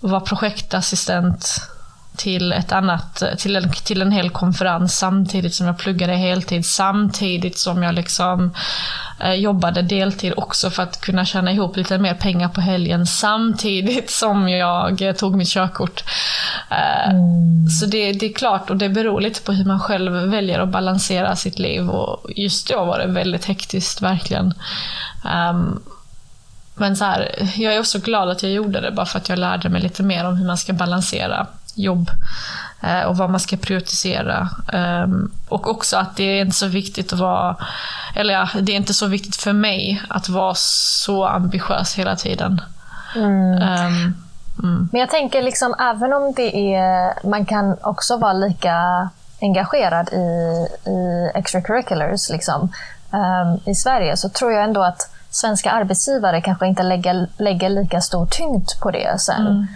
var 0.00 0.20
projektassistent 0.20 1.70
till 2.16 2.52
ett 2.52 2.72
annat, 2.72 3.22
till 3.38 3.56
en, 3.56 3.72
till 3.72 4.02
en 4.02 4.12
hel 4.12 4.30
konferens 4.30 4.98
samtidigt 4.98 5.54
som 5.54 5.66
jag 5.66 5.78
pluggade 5.78 6.14
heltid, 6.14 6.66
samtidigt 6.66 7.58
som 7.58 7.82
jag 7.82 7.94
liksom 7.94 8.54
eh, 9.20 9.32
jobbade 9.32 9.82
deltid 9.82 10.32
också 10.36 10.70
för 10.70 10.82
att 10.82 11.00
kunna 11.00 11.24
tjäna 11.24 11.52
ihop 11.52 11.76
lite 11.76 11.98
mer 11.98 12.14
pengar 12.14 12.48
på 12.48 12.60
helgen 12.60 13.06
samtidigt 13.06 14.10
som 14.10 14.48
jag 14.48 15.02
eh, 15.02 15.12
tog 15.12 15.36
mitt 15.36 15.48
körkort. 15.48 16.04
Eh, 16.70 17.10
mm. 17.10 17.68
Så 17.68 17.86
det, 17.86 18.12
det, 18.12 18.26
är 18.26 18.32
klart, 18.32 18.70
och 18.70 18.76
det 18.76 18.88
beror 18.88 19.20
lite 19.20 19.42
på 19.42 19.52
hur 19.52 19.64
man 19.64 19.80
själv 19.80 20.12
väljer 20.12 20.60
att 20.60 20.68
balansera 20.68 21.36
sitt 21.36 21.58
liv 21.58 21.90
och 21.90 22.30
just 22.36 22.68
då 22.68 22.84
var 22.84 22.98
det 22.98 23.06
väldigt 23.06 23.44
hektiskt, 23.44 24.02
verkligen. 24.02 24.54
Um, 25.50 25.82
men 26.74 26.96
så 26.96 27.04
här, 27.04 27.48
jag 27.56 27.74
är 27.74 27.80
också 27.80 27.98
glad 27.98 28.28
att 28.30 28.42
jag 28.42 28.52
gjorde 28.52 28.80
det 28.80 28.90
bara 28.90 29.06
för 29.06 29.18
att 29.18 29.28
jag 29.28 29.38
lärde 29.38 29.68
mig 29.68 29.82
lite 29.82 30.02
mer 30.02 30.24
om 30.24 30.36
hur 30.36 30.46
man 30.46 30.58
ska 30.58 30.72
balansera 30.72 31.46
jobb 31.74 32.10
eh, 32.80 33.02
och 33.02 33.16
vad 33.16 33.30
man 33.30 33.40
ska 33.40 33.56
prioritisera. 33.56 34.48
Um, 34.72 35.32
och 35.48 35.70
också 35.70 35.96
att 35.96 36.16
det 36.16 36.24
är 36.24 36.40
inte 36.40 36.56
så 36.56 36.66
viktigt 36.66 37.12
att 37.12 37.18
vara, 37.18 37.56
eller 38.14 38.34
ja, 38.34 38.48
det 38.60 38.72
är 38.72 38.76
inte 38.76 38.94
så 38.94 39.06
viktigt 39.06 39.36
för 39.36 39.52
mig 39.52 40.02
att 40.08 40.28
vara 40.28 40.54
så 40.56 41.24
ambitiös 41.26 41.94
hela 41.94 42.16
tiden. 42.16 42.60
Mm. 43.16 43.52
Um, 43.52 44.14
mm. 44.62 44.88
Men 44.92 45.00
jag 45.00 45.10
tänker 45.10 45.42
liksom 45.42 45.74
även 45.80 46.12
om 46.12 46.32
det 46.36 46.74
är, 46.74 47.26
man 47.28 47.46
kan 47.46 47.76
också 47.82 48.16
vara 48.16 48.32
lika 48.32 49.08
engagerad 49.40 50.08
i, 50.12 50.66
i 50.90 51.30
extracurriculars 51.34 52.30
liksom, 52.30 52.72
um, 53.10 53.60
i 53.64 53.74
Sverige 53.74 54.16
så 54.16 54.28
tror 54.28 54.52
jag 54.52 54.64
ändå 54.64 54.82
att 54.82 55.10
svenska 55.30 55.70
arbetsgivare 55.70 56.40
kanske 56.40 56.66
inte 56.66 56.82
lägger, 56.82 57.28
lägger 57.36 57.68
lika 57.68 58.00
stor 58.00 58.26
tyngd 58.26 58.68
på 58.82 58.90
det 58.90 59.20
sen. 59.20 59.46
Mm. 59.46 59.66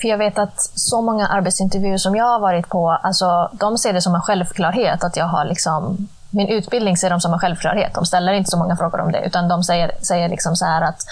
För 0.00 0.08
jag 0.08 0.18
vet 0.18 0.38
att 0.38 0.60
så 0.74 1.02
många 1.02 1.26
arbetsintervjuer 1.26 1.98
som 1.98 2.16
jag 2.16 2.24
har 2.24 2.38
varit 2.38 2.68
på, 2.68 2.90
alltså, 2.90 3.50
de 3.52 3.78
ser 3.78 3.92
det 3.92 4.02
som 4.02 4.14
en 4.14 4.20
självklarhet 4.20 5.04
att 5.04 5.16
jag 5.16 5.26
har 5.26 5.44
liksom 5.44 6.08
min 6.34 6.48
utbildning 6.48 6.96
ser 6.96 7.10
de 7.10 7.20
som 7.20 7.32
en 7.32 7.38
självklarhet. 7.38 7.94
De 7.94 8.06
ställer 8.06 8.32
inte 8.32 8.50
så 8.50 8.58
många 8.58 8.76
frågor 8.76 9.00
om 9.00 9.12
det, 9.12 9.26
utan 9.26 9.48
de 9.48 9.62
säger, 9.62 9.90
säger 10.02 10.28
liksom 10.28 10.56
så 10.56 10.64
här 10.64 10.82
att 10.82 11.06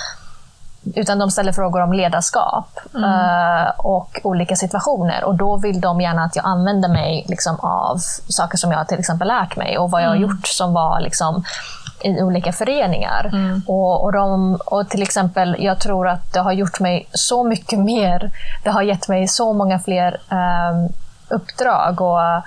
utan 0.95 1.19
de 1.19 1.31
ställer 1.31 1.53
frågor 1.53 1.81
om 1.81 1.93
ledarskap 1.93 2.79
mm. 2.95 3.05
uh, 3.05 3.71
och 3.77 4.21
olika 4.23 4.57
situationer. 4.57 5.25
Och 5.25 5.35
Då 5.35 5.57
vill 5.57 5.81
de 5.81 6.01
gärna 6.01 6.25
att 6.25 6.37
jag 6.37 6.47
använder 6.47 6.89
mig 6.89 7.27
liksom, 7.29 7.61
av 7.61 7.97
saker 8.29 8.59
som 8.59 8.73
jag 8.73 8.89
till 8.89 8.99
exempel 8.99 9.29
lärt 9.29 9.57
mig 9.57 9.79
och 9.79 9.91
vad 9.91 10.03
jag 10.03 10.09
har 10.09 10.17
mm. 10.17 10.29
gjort 10.29 10.47
som 10.47 10.73
var 10.73 11.01
liksom, 11.01 11.45
i 12.05 12.23
olika 12.23 12.53
föreningar. 12.53 13.31
Mm. 13.33 13.63
Och, 13.67 14.05
och, 14.05 14.13
de, 14.13 14.59
och 14.67 14.89
till 14.89 15.03
exempel, 15.03 15.57
jag 15.59 15.81
tror 15.81 16.09
att 16.09 16.33
det 16.33 16.41
har 16.41 16.53
gjort 16.53 16.81
mig 16.81 17.09
så 17.13 17.45
mycket 17.45 17.79
mer. 17.93 18.31
Det 18.63 18.71
har 18.71 18.83
gett 18.83 19.09
mig 19.09 19.29
så 19.29 19.53
många 19.53 19.79
fler 19.79 20.21
um, 20.31 20.89
uppdrag 21.29 22.01
och, 22.01 22.43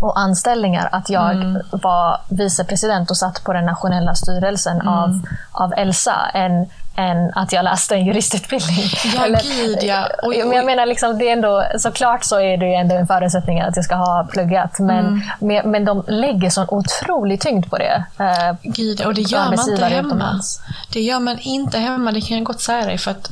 och 0.00 0.18
anställningar 0.18 0.88
att 0.92 1.10
jag 1.10 1.32
mm. 1.32 1.62
var 1.70 2.20
vicepresident 2.28 3.10
och 3.10 3.16
satt 3.16 3.44
på 3.44 3.52
den 3.52 3.66
nationella 3.66 4.14
styrelsen 4.14 4.80
mm. 4.80 4.88
av, 4.88 5.20
av 5.52 5.72
Elsa. 5.76 6.30
En, 6.34 6.66
än 6.96 7.32
att 7.34 7.52
jag 7.52 7.64
läste 7.64 7.94
en 7.94 8.06
juristutbildning. 8.06 8.84
Ja, 9.14 9.24
Eller, 9.24 9.40
gud 9.42 9.78
ja. 9.82 10.08
Oj, 10.22 10.36
oj. 10.36 10.44
Men 10.44 10.56
jag 10.56 10.66
menar, 10.66 10.86
liksom, 10.86 11.18
det 11.18 11.28
är 11.28 11.32
ändå, 11.32 11.64
såklart 11.78 12.24
så 12.24 12.40
är 12.40 12.56
det 12.56 12.74
ändå 12.74 12.94
en 12.94 13.06
förutsättning 13.06 13.60
att 13.60 13.76
jag 13.76 13.84
ska 13.84 13.94
ha 13.94 14.28
pluggat. 14.30 14.78
Men, 14.78 15.06
mm. 15.06 15.20
men, 15.40 15.70
men 15.70 15.84
de 15.84 16.04
lägger 16.06 16.50
sån 16.50 16.66
otrolig 16.68 17.40
tyngd 17.40 17.70
på 17.70 17.78
det. 17.78 18.04
Eh, 18.18 18.56
gud, 18.62 19.04
och 19.04 19.14
det 19.14 19.22
gör 19.22 19.44
man 19.44 19.70
inte 19.70 19.84
hemma. 19.84 20.08
Utomlands. 20.08 20.60
Det 20.92 21.00
gör 21.00 21.20
man 21.20 21.38
inte 21.38 21.78
hemma, 21.78 22.12
det 22.12 22.20
kan 22.20 22.36
jag 22.36 22.46
gott 22.46 22.60
säga 22.60 22.86
dig. 22.86 22.98
För 22.98 23.10
att 23.10 23.30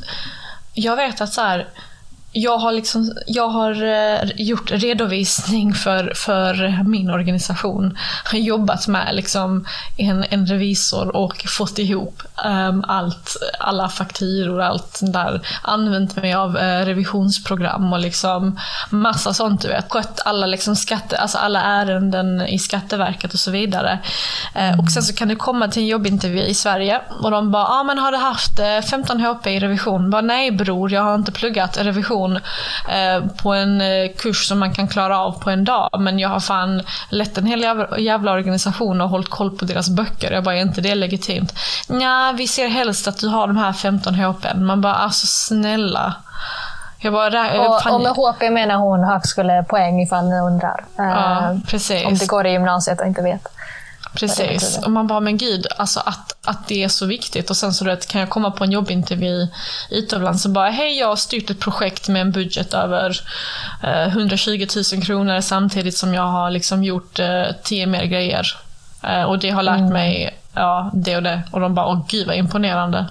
jag 0.73 0.95
vet 0.95 1.21
att 1.21 1.33
så 1.33 1.41
här, 1.41 1.67
jag 2.33 2.57
har, 2.57 2.71
liksom, 2.71 3.13
jag 3.27 3.47
har 3.47 3.83
eh, 3.83 4.29
gjort 4.35 4.71
redovisning 4.71 5.73
för, 5.73 6.11
för 6.15 6.83
min 6.83 7.09
organisation. 7.09 7.97
Har 8.23 8.39
jobbat 8.39 8.87
med 8.87 9.15
liksom 9.15 9.65
en, 9.97 10.25
en 10.29 10.45
revisor 10.45 11.15
och 11.15 11.45
fått 11.47 11.79
ihop 11.79 12.21
um, 12.45 12.83
allt, 12.87 13.37
alla 13.59 13.89
fakturor, 13.89 14.61
allt 14.61 14.99
där. 15.01 15.41
Använt 15.61 16.15
mig 16.15 16.33
av 16.33 16.55
uh, 16.55 16.85
revisionsprogram 16.85 17.93
och 17.93 17.99
liksom 17.99 18.59
massa 18.89 19.33
sånt 19.33 19.61
du 19.61 19.67
vet. 19.67 19.91
Skött 19.91 20.21
alla, 20.25 20.45
liksom 20.45 20.75
skatte, 20.75 21.17
alltså 21.17 21.37
alla 21.37 21.61
ärenden 21.61 22.41
i 22.41 22.59
Skatteverket 22.59 23.33
och 23.33 23.39
så 23.39 23.51
vidare. 23.51 23.99
Uh, 24.55 24.79
och 24.79 24.91
sen 24.91 25.03
så 25.03 25.13
kan 25.13 25.27
du 25.27 25.35
komma 25.35 25.67
till 25.67 25.81
en 25.81 25.87
jobbintervju 25.87 26.41
i 26.41 26.53
Sverige 26.53 27.01
och 27.23 27.31
de 27.31 27.51
bara, 27.51 27.67
ah, 27.67 27.83
men 27.83 27.97
har 27.97 28.11
du 28.11 28.17
haft 28.17 28.59
15 28.89 29.21
HP 29.21 29.47
i 29.47 29.59
revision? 29.59 30.09
Bara, 30.09 30.21
Nej 30.21 30.51
bror, 30.51 30.91
jag 30.91 31.01
har 31.01 31.15
inte 31.15 31.31
pluggat 31.31 31.77
revision 31.77 32.20
information 32.25 32.39
eh, 32.89 33.43
på 33.43 33.53
en 33.53 33.81
eh, 33.81 34.11
kurs 34.17 34.47
som 34.47 34.59
man 34.59 34.73
kan 34.73 34.87
klara 34.87 35.19
av 35.19 35.31
på 35.31 35.49
en 35.49 35.65
dag. 35.65 35.89
Men 35.99 36.19
jag 36.19 36.29
har 36.29 36.39
fan 36.39 36.81
lett 37.09 37.37
en 37.37 37.45
hel 37.45 37.61
jävla, 37.97 38.31
organisation 38.31 39.01
och 39.01 39.09
hållit 39.09 39.29
koll 39.29 39.57
på 39.57 39.65
deras 39.65 39.89
böcker. 39.89 40.31
Jag 40.31 40.43
bara, 40.43 40.55
är 40.55 40.61
inte 40.61 40.81
det 40.81 40.95
legitimt? 40.95 41.53
Ja, 41.87 42.33
vi 42.37 42.47
ser 42.47 42.67
helst 42.67 43.07
att 43.07 43.17
du 43.17 43.27
har 43.27 43.47
de 43.47 43.57
här 43.57 43.73
15 43.73 44.15
HP. 44.15 44.45
Man 44.55 44.81
bara, 44.81 44.95
alltså 44.95 45.27
snälla. 45.27 46.13
Jag 47.03 47.13
bara, 47.13 47.67
och, 47.67 47.93
och 47.93 48.01
med 48.01 48.11
HP 48.11 48.49
menar 48.51 48.75
hon 48.75 49.03
högskolepoäng 49.03 50.01
ifall 50.01 50.25
ni 50.25 50.39
undrar. 50.39 50.85
Ja, 50.95 51.55
precis. 51.67 52.05
Om 52.05 52.15
det 52.15 52.27
går 52.27 52.47
i 52.47 52.51
gymnasiet 52.51 53.01
och 53.01 53.07
inte 53.07 53.21
vet. 53.21 53.47
Precis. 54.13 54.79
Och 54.85 54.91
man 54.91 55.07
bara, 55.07 55.19
men 55.19 55.37
gud, 55.37 55.67
alltså 55.77 55.99
att, 55.99 56.35
att 56.45 56.67
det 56.67 56.83
är 56.83 56.87
så 56.87 57.05
viktigt. 57.05 57.49
Och 57.49 57.57
sen 57.57 57.73
så 57.73 57.85
vet, 57.85 58.07
kan 58.07 58.21
jag 58.21 58.29
komma 58.29 58.51
på 58.51 58.63
en 58.63 58.71
jobbintervju 58.71 59.47
utomlands 59.89 60.45
och 60.45 60.51
bara, 60.51 60.69
hej 60.69 60.99
jag 60.99 61.07
har 61.07 61.15
styrt 61.15 61.49
ett 61.49 61.59
projekt 61.59 62.07
med 62.07 62.21
en 62.21 62.31
budget 62.31 62.73
över 62.73 63.21
eh, 63.83 64.07
120 64.07 64.67
000 64.93 65.03
kronor 65.03 65.41
samtidigt 65.41 65.97
som 65.97 66.13
jag 66.13 66.27
har 66.27 66.51
liksom 66.51 66.83
gjort 66.83 67.19
eh, 67.19 67.43
tio 67.63 67.85
mer 67.85 68.05
grejer. 68.05 68.47
Eh, 69.03 69.23
och 69.23 69.39
det 69.39 69.49
har 69.49 69.63
lärt 69.63 69.79
mm. 69.79 69.93
mig 69.93 70.37
ja, 70.53 70.91
det 70.93 71.15
och 71.15 71.23
det. 71.23 71.41
Och 71.51 71.59
de 71.59 71.75
bara, 71.75 71.87
åh 71.87 72.05
gud 72.07 72.27
vad 72.27 72.35
imponerande. 72.35 73.05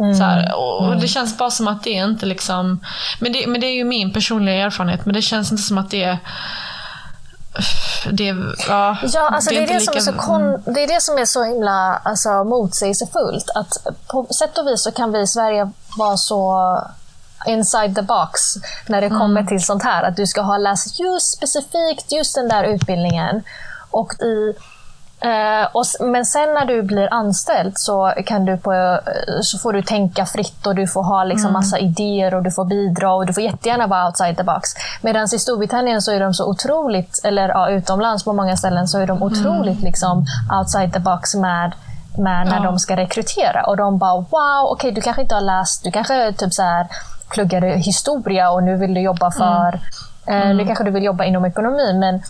Mm. 0.00 0.14
Så 0.14 0.24
här, 0.24 0.54
och 0.54 0.86
mm. 0.86 1.00
Det 1.00 1.08
känns 1.08 1.38
bara 1.38 1.50
som 1.50 1.68
att 1.68 1.84
det 1.84 1.98
är 1.98 2.04
inte 2.04 2.26
liksom... 2.26 2.80
Men 3.18 3.32
det, 3.32 3.46
men 3.46 3.60
det 3.60 3.66
är 3.66 3.74
ju 3.74 3.84
min 3.84 4.12
personliga 4.12 4.54
erfarenhet, 4.54 5.06
men 5.06 5.14
det 5.14 5.22
känns 5.22 5.52
inte 5.52 5.62
som 5.62 5.78
att 5.78 5.90
det 5.90 6.02
är 6.02 6.18
det, 8.12 8.34
ja, 8.68 8.96
ja, 9.02 9.28
alltså 9.28 9.50
det, 9.50 9.56
är 9.56 9.66
det, 9.66 9.72
är 9.72 9.78
det 9.78 9.80
som 9.80 9.96
är 9.96 10.00
så 10.00 10.12
kon, 10.12 10.62
det 10.74 10.82
är 10.82 10.88
det 10.88 11.00
som 11.00 11.18
är 11.18 11.24
så 11.24 11.44
himla 11.44 12.00
alltså, 12.04 12.44
motsägelsefullt. 12.44 13.50
Att 13.54 13.86
på 14.06 14.26
sätt 14.38 14.58
och 14.58 14.66
vis 14.66 14.82
så 14.82 14.90
kan 14.90 15.12
vi 15.12 15.20
i 15.20 15.26
Sverige 15.26 15.70
vara 15.98 16.16
så 16.16 16.78
inside 17.46 17.94
the 17.94 18.02
box 18.02 18.40
när 18.86 19.00
det 19.00 19.08
kommer 19.08 19.40
mm. 19.40 19.46
till 19.46 19.64
sånt 19.64 19.82
här. 19.82 20.02
Att 20.02 20.16
du 20.16 20.26
ska 20.26 20.40
ha 20.40 20.56
läst 20.56 21.00
just 21.00 21.36
specifikt 21.36 22.12
just 22.12 22.34
den 22.34 22.48
där 22.48 22.64
utbildningen. 22.64 23.42
Och 23.90 24.12
i 24.12 24.54
Eh, 25.24 25.68
och, 25.72 25.84
men 26.00 26.24
sen 26.24 26.54
när 26.54 26.64
du 26.64 26.82
blir 26.82 27.08
anställd 27.14 27.78
så, 27.78 28.12
kan 28.26 28.44
du 28.44 28.56
på, 28.56 28.72
eh, 28.72 29.00
så 29.42 29.58
får 29.58 29.72
du 29.72 29.82
tänka 29.82 30.26
fritt 30.26 30.66
och 30.66 30.74
du 30.74 30.86
får 30.86 31.02
ha 31.02 31.24
liksom 31.24 31.48
mm. 31.48 31.52
massa 31.52 31.78
idéer 31.78 32.34
och 32.34 32.42
du 32.42 32.50
får 32.50 32.64
bidra 32.64 33.14
och 33.14 33.26
du 33.26 33.32
får 33.32 33.42
jättegärna 33.42 33.86
vara 33.86 34.06
outside 34.06 34.36
the 34.36 34.42
box. 34.42 34.70
Medan 35.02 35.28
i 35.34 35.38
Storbritannien 35.38 36.02
så 36.02 36.12
är 36.12 36.20
de 36.20 36.34
så 36.34 36.50
otroligt, 36.50 37.20
eller 37.24 37.48
ja, 37.48 37.70
utomlands 37.70 38.24
på 38.24 38.32
många 38.32 38.56
ställen, 38.56 38.88
så 38.88 38.98
är 38.98 39.06
de 39.06 39.22
otroligt 39.22 39.78
mm. 39.78 39.84
liksom 39.84 40.26
outside 40.58 40.92
the 40.92 41.00
box 41.00 41.34
med 41.34 41.72
med 42.18 42.46
när 42.46 42.56
ja. 42.56 42.62
de 42.62 42.78
ska 42.78 42.96
rekrytera. 42.96 43.62
Och 43.66 43.76
de 43.76 43.98
bara 43.98 44.14
wow, 44.14 44.26
okej 44.30 44.72
okay, 44.72 44.90
du 44.90 45.00
kanske 45.00 45.22
inte 45.22 45.34
har 45.34 45.42
läst, 45.42 45.84
du 45.84 45.90
kanske 45.90 46.32
typ 46.32 46.52
så 46.52 46.62
här, 46.62 46.86
pluggade 47.28 47.66
historia 47.66 48.50
och 48.50 48.62
nu 48.62 48.76
vill 48.76 48.94
du 48.94 49.00
jobba 49.00 49.30
för, 49.30 49.80
mm. 50.26 50.42
eh, 50.42 50.46
nu 50.46 50.52
mm. 50.52 50.66
kanske 50.66 50.84
du 50.84 50.90
vill 50.90 51.04
jobba 51.04 51.24
inom 51.24 51.44
ekonomi 51.44 51.92
men 51.94 52.22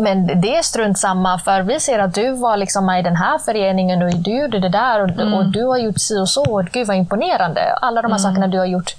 men 0.00 0.40
det 0.40 0.56
är 0.56 0.62
strunt 0.62 0.98
samma, 0.98 1.38
för 1.38 1.62
vi 1.62 1.80
ser 1.80 1.98
att 1.98 2.14
du 2.14 2.32
var 2.32 2.56
liksom 2.56 2.86
med 2.86 3.00
i 3.00 3.02
den 3.02 3.16
här 3.16 3.38
föreningen 3.38 4.02
och 4.02 4.16
du 4.16 4.40
gjorde 4.40 4.58
det 4.58 4.68
där 4.68 5.02
och, 5.02 5.10
mm. 5.10 5.34
och 5.34 5.44
du 5.44 5.64
har 5.64 5.78
gjort 5.78 5.98
si 5.98 6.18
och 6.18 6.28
så. 6.28 6.54
Och 6.54 6.64
gud 6.64 6.86
vad 6.86 6.96
imponerande. 6.96 7.60
Alla 7.80 8.02
de 8.02 8.12
här 8.12 8.18
mm. 8.18 8.30
sakerna 8.30 8.46
du 8.46 8.58
har 8.58 8.66
gjort 8.66 8.94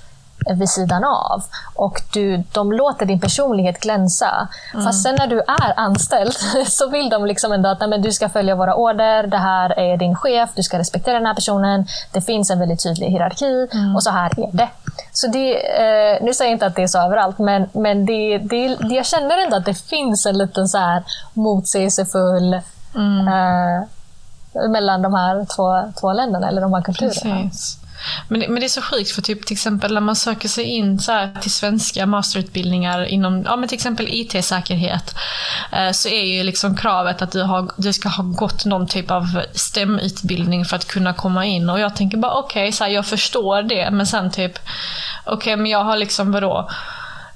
vid 0.55 0.69
sidan 0.69 1.03
av. 1.03 1.43
Och 1.75 2.01
du, 2.13 2.43
de 2.51 2.71
låter 2.71 3.05
din 3.05 3.19
personlighet 3.19 3.79
glänsa. 3.79 4.47
Mm. 4.73 4.85
Fast 4.85 5.03
sen 5.03 5.15
när 5.15 5.27
du 5.27 5.39
är 5.39 5.79
anställd 5.79 6.33
så 6.67 6.89
vill 6.89 7.09
de 7.09 7.25
liksom 7.25 7.51
ändå 7.51 7.69
att 7.69 7.79
nej, 7.79 7.89
men 7.89 8.01
du 8.01 8.11
ska 8.11 8.29
följa 8.29 8.55
våra 8.55 8.75
order, 8.75 9.27
det 9.27 9.37
här 9.37 9.79
är 9.79 9.97
din 9.97 10.15
chef, 10.15 10.49
du 10.55 10.63
ska 10.63 10.79
respektera 10.79 11.13
den 11.13 11.25
här 11.25 11.35
personen, 11.35 11.85
det 12.11 12.21
finns 12.21 12.51
en 12.51 12.59
väldigt 12.59 12.83
tydlig 12.83 13.07
hierarki 13.07 13.67
mm. 13.73 13.95
och 13.95 14.03
så 14.03 14.09
här 14.09 14.39
är 14.39 14.57
det. 14.57 14.69
Så 15.11 15.27
det, 15.27 15.55
eh, 15.55 16.23
nu 16.23 16.33
säger 16.33 16.51
jag 16.51 16.55
inte 16.55 16.65
att 16.65 16.75
det 16.75 16.83
är 16.83 16.87
så 16.87 16.99
överallt, 16.99 17.39
men, 17.39 17.69
men 17.73 18.05
det, 18.05 18.37
det, 18.37 18.75
det, 18.75 18.95
jag 18.95 19.05
känner 19.05 19.37
ändå 19.37 19.55
att 19.55 19.65
det 19.65 19.73
finns 19.73 20.25
en 20.25 20.37
liten 20.37 20.67
så 20.67 20.77
här 20.77 21.03
motsägelsefull 21.33 22.61
mm. 22.95 23.27
eh, 23.27 24.69
mellan 24.69 25.01
de 25.01 25.13
här 25.13 25.45
två, 25.55 25.91
två 25.99 26.13
länderna, 26.13 26.47
eller 26.47 26.61
de 26.61 26.73
här 26.73 26.81
kulturerna. 26.81 27.41
Precis. 27.41 27.86
Men 28.27 28.39
det, 28.39 28.47
men 28.47 28.59
det 28.59 28.65
är 28.65 28.69
så 28.69 28.81
sjukt 28.81 29.11
för 29.11 29.21
typ 29.21 29.45
till 29.45 29.53
exempel 29.53 29.93
när 29.93 30.01
man 30.01 30.15
söker 30.15 30.49
sig 30.49 30.63
in 30.63 30.99
så 30.99 31.29
till 31.41 31.51
svenska 31.51 32.05
masterutbildningar 32.05 33.05
inom 33.05 33.43
ja, 33.43 33.55
men 33.55 33.69
till 33.69 33.75
exempel 33.75 34.07
IT-säkerhet 34.09 35.15
eh, 35.71 35.91
så 35.91 36.09
är 36.09 36.23
ju 36.23 36.43
liksom 36.43 36.77
kravet 36.77 37.21
att 37.21 37.31
du, 37.31 37.43
har, 37.43 37.71
du 37.77 37.93
ska 37.93 38.09
ha 38.09 38.23
gått 38.23 38.65
någon 38.65 38.87
typ 38.87 39.11
av 39.11 39.41
STEM-utbildning 39.53 40.65
för 40.65 40.75
att 40.75 40.87
kunna 40.87 41.13
komma 41.13 41.45
in. 41.45 41.69
Och 41.69 41.79
jag 41.79 41.95
tänker 41.95 42.17
bara 42.17 42.33
okej, 42.33 42.69
okay, 42.69 42.93
jag 42.93 43.05
förstår 43.05 43.61
det 43.61 43.91
men 43.91 44.07
sen 44.07 44.31
typ 44.31 44.59
okej 45.25 45.35
okay, 45.35 45.55
men 45.55 45.71
jag 45.71 45.83
har 45.83 45.97
liksom 45.97 46.31
vadå 46.31 46.69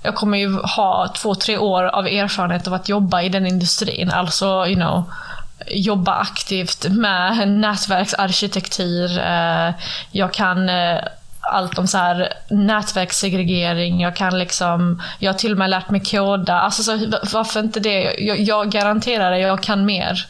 jag 0.03 0.15
kommer 0.15 0.37
ju 0.37 0.59
ha 0.61 1.13
två, 1.17 1.35
tre 1.35 1.57
år 1.57 1.83
av 1.83 2.07
erfarenhet 2.07 2.67
av 2.67 2.73
att 2.73 2.89
jobba 2.89 3.21
i 3.21 3.29
den 3.29 3.47
industrin. 3.47 4.11
Alltså, 4.11 4.65
you 4.67 4.75
know, 4.75 5.03
jobba 5.67 6.11
aktivt 6.15 6.85
med 6.89 7.47
nätverksarkitektur. 7.47 9.19
Eh, 9.19 9.73
jag 10.11 10.33
kan 10.33 10.69
eh, 10.69 10.99
allt 11.41 11.77
om 11.77 11.87
så 11.87 11.97
här 11.97 12.33
nätverkssegregering, 12.49 14.01
jag 14.01 14.15
kan 14.15 14.39
liksom, 14.39 15.01
jag 15.19 15.33
har 15.33 15.39
till 15.39 15.51
och 15.51 15.57
med 15.57 15.69
lärt 15.69 15.89
mig 15.89 16.01
koda. 16.01 16.59
Alltså 16.59 16.83
så, 16.83 16.97
varför 17.33 17.59
inte 17.59 17.79
det? 17.79 18.01
Jag, 18.19 18.39
jag 18.39 18.71
garanterar 18.71 19.31
det, 19.31 19.39
jag 19.39 19.63
kan 19.63 19.85
mer 19.85 20.27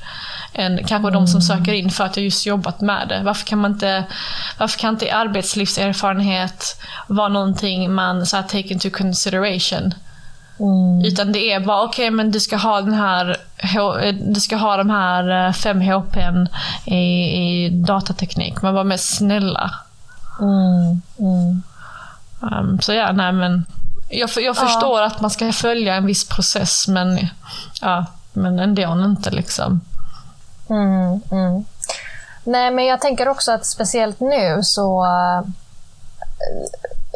än 0.53 0.77
kanske 0.77 0.95
mm. 0.95 1.13
de 1.13 1.27
som 1.27 1.41
söker 1.41 1.73
in 1.73 1.89
för 1.89 2.03
att 2.03 2.17
jag 2.17 2.23
just 2.23 2.45
jobbat 2.45 2.81
med 2.81 3.07
det. 3.07 3.21
Varför 3.23 3.45
kan 3.45 3.59
man 3.59 3.71
inte, 3.71 4.03
varför 4.57 4.79
kan 4.79 4.93
inte 4.93 5.13
arbetslivserfarenhet 5.13 6.81
vara 7.07 7.27
någonting 7.27 7.93
man 7.93 8.25
så 8.25 8.35
här, 8.35 8.43
take 8.43 8.67
into 8.67 8.89
consideration? 8.89 9.93
Mm. 10.61 11.05
Utan 11.05 11.31
det 11.31 11.51
är 11.51 11.59
bara, 11.59 11.83
okej 11.83 12.05
okay, 12.05 12.11
men 12.11 12.31
du 12.31 12.39
ska 12.39 12.57
ha 12.57 12.81
den 12.81 12.93
här 12.93 13.37
du 14.21 14.39
ska 14.39 14.55
ha 14.55 14.77
de 14.77 14.89
här 14.89 15.53
5 15.53 15.81
eh, 15.81 15.99
HP 15.99 16.17
i, 16.85 16.95
i 16.95 17.69
datateknik. 17.69 18.61
Men 18.61 18.73
var 18.73 18.83
mer 18.83 18.97
snälla. 18.97 19.71
Mm. 20.39 21.01
Mm. 21.19 21.63
Um, 22.41 22.81
så 22.81 22.93
ja, 22.93 23.11
nej 23.11 23.31
men. 23.31 23.65
Jag, 24.09 24.29
jag 24.35 24.57
förstår 24.57 24.99
ja. 24.99 25.05
att 25.05 25.21
man 25.21 25.31
ska 25.31 25.51
följa 25.51 25.95
en 25.95 26.05
viss 26.05 26.27
process 26.27 26.87
men, 26.87 27.27
ja, 27.81 28.05
men 28.33 28.59
ändå 28.59 29.05
inte 29.05 29.31
liksom. 29.31 29.81
Mm, 30.69 31.21
mm. 31.31 31.65
Nej, 32.43 32.71
men 32.71 32.85
jag 32.85 33.01
tänker 33.01 33.27
också 33.27 33.51
att 33.51 33.65
speciellt 33.65 34.19
nu 34.19 34.59
så 34.63 35.05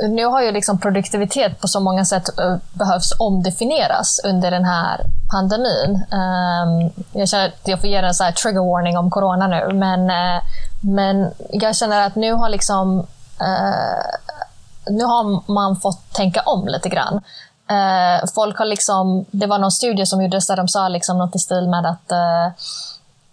nu 0.01 0.25
har 0.25 0.41
ju 0.41 0.51
liksom 0.51 0.79
produktivitet 0.79 1.61
på 1.61 1.67
så 1.67 1.79
många 1.79 2.05
sätt 2.05 2.39
eh, 2.39 2.55
behövs 2.73 3.13
omdefinieras 3.19 4.21
under 4.23 4.51
den 4.51 4.65
här 4.65 5.01
pandemin. 5.31 6.05
Ehm, 6.11 6.91
jag 7.11 7.29
känner 7.29 7.47
att 7.47 7.67
jag 7.67 7.79
får 7.79 7.89
ge 7.89 7.95
en 7.95 8.13
så 8.13 8.31
trigger 8.43 8.71
warning 8.71 8.97
om 8.97 9.11
corona 9.11 9.47
nu, 9.47 9.73
men, 9.73 10.09
eh, 10.09 10.41
men 10.81 11.31
jag 11.51 11.75
känner 11.75 12.07
att 12.07 12.15
nu 12.15 12.33
har 12.33 12.49
liksom 12.49 12.99
eh, 13.41 14.05
nu 14.89 15.03
har 15.03 15.51
man 15.51 15.75
fått 15.75 16.13
tänka 16.13 16.41
om 16.41 16.67
lite 16.67 16.89
grann. 16.89 17.21
Folk 18.35 18.57
har 18.57 18.65
liksom, 18.65 19.25
det 19.31 19.45
var 19.45 19.57
någon 19.57 19.71
studie 19.71 20.05
som 20.05 20.21
gjordes 20.21 20.47
där 20.47 20.55
de 20.55 20.67
sa 20.67 20.87
liksom 20.87 21.17
något 21.17 21.35
i 21.35 21.39
stil 21.39 21.69
med 21.69 21.85
att 21.85 22.11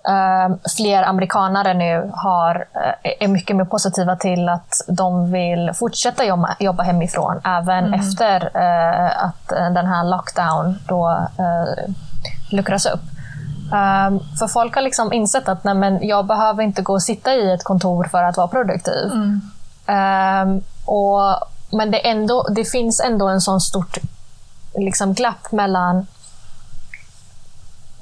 Uh, 0.08 0.56
fler 0.76 1.02
amerikanare 1.02 1.74
nu 1.74 2.10
har, 2.14 2.54
uh, 2.56 3.12
är 3.20 3.28
mycket 3.28 3.56
mer 3.56 3.64
positiva 3.64 4.16
till 4.16 4.48
att 4.48 4.80
de 4.88 5.32
vill 5.32 5.70
fortsätta 5.74 6.24
jobba, 6.24 6.56
jobba 6.58 6.82
hemifrån 6.82 7.40
även 7.44 7.86
mm. 7.86 8.00
efter 8.00 8.44
uh, 8.44 9.24
att 9.24 9.48
den 9.48 9.86
här 9.86 10.04
lockdown 10.04 10.78
då, 10.88 11.28
luckras 12.50 12.86
upp. 12.86 13.00
Um, 13.72 14.20
för 14.38 14.46
folk 14.46 14.74
har 14.74 14.82
liksom 14.82 15.12
insett 15.12 15.48
att 15.48 15.64
nej, 15.64 15.74
men 15.74 16.06
jag 16.06 16.26
behöver 16.26 16.62
inte 16.62 16.82
gå 16.82 16.92
och 16.92 17.02
sitta 17.02 17.34
i 17.34 17.52
ett 17.52 17.64
kontor 17.64 18.04
för 18.04 18.22
att 18.22 18.36
vara 18.36 18.48
produktiv. 18.48 19.10
Mm. 19.12 19.40
Um, 20.48 20.62
och, 20.84 21.36
men 21.70 21.90
det, 21.90 22.08
ändå, 22.08 22.46
det 22.56 22.64
finns 22.64 23.00
ändå 23.00 23.28
en 23.28 23.40
sån 23.40 23.60
stort 23.60 23.98
liksom, 24.74 25.14
glapp 25.14 25.52
mellan 25.52 26.06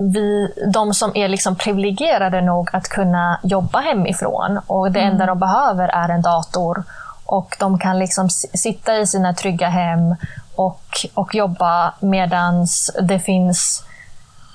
vi, 0.00 0.52
de 0.72 0.94
som 0.94 1.16
är 1.16 1.28
liksom 1.28 1.56
privilegierade 1.56 2.40
nog 2.40 2.70
att 2.72 2.88
kunna 2.88 3.40
jobba 3.42 3.78
hemifrån 3.80 4.60
och 4.66 4.92
det 4.92 5.00
mm. 5.00 5.12
enda 5.12 5.26
de 5.26 5.38
behöver 5.38 5.88
är 5.88 6.08
en 6.08 6.22
dator 6.22 6.84
och 7.26 7.56
de 7.60 7.78
kan 7.78 7.98
liksom 7.98 8.30
sitta 8.30 8.96
i 8.96 9.06
sina 9.06 9.34
trygga 9.34 9.68
hem 9.68 10.16
och, 10.56 10.82
och 11.14 11.34
jobba 11.34 11.94
medan 12.00 12.66
det 13.02 13.18
finns 13.18 13.84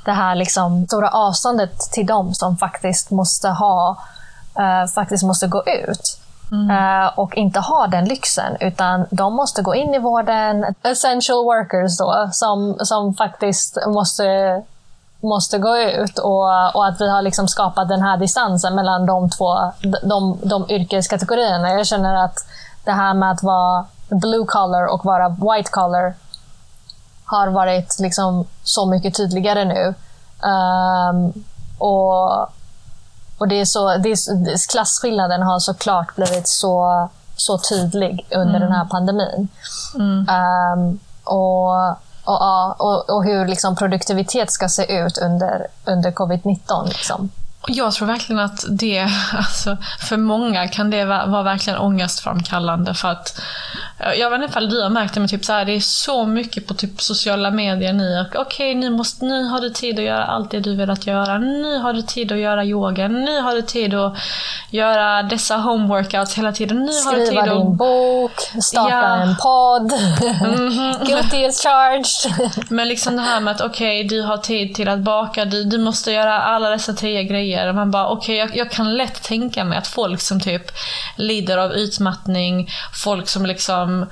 det 0.06 0.12
här 0.12 0.36
liksom 0.36 0.88
stora 0.88 1.10
avståndet 1.10 1.80
till 1.92 2.06
dem 2.06 2.34
som 2.34 2.58
faktiskt 2.58 3.12
måste 3.12 3.50
ha 3.50 3.98
uh, 4.60 4.88
faktiskt 4.96 5.24
måste 5.24 5.48
gå 5.48 5.64
ut. 5.64 6.20
Mm. 6.52 6.70
Uh, 6.70 7.20
och 7.20 7.36
inte 7.36 7.60
ha 7.60 7.88
den 7.88 8.06
lyxen, 8.06 8.58
utan 8.60 9.06
de 9.10 9.34
måste 9.34 9.62
gå 9.62 9.76
in 9.76 9.94
i 9.94 10.00
vården. 10.00 10.66
Essential 10.84 11.44
workers 11.44 11.98
då, 11.98 12.30
som, 12.32 12.76
som 12.80 13.14
faktiskt 13.14 13.78
måste 13.88 14.24
måste 15.26 15.58
gå 15.58 15.78
ut 15.78 16.20
och, 16.20 16.76
och 16.76 16.88
att 16.88 17.02
vi 17.02 17.10
har 17.10 17.22
liksom 17.22 17.48
skapat 17.48 17.90
den 17.90 18.02
här 18.02 18.18
distansen 18.18 18.76
mellan 18.76 19.06
de 19.06 19.30
två 19.30 19.72
de, 20.04 20.40
de 20.44 20.70
yrkeskategorierna. 20.70 21.70
Jag 21.70 21.88
känner 21.88 22.16
att 22.26 22.36
det 22.84 22.92
här 22.92 23.14
med 23.14 23.32
att 23.32 23.44
vara 23.44 23.86
blue 24.10 24.46
collar 24.46 24.86
och 24.86 25.06
vara 25.06 25.30
white 25.30 25.72
collar 25.72 26.14
har 27.26 27.48
varit 27.48 28.00
liksom 28.00 28.46
så 28.64 28.86
mycket 28.86 29.16
tydligare 29.16 29.66
nu. 29.66 29.94
Um, 30.50 31.44
och 31.78 32.50
och 33.38 33.48
det 33.48 33.62
är 33.62 33.66
så, 33.66 33.98
det 33.98 34.10
är, 34.10 34.72
klasskillnaden 34.72 35.42
har 35.42 35.60
såklart 35.60 36.16
blivit 36.16 36.48
så, 36.48 37.10
så 37.36 37.58
tydlig 37.58 38.28
under 38.32 38.56
mm. 38.56 38.62
den 38.62 38.72
här 38.72 38.86
pandemin. 38.86 39.48
Mm. 39.96 40.28
Um, 40.30 41.00
och 41.24 41.96
och, 42.26 42.82
och, 42.82 43.10
och 43.10 43.24
hur 43.24 43.48
liksom 43.48 43.76
produktivitet 43.76 44.52
ska 44.52 44.70
se 44.70 44.98
ut 44.98 45.18
under, 45.18 45.68
under 45.86 46.12
covid-19. 46.12 46.88
Liksom. 46.88 47.30
Jag 47.68 47.94
tror 47.94 48.08
verkligen 48.08 48.40
att 48.40 48.66
det, 48.70 49.00
alltså, 49.38 49.78
för 50.00 50.18
många 50.18 50.68
kan 50.68 50.90
det 50.90 51.06
vara, 51.06 51.44
verkligen 51.44 51.80
ångestframkallande. 51.80 52.94
För 52.94 53.08
att, 53.08 53.42
jag 54.18 54.30
vet 54.30 54.42
inte 54.42 54.50
ifall 54.50 54.70
du 54.70 54.82
har 54.82 54.90
märkt 54.90 55.14
det, 55.14 55.20
men 55.20 55.30
typ 55.30 55.46
så 55.46 55.54
här, 55.54 55.66
det 55.66 55.72
är 55.72 55.80
så 55.80 56.26
mycket 56.26 56.68
på 56.68 56.74
typ 56.74 57.02
sociala 57.02 57.52
medier 57.52 57.94
nu. 57.94 58.26
Okej, 58.36 58.42
okay, 58.42 58.76
nu, 58.76 59.04
nu 59.22 59.44
har 59.44 59.60
du 59.60 59.70
tid 59.70 60.00
att 60.00 60.06
göra 60.06 60.26
allt 60.26 60.52
det 60.52 60.60
du 60.60 60.76
velat 60.76 61.08
göra. 61.08 61.38
Nu 61.38 61.78
har 61.78 61.94
du 61.94 62.02
tid 62.02 62.32
att 62.32 62.38
göra 62.38 62.66
yoga. 62.66 63.08
Nu 63.08 63.42
har 63.42 63.56
du 63.56 63.62
tid 63.62 63.94
att 63.94 64.18
göra 64.70 65.24
dessa 65.24 65.56
homeworkouts 65.56 66.38
hela 66.38 66.52
tiden. 66.52 66.80
Nu 66.80 66.92
Skriva 66.92 67.12
har 67.12 67.20
du 67.20 67.28
tid 67.28 67.38
att... 67.38 67.46
din 67.46 67.78
bok, 67.78 68.32
starta 68.62 68.92
ja. 68.92 69.16
en 69.16 69.36
podd. 69.36 69.92
Mm 70.42 70.70
-hmm. 70.70 71.06
Guilty 71.08 71.46
is 71.46 71.64
charged. 71.64 72.52
men 72.70 72.88
liksom 72.88 73.16
det 73.16 73.22
här 73.22 73.40
med 73.40 73.52
att 73.52 73.62
okej, 73.62 74.06
okay, 74.06 74.18
du 74.18 74.24
har 74.24 74.38
tid 74.38 74.76
till 74.76 74.90
att 74.90 75.00
baka. 75.00 75.46
Du, 75.46 75.64
du 75.64 75.78
måste 75.78 76.12
göra 76.12 76.42
alla 76.42 76.70
dessa 76.70 76.94
tre 76.94 77.24
grejer 77.24 77.55
grejer. 77.56 77.74
Man 77.74 77.92
bara, 77.92 78.08
okej, 78.08 78.44
okay, 78.44 78.58
jag, 78.58 78.66
jag, 78.66 78.72
kan 78.72 78.94
lätt 78.94 79.24
tänka 79.24 79.64
mig 79.64 79.78
att 79.78 79.88
folk 79.88 80.22
som 80.22 80.40
typ 80.40 80.72
lider 81.16 81.58
av 81.58 81.74
utmattning, 81.74 82.70
folk 82.94 83.28
som 83.28 83.46
liksom 83.46 84.06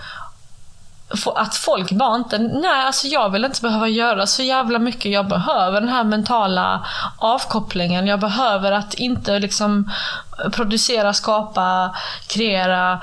att 1.36 1.56
folk 1.56 1.92
bara 1.92 2.16
inte, 2.16 2.38
nej 2.38 2.86
alltså 2.86 3.08
jag 3.08 3.30
vill 3.30 3.46
inte 3.46 3.62
behöva 3.62 3.88
göra 3.88 4.28
så 4.28 4.44
jävla 4.44 4.80
mycket. 4.80 5.12
Jag 5.12 5.28
behöver 5.28 5.82
den 5.82 5.90
här 5.90 6.04
mentala 6.04 6.86
avkopplingen. 7.18 8.08
Jag 8.08 8.20
behöver 8.20 8.72
att 8.72 8.94
inte 8.94 9.40
liksom 9.40 9.92
producera, 10.52 11.14
skapa, 11.14 11.96
kreera 12.28 13.00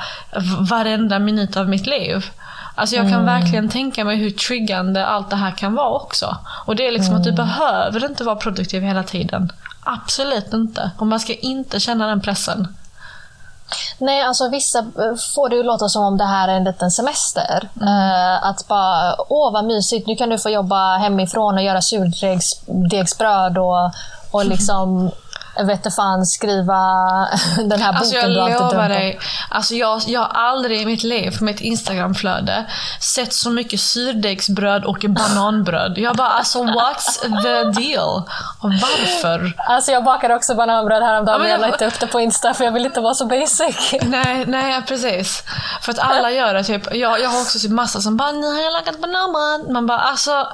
varenda 0.70 1.18
minut 1.18 1.56
av 1.56 1.68
mitt 1.68 1.86
liv. 1.86 2.30
Alltså 2.74 2.96
jag 2.96 3.04
kan 3.04 3.20
mm. 3.20 3.40
verkligen 3.40 3.68
tänka 3.68 4.04
mig 4.04 4.16
hur 4.16 4.30
triggande 4.30 5.06
allt 5.06 5.30
det 5.30 5.36
här 5.36 5.50
kan 5.50 5.74
vara 5.74 5.90
också. 5.90 6.36
Och 6.66 6.76
det 6.76 6.86
är 6.86 6.92
liksom 6.92 7.14
mm. 7.14 7.20
att 7.20 7.24
du 7.24 7.30
mm. 7.30 7.46
behöver 7.46 8.04
inte 8.04 8.24
vara 8.24 8.36
produktiv 8.36 8.82
hela 8.82 9.02
tiden. 9.02 9.52
Absolut 9.92 10.52
inte. 10.52 10.90
Och 10.98 11.06
man 11.06 11.20
ska 11.20 11.34
inte 11.34 11.80
känna 11.80 12.06
den 12.06 12.20
pressen. 12.20 12.76
Nej, 13.98 14.22
alltså 14.22 14.48
vissa 14.48 14.78
eh, 14.78 15.16
får 15.34 15.48
det 15.48 15.56
ju 15.56 15.62
låta 15.62 15.88
som 15.88 16.04
om 16.04 16.18
det 16.18 16.24
här 16.24 16.48
är 16.48 16.52
en 16.52 16.64
liten 16.64 16.90
semester. 16.90 17.68
Mm. 17.80 17.88
Uh, 17.88 18.44
att 18.44 18.68
bara, 18.68 19.14
åh 19.28 19.52
vad 19.52 19.64
mysigt, 19.64 20.06
nu 20.06 20.16
kan 20.16 20.28
du 20.28 20.38
få 20.38 20.50
jobba 20.50 20.96
hemifrån 20.96 21.54
och 21.54 21.62
göra 21.62 21.82
surdegsbröd 21.82 23.58
och, 23.58 23.92
och 24.30 24.44
liksom 24.52 25.10
vet 25.66 25.94
fan, 25.94 26.26
skriva 26.26 26.74
den 27.56 27.80
här 27.82 27.92
boken 27.92 27.96
Alltså 27.96 28.14
jag 28.14 28.30
du 28.30 28.40
alltid 28.40 28.60
lovar 28.60 28.88
dig, 28.88 29.20
alltså 29.50 29.74
jag, 29.74 30.02
jag 30.06 30.20
har 30.20 30.28
aldrig 30.34 30.80
i 30.80 30.86
mitt 30.86 31.02
liv 31.02 31.38
på 31.38 31.44
mitt 31.44 31.60
Instagramflöde 31.60 32.64
sett 33.00 33.32
så 33.32 33.50
mycket 33.50 33.80
surdegsbröd 33.80 34.84
och 34.84 35.04
bananbröd. 35.08 35.98
Jag 35.98 36.16
bara 36.16 36.28
alltså 36.28 36.62
what's 36.64 37.42
the 37.42 37.80
deal? 37.80 38.22
Varför? 38.60 39.52
Alltså 39.56 39.92
jag 39.92 40.04
bakade 40.04 40.34
också 40.34 40.54
bananbröd 40.54 41.02
häromdagen 41.02 41.34
Ja, 41.34 41.42
men 41.42 41.50
jag 41.50 41.60
la 41.60 41.66
jag- 41.66 41.74
inte 41.74 41.86
upp 41.86 42.00
det 42.00 42.06
på 42.06 42.20
Insta 42.20 42.54
för 42.54 42.64
jag 42.64 42.72
vill 42.72 42.86
inte 42.86 43.00
vara 43.00 43.14
så 43.14 43.26
basic. 43.26 43.92
Nej, 44.02 44.44
nej 44.46 44.82
precis. 44.82 45.42
För 45.80 45.92
att 45.92 45.98
alla 45.98 46.30
gör 46.30 46.54
det. 46.54 46.64
Typ. 46.64 46.94
Jag, 46.94 47.20
jag 47.20 47.28
har 47.28 47.40
också 47.40 47.58
typ 47.58 47.70
massa 47.70 48.00
som 48.00 48.16
bara 48.16 48.32
“nu 48.32 48.46
har 48.46 48.60
jag 48.62 48.72
lagat 48.72 49.00
bananbröd”. 49.00 49.72
Man 49.72 49.86
bara 49.86 49.98
alltså, 49.98 50.46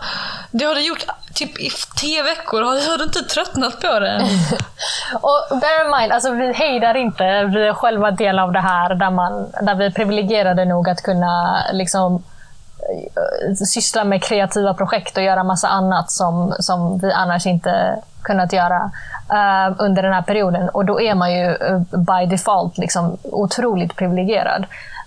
det 0.50 0.64
har 0.64 0.74
du 0.74 0.80
gjort 0.80 1.04
typ 1.34 1.58
i 1.60 1.70
tio 1.96 2.22
veckor. 2.22 2.62
Har, 2.62 2.90
har 2.90 2.98
du 2.98 3.04
inte 3.04 3.22
tröttnat 3.22 3.80
på 3.80 4.00
det? 4.00 4.28
Och 5.14 5.58
bear 5.60 5.84
in 5.84 6.00
mind, 6.00 6.12
alltså 6.12 6.30
vi 6.30 6.52
hejdar 6.52 6.96
inte. 6.96 7.44
Vi 7.44 7.68
är 7.68 7.72
själva 7.72 8.10
del 8.10 8.38
av 8.38 8.52
det 8.52 8.60
här 8.60 8.94
där, 8.94 9.10
man, 9.10 9.46
där 9.62 9.74
vi 9.74 9.86
är 9.86 9.90
privilegierade 9.90 10.64
nog 10.64 10.88
att 10.88 11.02
kunna 11.02 11.64
liksom, 11.72 12.14
eh, 12.16 13.54
syssla 13.54 14.04
med 14.04 14.22
kreativa 14.22 14.74
projekt 14.74 15.16
och 15.16 15.22
göra 15.22 15.44
massa 15.44 15.68
annat 15.68 16.10
som, 16.10 16.54
som 16.58 16.98
vi 16.98 17.12
annars 17.12 17.46
inte 17.46 18.02
kunnat 18.26 18.52
göra 18.52 18.90
uh, 19.32 19.74
under 19.78 20.02
den 20.02 20.12
här 20.12 20.22
perioden. 20.22 20.68
Och 20.68 20.84
då 20.84 21.00
är 21.00 21.14
man 21.14 21.32
ju 21.32 21.46
uh, 21.50 21.80
by 21.90 22.26
default 22.26 22.78
liksom 22.78 23.16
otroligt 23.22 23.96
privilegierad. 23.96 24.66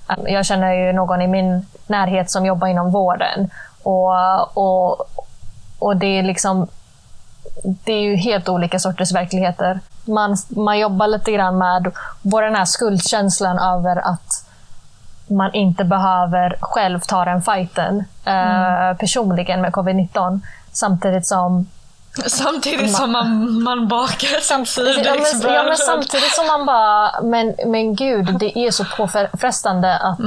Uh, 0.10 0.34
jag 0.34 0.46
känner 0.46 0.74
ju 0.74 0.94
någon 0.94 1.22
i 1.22 1.28
min 1.28 1.66
närhet 1.88 2.32
som 2.32 2.46
jobbar 2.46 2.68
inom 2.68 2.92
vården. 2.92 3.50
Och, 3.84 4.58
och, 4.58 5.10
och 5.80 5.96
det 5.96 6.20
är 6.20 6.24
liksom 6.24 6.68
det 7.64 7.93
är 7.93 8.01
ju 8.01 8.16
helt 8.16 8.49
olika 8.49 8.80
sorters 8.80 9.12
verkligheter. 9.12 9.80
Man, 10.05 10.38
man 10.47 10.80
jobbar 10.80 11.07
lite 11.07 11.32
grann 11.32 11.57
med 11.57 11.91
både 12.22 12.45
den 12.45 12.55
här 12.55 12.66
skuldkänslan 12.66 13.60
över 13.60 13.95
att 13.95 14.45
man 15.28 15.53
inte 15.53 15.84
behöver 15.84 16.57
själv 16.62 16.99
ta 16.99 17.26
den 17.26 17.41
fighten 17.41 18.03
eh, 18.26 18.97
personligen 18.97 19.62
med 19.62 19.72
covid-19. 19.72 20.41
Samtidigt 20.72 21.28
som 21.28 21.68
Samtidigt 22.28 22.95
som 22.95 23.12
man, 23.12 23.62
man 23.64 23.88
bakar 23.88 24.57
men, 24.57 24.66
surdegsbröd. 24.66 25.55
ja, 25.55 25.64
men 25.64 25.78
samtidigt 25.78 26.36
som 26.36 26.47
man 26.47 26.66
bara, 26.66 27.22
men, 27.22 27.55
men 27.66 27.95
gud, 27.95 28.39
det 28.39 28.60
är 28.60 28.72
så 28.72 28.86
påfrestande 28.86 29.97
att, 29.97 30.20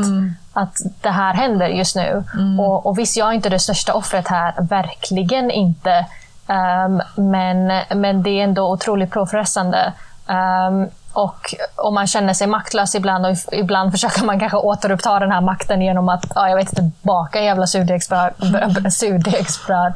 att 0.52 0.76
det 1.00 1.10
här 1.10 1.34
händer 1.34 1.68
just 1.68 1.96
nu. 1.96 2.24
Och, 2.58 2.86
och 2.86 2.98
visst, 2.98 3.16
jag 3.16 3.28
är 3.28 3.32
inte 3.32 3.48
det 3.48 3.58
största 3.58 3.94
offret 3.94 4.28
här, 4.28 4.54
verkligen 4.58 5.50
inte. 5.50 6.06
Um, 6.52 7.02
men, 7.30 7.82
men 7.94 8.22
det 8.22 8.30
är 8.30 8.44
ändå 8.44 8.72
otroligt 8.72 9.10
påfrestande. 9.10 9.92
Um, 10.26 10.88
och, 11.12 11.54
om 11.76 11.94
man 11.94 12.06
känner 12.06 12.34
sig 12.34 12.46
maktlös 12.46 12.94
ibland 12.94 13.26
och 13.26 13.36
ibland 13.52 13.92
försöker 13.92 14.24
man 14.24 14.40
kanske 14.40 14.58
återuppta 14.58 15.18
den 15.18 15.32
här 15.32 15.40
makten 15.40 15.82
genom 15.82 16.08
att, 16.08 16.24
ja, 16.34 16.48
jag 16.48 16.56
vet 16.56 16.68
inte, 16.68 16.90
baka 17.02 17.38
en 17.38 17.44
jävla 17.44 17.66
surdegsbröd. 17.66 18.32
surdegsbröd. 18.92 19.92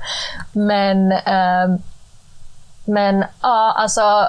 Men 0.52 1.12
um, 1.12 1.82
men 2.86 3.24
ja, 3.42 3.72
alltså. 3.76 4.28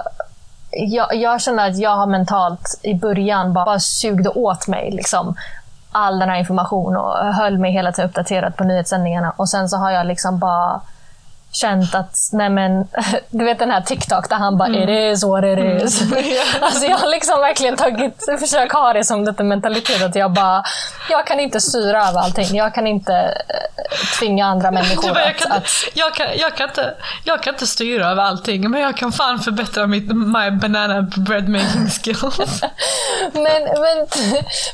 Jag, 0.71 1.15
jag 1.15 1.41
känner 1.41 1.69
att 1.69 1.77
jag 1.77 1.95
har 1.95 2.05
mentalt 2.05 2.79
i 2.83 2.93
början 2.93 3.53
bara, 3.53 3.65
bara 3.65 3.79
sugde 3.79 4.29
åt 4.29 4.67
mig 4.67 4.91
liksom, 4.91 5.35
all 5.91 6.19
den 6.19 6.29
här 6.29 6.39
informationen 6.39 6.97
och 6.97 7.17
höll 7.17 7.57
mig 7.57 7.71
hela 7.71 7.91
tiden 7.91 8.09
uppdaterad 8.09 8.55
på 8.55 8.63
nyhetssändningarna. 8.63 9.33
Och 9.37 9.49
sen 9.49 9.69
så 9.69 9.77
har 9.77 9.91
jag 9.91 10.05
liksom 10.05 10.39
bara 10.39 10.81
känt 11.61 11.95
att, 11.95 12.15
nej 12.31 12.49
men, 12.49 12.87
du 13.29 13.45
vet 13.45 13.59
den 13.59 13.71
här 13.71 13.81
TikTok 13.81 14.29
där 14.29 14.35
han 14.35 14.57
bara 14.57 14.69
“it 14.69 14.89
is 14.89 15.23
what 15.23 15.43
it 15.43 15.83
is”. 15.83 16.01
alltså 16.61 16.85
jag 16.85 16.97
har 16.97 17.09
liksom 17.09 17.39
verkligen 17.39 17.75
tagit, 17.77 18.25
försökt 18.39 18.73
ha 18.73 18.93
det 18.93 19.03
som 19.03 19.25
lite 19.25 19.43
mentalitet 19.43 20.01
att 20.01 20.15
jag 20.15 20.31
bara, 20.31 20.63
jag 21.09 21.27
kan 21.27 21.39
inte 21.39 21.61
styra 21.61 22.07
över 22.07 22.19
allting. 22.19 22.57
Jag 22.57 22.73
kan 22.73 22.87
inte 22.87 23.13
eh, 23.13 24.19
tvinga 24.19 24.45
andra 24.45 24.71
människor 24.71 25.13
bara, 25.13 25.25
jag, 25.25 25.37
kan 25.37 25.51
att 25.51 25.69
jag, 25.93 26.13
kan, 26.13 26.27
jag, 26.37 26.55
kan 26.55 26.69
inte, 26.69 26.93
jag 27.23 27.43
kan 27.43 27.53
inte 27.53 27.67
styra 27.67 28.07
över 28.09 28.23
allting, 28.23 28.71
men 28.71 28.81
jag 28.81 28.97
kan 28.97 29.11
fan 29.11 29.39
förbättra 29.39 29.87
mitt 29.87 30.07
my 30.15 30.51
banana 30.51 31.01
bread 31.01 31.49
making 31.49 31.89
skills. 31.89 32.61
men, 33.33 33.63
men, 33.63 34.07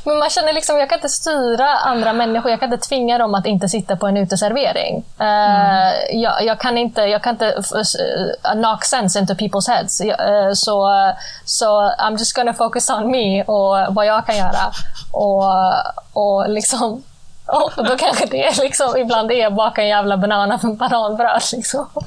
men 0.03 0.19
man 0.19 0.29
känner 0.29 0.53
liksom, 0.53 0.77
jag 0.77 0.89
kan 0.89 0.97
inte 0.97 1.09
styra 1.09 1.67
andra 1.67 2.13
människor. 2.13 2.51
Jag 2.51 2.59
kan 2.59 2.73
inte 2.73 2.87
tvinga 2.87 3.17
dem 3.17 3.35
att 3.35 3.45
inte 3.45 3.69
sitta 3.69 3.95
på 3.95 4.07
en 4.07 4.17
uteservering. 4.17 5.03
Eh, 5.19 6.19
jag, 6.21 6.43
jag 6.45 6.59
kan 6.59 6.72
inte, 6.77 7.01
jag 7.01 7.23
kan 7.23 7.33
inte 7.33 7.61
knock 8.53 8.85
sense 8.85 9.19
into 9.19 9.33
people's 9.33 9.69
heads. 9.69 10.01
Eh, 10.01 10.53
så, 10.53 10.89
så 11.45 11.91
I'm 11.99 12.17
just 12.19 12.33
gonna 12.35 12.53
focus 12.53 12.89
on 12.89 13.11
me 13.11 13.43
och 13.43 13.93
vad 13.95 14.05
jag 14.05 14.25
kan 14.25 14.37
göra. 14.37 14.71
Och, 15.11 15.43
och 16.13 16.49
liksom 16.49 17.03
och 17.77 17.85
då 17.85 17.97
kanske 17.97 18.25
det 18.25 18.45
är 18.47 18.61
liksom, 18.61 18.97
ibland 18.97 19.31
är 19.31 19.49
baka 19.49 19.81
en 19.81 19.87
jävla 19.87 20.17
banana 20.17 20.59
med 20.63 20.77
bananbröd. 20.77 21.41
Liksom. 21.53 21.89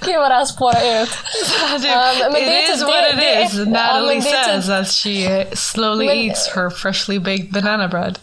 Gud 0.00 0.16
vad 0.20 0.30
det 0.30 0.34
här 0.34 0.44
spårar 0.44 1.02
ut. 1.02 1.08
Du, 1.80 1.88
men 2.24 2.32
det 2.32 2.40
it 2.40 2.70
är 2.70 2.74
is 2.74 2.80
typ- 2.80 2.88
what 2.88 3.02
det- 3.02 3.10
it 3.10 3.18
det- 3.18 3.42
is. 3.42 3.54
ja, 3.54 3.64
Natalie 3.64 4.20
det 4.20 4.30
är 4.30 4.44
typ- 4.44 4.64
says 4.64 4.68
as 4.68 4.92
she 5.02 5.46
slowly 5.56 6.06
Men- 6.06 6.16
eats 6.16 6.54
her 6.54 6.70
freshly 6.70 7.18
baked 7.18 7.52
banana 7.52 7.88
bread. 7.88 8.18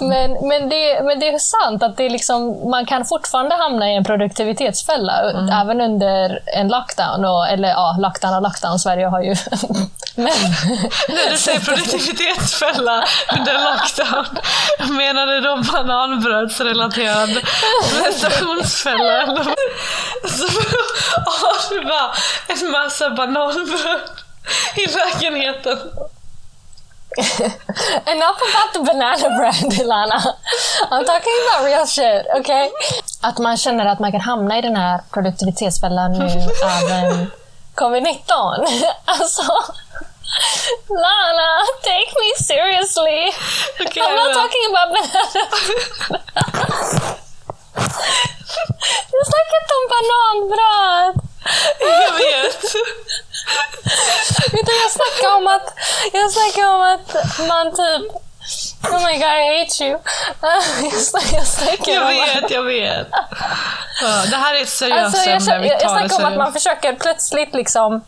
Men, 0.00 0.48
men, 0.48 0.68
det, 0.68 1.02
men 1.04 1.20
det 1.20 1.28
är 1.28 1.38
sant 1.38 1.82
att 1.82 1.96
det 1.96 2.04
är 2.04 2.10
liksom, 2.10 2.70
man 2.70 2.86
kan 2.86 3.04
fortfarande 3.04 3.54
hamna 3.54 3.92
i 3.92 3.96
en 3.96 4.04
produktivitetsfälla 4.04 5.12
även 5.62 5.80
under 5.80 6.40
en 6.46 6.68
lockdown. 6.68 7.24
Och, 7.24 7.48
eller 7.48 7.68
ja, 7.68 7.96
lockdown 8.00 8.34
och 8.34 8.42
lockdown. 8.42 8.78
Sverige 8.78 9.06
har 9.06 9.22
ju... 9.22 9.34
men, 10.14 10.32
När 11.08 11.30
du 11.30 11.36
säger 11.36 11.60
produktivitetsfälla 11.60 13.04
under 13.38 13.52
lockdown, 13.52 14.26
menar 14.96 15.26
du 15.26 15.40
då 15.40 15.56
bananbrödsrelaterad 15.72 17.30
prestationsfälla? 18.02 19.22
Eller? 19.22 19.44
Så 20.28 20.46
har 21.24 21.74
du 21.74 21.84
bara 21.84 22.14
en 22.48 22.70
massa 22.70 23.10
bananbröd 23.10 24.00
i 24.76 24.86
lägenheten. 24.86 25.78
Enough 28.06 28.40
about 28.48 28.72
the 28.74 28.80
banana 28.84 29.28
bread, 29.38 29.72
Ilana. 29.80 30.20
I'm 30.90 31.04
talking 31.04 31.32
about 31.48 31.64
real 31.64 31.86
shit, 31.86 32.26
okay? 32.38 32.70
Att 33.22 33.38
man 33.38 33.56
känner 33.56 33.86
att 33.86 33.98
man 33.98 34.12
kan 34.12 34.20
hamna 34.20 34.58
i 34.58 34.62
den 34.62 34.76
här 34.76 35.00
produktivitetsfällan 35.10 36.12
nu 36.12 36.24
även 36.64 37.30
covid-19. 37.74 38.66
Alltså, 39.04 39.42
Lana, 40.88 41.50
take 41.82 42.12
me 42.20 42.44
seriously. 42.44 43.32
Okej, 43.80 44.02
I'm 44.02 44.16
not 44.16 44.34
talking 44.34 44.64
about 44.70 44.88
banana 44.94 45.46
Jag 49.12 49.26
snackar 49.26 49.56
inte 49.62 49.74
om 49.80 49.86
bananbröd. 49.94 51.14
Jag 51.80 52.12
vet. 52.12 52.64
Utan 54.52 54.74
jag 54.82 54.90
snackar 54.90 55.36
om 55.36 55.46
att, 55.46 55.74
jag 56.12 56.32
snackar 56.32 56.74
om 56.74 56.80
att 56.80 57.38
man 57.48 57.70
typ 57.70 58.12
Oh 58.82 59.06
my 59.06 59.12
god, 59.18 59.22
I 59.22 59.58
hate 59.60 59.84
you. 59.84 59.98
Jag 60.92 61.00
snackar, 61.00 61.36
jag 61.36 61.46
snackar 61.46 61.92
Jag 61.92 62.06
vet, 62.06 62.50
jag 62.50 62.62
vet. 62.62 63.08
Ja, 64.02 64.24
det 64.30 64.36
här 64.36 64.54
är 64.54 64.62
ett 64.62 64.68
seriöst 64.68 65.04
Alltså, 65.04 65.30
jag, 65.30 65.42
ämne, 65.42 65.66
jag, 65.66 65.82
jag 65.82 66.00
det 66.00 66.08
snackar 66.08 66.24
om 66.26 66.32
att 66.32 66.38
man 66.38 66.52
försöker 66.52 66.92
plötsligt 66.92 67.54
liksom 67.54 68.04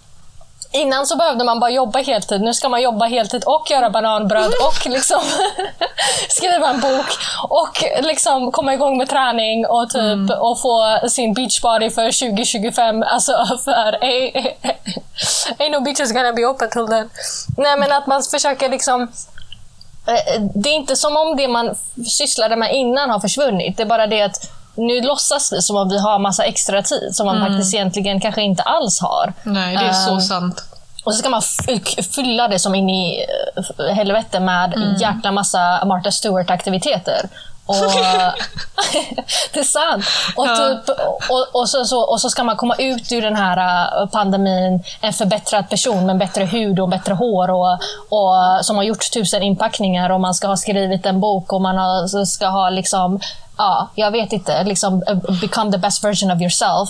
Innan 0.73 1.07
så 1.07 1.17
behövde 1.17 1.45
man 1.45 1.61
bara 1.61 1.71
jobba 1.71 1.99
heltid. 1.99 2.41
Nu 2.41 2.55
ska 2.55 2.69
man 2.69 2.83
jobba 2.83 3.07
heltid 3.07 3.45
och 3.45 3.71
göra 3.71 3.91
bananbröd 3.91 4.53
och 4.67 4.87
liksom 4.87 5.21
skriva 6.29 6.69
en 6.71 6.81
bok 6.81 7.07
och 7.49 7.83
liksom 8.01 8.53
komma 8.53 8.75
igång 8.75 8.99
med 8.99 9.09
träning 9.09 9.67
och 9.67 9.91
typ 9.91 10.01
Mm. 10.01 10.31
och 10.41 10.61
få 10.61 11.01
sin 11.09 11.35
beachbody 11.35 11.91
för 11.91 12.31
2025. 12.31 13.03
Alltså 13.03 13.33
för 13.65 13.93
ain't, 14.03 14.55
ain't 15.59 15.71
no 15.71 15.81
beaches 15.81 16.13
gonna 16.13 16.33
be 16.33 16.47
open 16.47 16.71
till 16.71 16.87
then. 16.87 17.11
Nej 17.57 17.77
men 17.79 17.93
att 17.93 18.07
man 18.07 18.23
försöker 18.23 18.69
liksom 18.69 19.09
Eh, 20.07 20.41
det 20.55 20.69
är 20.69 20.75
inte 20.75 20.97
som 20.97 21.17
om 21.17 21.37
det 21.37 21.49
man 21.49 21.75
sysslade 22.07 22.57
med 22.57 22.75
innan 22.75 23.11
har 23.11 23.21
försvunnit. 23.21 23.77
Det 23.77 23.83
är 23.83 23.87
bara 23.87 24.07
det 24.07 24.23
att 24.23 24.51
nu 24.87 25.01
låtsas 25.01 25.53
vi 25.53 25.63
som 25.63 25.77
om 25.77 25.89
vi 25.89 25.99
har 25.99 26.19
massa 26.19 26.45
extra 26.45 26.83
tid 26.83 27.09
som 27.13 27.27
man 27.27 27.41
faktiskt 27.41 27.75
egentligen 27.75 28.21
kanske 28.21 28.43
inte 28.43 28.63
alls 28.63 29.01
har. 29.01 29.33
Nej, 29.43 29.77
det 29.77 29.85
är 29.85 29.93
så 29.93 30.11
Ehm, 30.15 30.21
sant. 30.21 30.65
Och 31.05 31.15
så 31.15 31.19
ska 31.19 31.29
man 31.29 31.43
fylla 32.15 32.49
det 32.49 32.59
som 32.59 32.75
in 32.75 32.91
i 32.91 33.27
eh, 33.79 33.95
helvete 33.95 34.41
med 34.41 34.97
jäkla 35.01 35.33
massa 35.33 35.85
Martha 35.85 36.11
Stewart-aktiviteter. 36.11 37.29
Och, 37.67 37.75
det 39.53 39.61
är 39.61 39.65
sant. 39.65 40.05
Och, 40.37 40.47
Ja. 40.47 40.57
typ, 40.57 40.97
och, 41.31 41.61
och, 41.61 41.69
så, 41.69 41.85
så, 41.85 42.01
och 42.01 42.21
så 42.21 42.31
ska 42.31 42.45
man 42.45 42.57
komma 42.57 42.75
ut 42.79 43.13
ur 43.13 43.23
den 43.23 43.37
här 43.37 43.57
eh, 44.03 44.09
pandemin 44.09 44.85
en 45.01 45.13
förbättrad 45.13 45.69
person 45.71 46.07
med 46.07 46.19
bättre 46.19 46.45
hud 46.45 46.81
och 46.81 46.89
bättre 46.89 47.15
hår 47.15 47.51
och, 47.51 47.73
och 48.09 48.65
som 48.65 48.77
har 48.77 48.83
gjort 48.83 49.13
tusen 49.13 49.43
inpackningar 49.43 50.11
och 50.11 50.21
man 50.21 50.35
ska 50.35 50.47
ha 50.47 50.57
skrivit 50.57 51.07
en 51.07 51.21
bok 51.21 51.53
och 51.53 51.61
man 51.61 51.77
har, 51.79 52.25
ska 52.25 52.47
ha 52.47 52.71
liksom 52.71 53.21
ja, 53.61 53.91
jag 53.95 54.11
vet 54.11 54.33
inte, 54.33 54.65
liksom 54.65 55.03
uh, 55.11 55.41
become 55.41 55.73
the 55.73 55.79
best 55.79 56.05
version 56.05 56.31
of 56.31 56.41
yourself. 56.41 56.89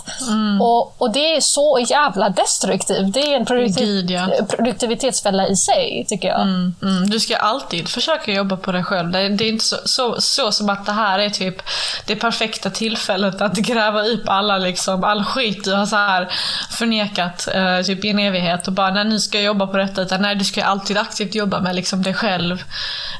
Och, 0.61 1.03
och 1.03 1.13
det 1.13 1.37
är 1.37 1.41
så 1.41 1.87
jävla 1.89 2.29
destruktivt. 2.29 3.15
Det 3.15 3.33
är 3.33 3.37
en 3.37 3.47
produktiv 3.47 3.87
Gud, 3.87 4.11
ja. 4.11 4.29
produktivitetsfälla 4.49 5.49
i 5.49 5.57
sig, 5.57 6.05
tycker 6.09 6.29
jag. 6.29 6.41
Mm, 6.41 6.75
mm. 6.83 7.11
Du 7.11 7.21
ska 7.21 7.37
alltid 7.37 7.89
försöka 7.89 8.33
jobba 8.33 8.57
på 8.57 8.73
dig 8.73 8.85
själv. 8.85 9.11
Det, 9.11 9.29
det 9.29 9.45
är 9.45 9.49
inte 9.49 9.65
så, 9.65 9.77
så, 9.85 10.21
så 10.21 10.53
som 10.53 10.71
att 10.71 10.87
det 10.87 10.93
här 10.93 11.19
är 11.19 11.31
typ 11.31 11.63
det 12.07 12.17
perfekta 12.17 12.71
tillfället 12.71 13.41
att 13.41 13.57
gräva 13.57 14.03
upp 14.03 14.29
alla, 14.29 14.59
liksom, 14.59 15.05
all 15.05 15.25
skit 15.25 15.65
du 15.65 15.73
har 15.73 15.87
så 15.87 15.97
här 15.97 16.29
förnekat 16.71 17.49
eh, 17.55 17.81
typ 17.81 18.05
i 18.05 18.11
en 18.11 18.19
evighet 18.19 18.67
och 18.67 18.73
bara 18.73 18.91
nej, 18.91 19.05
nu 19.05 19.19
ska 19.19 19.39
jag 19.39 19.45
jobba 19.45 19.67
på 19.67 19.77
detta. 19.77 20.03
Utan 20.03 20.23
nej, 20.23 20.35
du 20.35 20.45
ska 20.45 20.65
alltid 20.65 20.99
aktivt 20.99 21.35
jobba 21.35 21.61
med 21.61 21.77
liksom, 21.77 22.03
dig 22.03 22.15
själv, 22.15 22.63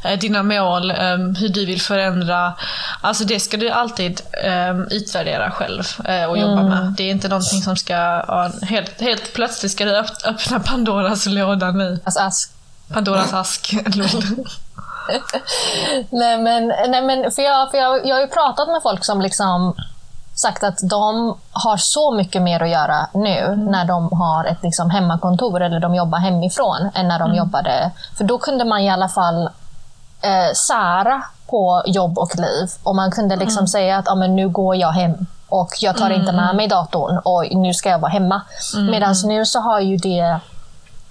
eh, 0.05 0.19
dina 0.19 0.43
mål, 0.43 0.91
eh, 0.91 0.97
hur 1.41 1.49
du 1.49 1.67
vill 1.67 1.81
förändra. 1.81 2.53
Alltså 3.01 3.25
det 3.25 3.40
ska 3.41 3.57
du 3.57 3.71
alltid 3.71 4.21
eh, 4.45 4.81
utvärdera 4.91 5.51
själv 5.51 5.83
eh, 6.05 6.25
och 6.25 6.39
jobba 6.39 6.63
med. 6.63 6.95
Det 6.97 7.03
är 7.03 7.11
inte 7.11 7.29
någonting 7.29 7.63
som 7.63 7.77
ska, 7.77 7.93
ja, 7.95 8.51
helt, 8.63 9.01
helt 9.01 9.33
plötsligt 9.35 9.73
ska 9.73 9.85
du 9.85 9.97
öpp- 10.01 10.25
öppna 10.27 10.61
Pandoras 10.61 11.27
låda 11.27 11.71
nu. 11.71 12.01
Alltså, 12.05 12.21
ask. 12.21 12.53
Pandoras 12.93 13.33
ask. 13.35 13.75
Nej 16.11 16.39
men, 16.39 16.67
nej, 16.89 17.03
men 17.03 17.31
för, 17.31 17.43
jag, 17.43 17.71
för 17.71 17.79
jag, 17.79 18.07
jag 18.07 18.15
har 18.17 18.21
ju 18.21 18.29
pratat 18.29 18.69
med 18.69 18.83
folk 18.83 19.05
som 19.05 19.21
liksom 19.21 19.75
sagt 20.35 20.65
att 20.65 20.79
de 20.91 21.39
har 21.53 21.77
så 21.77 22.15
mycket 22.15 22.43
mer 22.43 22.63
att 22.63 22.71
göra 22.71 23.07
nu 23.15 23.57
när 23.71 23.85
de 23.85 24.09
har 24.13 24.45
ett 24.45 24.63
liksom 24.63 24.91
hemmakontor 24.91 25.63
eller 25.63 25.81
de 25.81 25.95
jobbar 25.95 26.19
hemifrån 26.19 26.91
än 26.95 27.09
när 27.09 27.19
de 27.19 27.35
jobbade. 27.35 27.91
För 28.19 28.25
då 28.25 28.39
kunde 28.39 28.65
man 28.65 28.81
i 28.81 28.91
alla 28.91 29.09
fall 29.09 29.49
eh, 30.23 30.53
sära 30.55 31.23
på 31.47 31.83
jobb 31.87 32.19
och 32.19 32.37
liv. 32.37 32.69
Och 32.83 32.95
man 32.95 33.11
kunde 33.11 33.37
liksom 33.37 33.67
säga 33.67 33.97
att 33.99 34.09
ah, 34.09 34.15
men 34.15 34.37
nu 34.37 34.49
går 34.49 34.77
jag 34.77 34.93
hem 34.93 35.27
och 35.49 35.69
jag 35.81 35.97
tar 35.97 36.11
inte 36.11 36.33
med 36.33 36.57
mig 36.57 36.69
datorn 36.69 37.19
och 37.25 37.45
nu 37.57 37.75
ska 37.75 37.89
jag 37.89 37.99
vara 37.99 38.13
hemma. 38.13 38.43
Medan 38.91 39.15
nu 39.25 39.47
så 39.47 39.61
har 39.61 39.81
ju 39.81 39.97
det 39.97 40.41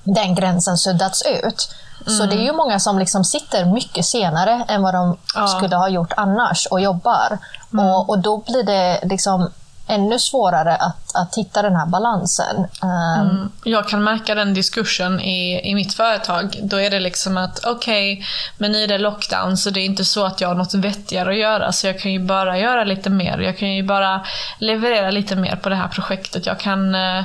den 0.04 0.36
gränsen 0.36 0.78
suddats 0.78 1.22
ut. 1.26 1.76
Så 2.06 2.26
det 2.26 2.36
är 2.36 2.42
ju 2.44 2.52
många 2.54 2.80
som 2.80 3.00
liksom 3.00 3.24
sitter 3.24 3.66
mycket 3.66 4.06
senare 4.06 4.66
än 4.68 4.82
vad 4.82 4.94
de 4.94 5.18
Ja. 5.36 5.48
skulle 5.48 5.76
ha 5.76 5.90
gjort 5.90 6.14
annars 6.18 6.66
och 6.72 6.82
jobbar. 6.82 7.38
Och, 7.78 8.10
och 8.10 8.20
då 8.20 8.38
blir 8.38 8.64
det 8.64 9.00
liksom 9.04 9.50
ännu 9.90 10.20
svårare 10.20 10.76
att, 10.76 11.16
att 11.16 11.36
hitta 11.38 11.62
den 11.62 11.76
här 11.76 11.86
balansen. 11.86 12.56
Ehm, 12.84 13.30
mm. 13.30 13.52
Jag 13.64 13.88
kan 13.88 14.04
märka 14.04 14.36
den 14.36 14.54
diskursen 14.54 15.20
i, 15.20 15.70
i 15.72 15.76
mitt 15.76 15.94
företag. 15.94 16.60
Då 16.64 16.78
är 16.78 16.90
det 16.90 17.00
liksom 17.00 17.38
att 17.38 17.66
okej, 17.66 18.26
men 18.58 18.72
nu 18.72 18.84
är 18.84 18.88
det 18.88 18.98
lockdown 18.98 19.58
så 19.58 19.70
det 19.70 19.80
är 19.80 19.86
inte 19.86 20.06
så 20.06 20.26
att 20.26 20.42
jag 20.42 20.48
har 20.48 20.56
något 20.56 20.74
vettigare 20.74 21.30
att 21.30 21.38
göra. 21.38 21.72
Så 21.72 21.88
jag 21.88 22.00
kan 22.00 22.12
ju 22.12 22.20
bara 22.20 22.60
göra 22.60 22.84
lite 22.84 23.10
mer. 23.10 23.38
Jag 23.38 23.58
kan 23.58 23.76
ju 23.76 23.84
bara 23.84 24.26
leverera 24.60 25.12
lite 25.12 25.36
mer 25.36 25.56
på 25.56 25.70
det 25.70 25.76
här 25.76 25.88
projektet. 25.88 26.46
Jag 26.46 26.60
kan, 26.60 26.96
eh, 26.96 27.24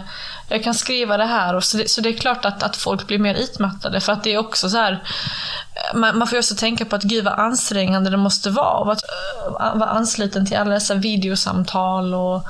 jag 0.54 0.64
kan 0.64 0.74
skriva 0.74 1.16
det 1.16 1.24
här. 1.24 1.54
Och 1.54 1.64
så, 1.64 1.76
det, 1.76 1.90
så 1.90 2.00
det 2.00 2.08
är 2.08 2.12
klart 2.12 2.44
att, 2.44 2.62
att 2.62 2.76
folk 2.76 3.06
blir 3.06 3.18
mer 3.18 3.34
utmattade. 3.34 4.00
För 4.00 4.12
att 4.12 4.24
det 4.24 4.34
är 4.34 4.38
också 4.38 4.70
så 4.70 4.76
här 4.76 4.92
eh, 4.92 5.98
man, 5.98 6.18
man 6.18 6.28
får 6.28 6.36
ju 6.36 6.40
också 6.40 6.54
tänka 6.54 6.84
på 6.84 6.96
att 6.96 7.02
gud 7.02 7.24
vad 7.24 7.38
ansträngande 7.38 8.10
det 8.10 8.16
måste 8.16 8.50
vara. 8.50 8.92
Att 8.92 9.02
eh, 9.02 9.78
vara 9.78 9.90
ansluten 9.90 10.46
till 10.46 10.56
alla 10.56 10.70
dessa 10.70 10.94
videosamtal 10.94 12.14
och 12.14 12.48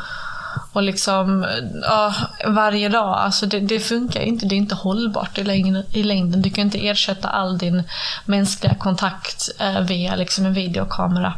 och 0.73 0.83
liksom, 0.83 1.47
ja, 1.83 2.15
varje 2.47 2.89
dag. 2.89 3.19
Alltså 3.19 3.47
det, 3.47 3.61
det 3.61 3.81
funkar 3.81 4.21
inte. 4.21 4.47
Det 4.47 4.55
är 4.55 4.57
inte 4.57 4.75
hållbart 4.75 5.39
i 5.39 5.45
längden. 5.45 5.85
I 5.93 6.03
längden. 6.03 6.43
Du 6.43 6.51
kan 6.51 6.65
inte 6.65 6.89
ersätta 6.89 7.29
all 7.29 7.59
din 7.59 7.83
mänskliga 8.25 8.75
kontakt 8.75 9.51
eh, 9.59 9.81
via 9.81 10.17
liksom 10.17 10.47
en 10.47 10.55
videokamera. 10.55 11.35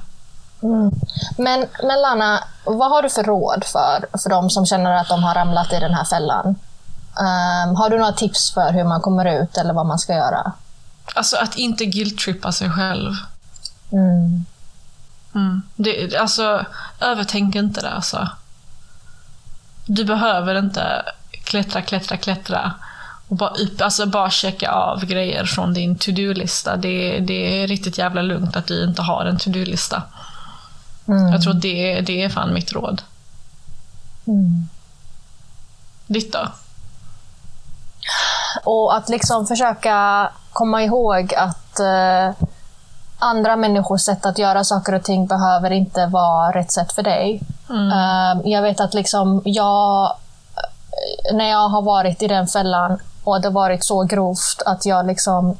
Men, 1.38 1.66
men 1.82 2.00
Lana, 2.02 2.44
vad 2.64 2.90
har 2.90 3.02
du 3.02 3.10
för 3.10 3.22
råd 3.22 3.64
för, 3.64 4.18
för 4.22 4.30
de 4.30 4.50
som 4.50 4.66
känner 4.66 4.90
att 4.90 5.08
de 5.08 5.22
har 5.22 5.34
ramlat 5.34 5.72
i 5.72 5.80
den 5.80 5.94
här 5.94 6.04
fällan? 6.04 6.56
Ehm, 7.20 7.76
har 7.76 7.90
du 7.90 7.98
några 7.98 8.12
tips 8.12 8.54
för 8.54 8.72
hur 8.72 8.84
man 8.84 9.00
kommer 9.00 9.42
ut 9.42 9.56
eller 9.56 9.74
vad 9.74 9.86
man 9.86 9.98
ska 9.98 10.12
göra? 10.12 10.52
Alltså 11.14 11.36
att 11.36 11.56
inte 11.56 11.84
guilt-trippa 11.84 12.52
sig 12.52 12.70
själv. 12.70 13.12
Mm. 13.92 14.44
Mm. 15.34 15.62
Det, 15.76 16.16
alltså, 16.16 16.64
övertänk 17.00 17.54
inte 17.54 17.80
det 17.80 17.90
alltså. 17.90 18.28
Du 19.86 20.04
behöver 20.04 20.58
inte 20.58 21.02
klättra, 21.44 21.82
klättra, 21.82 22.16
klättra. 22.16 22.72
Och 23.28 23.36
bara, 23.36 23.50
upp, 23.50 23.80
alltså 23.80 24.06
bara 24.06 24.30
checka 24.30 24.70
av 24.70 25.04
grejer 25.04 25.44
från 25.44 25.74
din 25.74 25.98
to-do-lista. 25.98 26.76
Det, 26.76 27.18
det 27.20 27.62
är 27.62 27.68
riktigt 27.68 27.98
jävla 27.98 28.22
lugnt 28.22 28.56
att 28.56 28.66
du 28.66 28.84
inte 28.84 29.02
har 29.02 29.24
en 29.24 29.38
to-do-lista. 29.38 30.02
Mm. 31.08 31.32
Jag 31.32 31.42
tror 31.42 31.52
att 31.54 31.62
det, 31.62 32.00
det 32.00 32.22
är 32.22 32.28
fan 32.28 32.54
mitt 32.54 32.72
råd. 32.72 33.02
Mm. 34.26 34.68
Ditt 36.06 36.32
då? 36.32 36.48
Och 38.64 38.96
att 38.96 39.08
liksom 39.08 39.46
försöka 39.46 40.30
komma 40.52 40.82
ihåg 40.82 41.34
att 41.34 41.80
eh, 41.80 42.46
andra 43.18 43.56
människors 43.56 44.00
sätt 44.00 44.26
att 44.26 44.38
göra 44.38 44.64
saker 44.64 44.94
och 44.94 45.04
ting 45.04 45.26
behöver 45.26 45.70
inte 45.70 46.06
vara 46.06 46.52
rätt 46.52 46.72
sätt 46.72 46.92
för 46.92 47.02
dig. 47.02 47.42
Eh, 47.70 48.50
jag 48.50 48.62
vet 48.62 48.80
att 48.80 48.94
liksom 48.94 49.42
jag, 49.44 50.16
när 51.32 51.50
jag 51.50 51.68
har 51.68 51.82
varit 51.82 52.22
i 52.22 52.26
den 52.26 52.46
fällan 52.46 52.98
och 53.24 53.40
det 53.40 53.50
varit 53.50 53.84
så 53.84 54.02
grovt 54.02 54.62
att 54.66 54.86
jag 54.86 55.06
liksom 55.06 55.56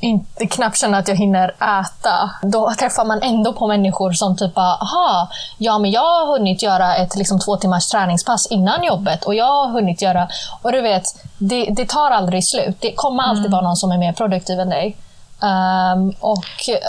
inte, 0.00 0.46
knappt 0.46 0.78
känner 0.78 0.98
att 0.98 1.08
jag 1.08 1.16
hinner 1.16 1.48
äta, 1.48 2.30
då 2.42 2.74
träffar 2.78 3.04
man 3.04 3.22
ändå 3.22 3.52
på 3.52 3.66
människor 3.66 4.12
som 4.12 4.36
typ 4.36 4.54
bara, 4.54 4.74
aha, 4.74 5.28
ja 5.58 5.78
men 5.78 5.90
jag 5.90 6.00
har 6.00 6.26
hunnit 6.26 6.62
göra 6.62 6.96
ett 6.96 7.16
liksom, 7.16 7.40
två 7.40 7.56
timmars 7.56 7.88
träningspass 7.88 8.46
innan 8.46 8.84
jobbet 8.84 9.24
och 9.24 9.34
jag 9.34 9.44
har 9.44 9.68
hunnit 9.68 10.02
göra, 10.02 10.28
och 10.62 10.72
du 10.72 10.80
vet, 10.80 11.04
det, 11.38 11.64
det 11.64 11.88
tar 11.88 12.10
aldrig 12.10 12.44
slut. 12.44 12.76
Det 12.80 12.92
kommer 12.92 13.22
alltid 13.22 13.50
vara 13.50 13.62
någon 13.62 13.76
som 13.76 13.92
är 13.92 13.98
mer 13.98 14.12
produktiv 14.12 14.60
än 14.60 14.68
dig. 14.68 14.96
Ehm, 15.42 16.12
och, 16.20 16.44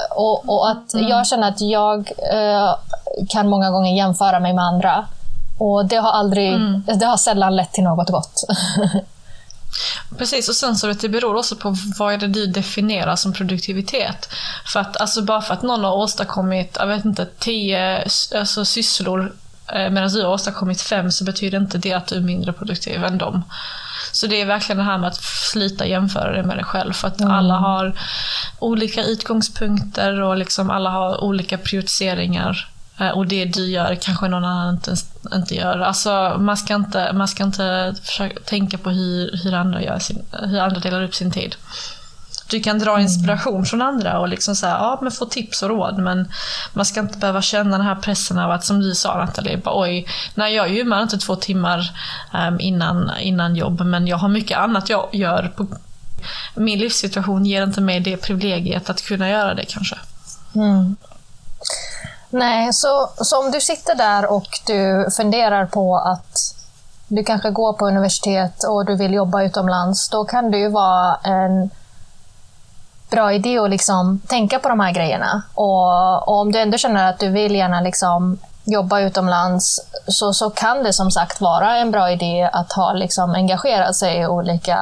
och, 0.10 0.50
och 0.50 0.70
att 0.70 0.94
jag 0.94 1.28
känner 1.28 1.48
att 1.48 1.62
jag 1.62 2.12
eh, 2.34 2.76
kan 3.30 3.50
många 3.50 3.72
gånger 3.72 3.96
jämföra 3.96 4.40
mig 4.40 4.54
med 4.54 4.66
andra. 4.66 5.06
Och 5.60 5.86
det 5.86 5.96
har 5.96 6.12
aldrig, 6.12 6.60
det 7.00 7.06
har 7.06 7.18
sällan 7.18 7.56
lett 7.56 7.72
till 7.72 7.84
något 7.84 8.10
gott. 8.10 8.44
Precis, 10.18 10.50
och 10.50 10.56
sen 10.56 10.76
så 10.76 10.88
det, 10.88 11.02
det 11.02 11.10
beror 11.10 11.36
också 11.36 11.56
på 11.56 11.76
vad 11.98 12.14
är 12.14 12.18
det 12.18 12.28
du 12.28 12.48
definierar 12.48 13.16
som 13.16 13.34
produktivitet. 13.34 14.30
För 14.66 14.80
att 14.80 14.98
alltså 14.98 15.22
bara 15.22 15.42
för 15.42 15.54
att 15.54 15.62
någon 15.62 15.84
har 15.84 15.94
åstadkommit, 15.94 16.78
jag 16.80 16.88
vet 16.88 17.06
inte, 17.06 17.26
tio 17.26 18.08
alltså, 18.36 18.66
sysslor 18.66 19.36
eh, 19.68 19.90
medan 19.90 20.10
du 20.10 20.24
har 20.24 20.32
åstadkommit 20.32 20.82
fem 20.82 21.12
så 21.12 21.24
betyder 21.24 21.58
inte 21.58 21.78
det 21.78 21.94
att 21.94 22.08
du 22.08 22.16
är 22.16 22.22
mindre 22.22 22.54
produktiv 22.54 23.04
än 23.04 23.18
dem. 23.18 23.44
Så 24.12 24.28
det 24.28 24.42
är 24.42 24.46
verkligen 24.46 24.78
det 24.78 24.84
här 24.84 24.98
med 24.98 25.08
att 25.08 25.24
sluta 25.24 25.86
jämföra 25.86 26.32
dig 26.32 26.44
med 26.44 26.58
dig 26.58 26.66
själv. 26.66 26.94
För 26.94 27.08
att 27.08 27.22
alla 27.22 27.54
har 27.54 28.00
olika 28.60 29.04
utgångspunkter 29.04 30.22
och 30.22 30.38
liksom 30.38 30.70
alla 30.70 30.90
har 30.90 31.24
olika 31.24 31.58
prioriteringar. 31.58 32.68
Eh, 33.00 33.10
Och 33.10 33.28
det 33.28 33.46
du 33.46 33.66
gör 33.66 33.96
kanske 33.96 34.28
någon 34.28 34.46
annan 34.46 34.74
inte, 34.74 34.96
inte 35.34 35.56
gör. 35.56 35.80
Alltså, 35.80 36.36
man 36.40 36.58
ska 36.58 36.76
inte, 36.76 37.14
man 37.14 37.28
ska 37.28 37.44
inte 37.44 37.96
försöka 38.04 38.40
tänka 38.40 38.78
på 38.78 38.90
hur, 38.90 39.40
hur, 39.44 39.54
andra 39.54 39.82
gör 39.82 40.00
sin, 40.00 40.26
hur 40.32 40.60
andra 40.60 40.80
delar 40.80 41.04
upp 41.04 41.16
sin 41.16 41.32
tid. 41.32 41.56
Du 42.50 42.60
kan 42.60 42.80
dra 42.80 43.02
inspiration 43.02 43.66
från 43.66 43.82
andra 43.82 44.20
och 44.20 44.28
liksom 44.28 44.56
så 44.56 44.68
här, 44.68 44.74
ja, 44.74 45.00
men 45.02 45.12
få 45.12 45.26
tips 45.26 45.64
och 45.64 45.70
råd. 45.70 45.98
Men 45.98 46.32
man 46.74 46.86
ska 46.86 47.00
inte 47.00 47.18
behöva 47.18 47.42
känna 47.42 47.78
den 47.78 47.86
här 47.86 47.96
pressen 47.96 48.40
av 48.40 48.52
att, 48.52 48.66
som 48.66 48.80
du 48.80 48.96
sa 48.96 49.18
Nathalie, 49.18 49.58
bara, 49.58 49.82
oj, 49.82 50.08
nej, 50.36 50.56
jag 50.56 50.70
gymmar 50.70 51.02
inte 51.02 51.18
två 51.18 51.36
timmar 51.36 51.92
ehm, 52.34 52.60
innan, 52.60 53.12
innan 53.20 53.56
jobb, 53.56 53.82
men 53.82 54.08
jag 54.08 54.18
har 54.18 54.28
mycket 54.28 54.58
annat 54.58 54.90
jag 54.90 55.10
gör. 55.14 55.52
På, 55.56 55.68
min 56.56 56.80
livssituation 56.80 57.46
ger 57.46 57.64
inte 57.64 57.82
mig 57.82 58.00
det 58.00 58.18
privilegiet 58.18 58.90
att 58.90 59.02
kunna 59.02 59.30
göra 59.30 59.54
det 59.54 59.66
kanske. 59.66 59.96
Nej, 62.30 62.74
så, 62.74 63.10
så 63.18 63.46
om 63.46 63.52
du 63.52 63.62
sitter 63.62 63.96
där 63.96 64.32
och 64.32 64.48
du 64.68 65.08
funderar 65.18 65.66
på 65.66 65.98
att 65.98 66.56
du 67.08 67.24
kanske 67.24 67.52
går 67.52 67.74
på 67.74 67.88
universitet 67.88 68.64
och 68.64 68.86
du 68.86 68.96
vill 68.96 69.14
jobba 69.14 69.44
utomlands, 69.44 70.10
då 70.10 70.26
kan 70.26 70.52
det 70.52 70.58
ju 70.58 70.70
vara 70.70 71.16
en 71.24 71.70
bra 73.10 73.34
idé 73.34 73.60
att 73.60 73.70
liksom 73.70 74.22
tänka 74.28 74.60
på 74.60 74.70
de 74.70 74.80
här 74.80 74.92
grejerna. 74.92 75.42
Och, 75.54 76.28
och 76.28 76.38
om 76.38 76.52
du 76.52 76.60
ändå 76.60 76.78
känner 76.78 77.10
att 77.10 77.20
du 77.20 77.30
vill 77.30 77.56
gärna 77.56 77.82
liksom 77.82 78.38
jobba 78.64 79.00
utomlands, 79.00 79.80
så, 80.08 80.34
så 80.34 80.50
kan 80.50 80.84
det 80.84 80.94
som 80.94 81.12
sagt 81.12 81.42
vara 81.42 81.78
en 81.78 81.92
bra 81.92 82.12
idé 82.12 82.50
att 82.54 82.74
ha 82.74 82.94
liksom 82.94 83.36
engagerat 83.36 83.96
sig 83.96 84.18
i 84.18 84.28
olika, 84.28 84.80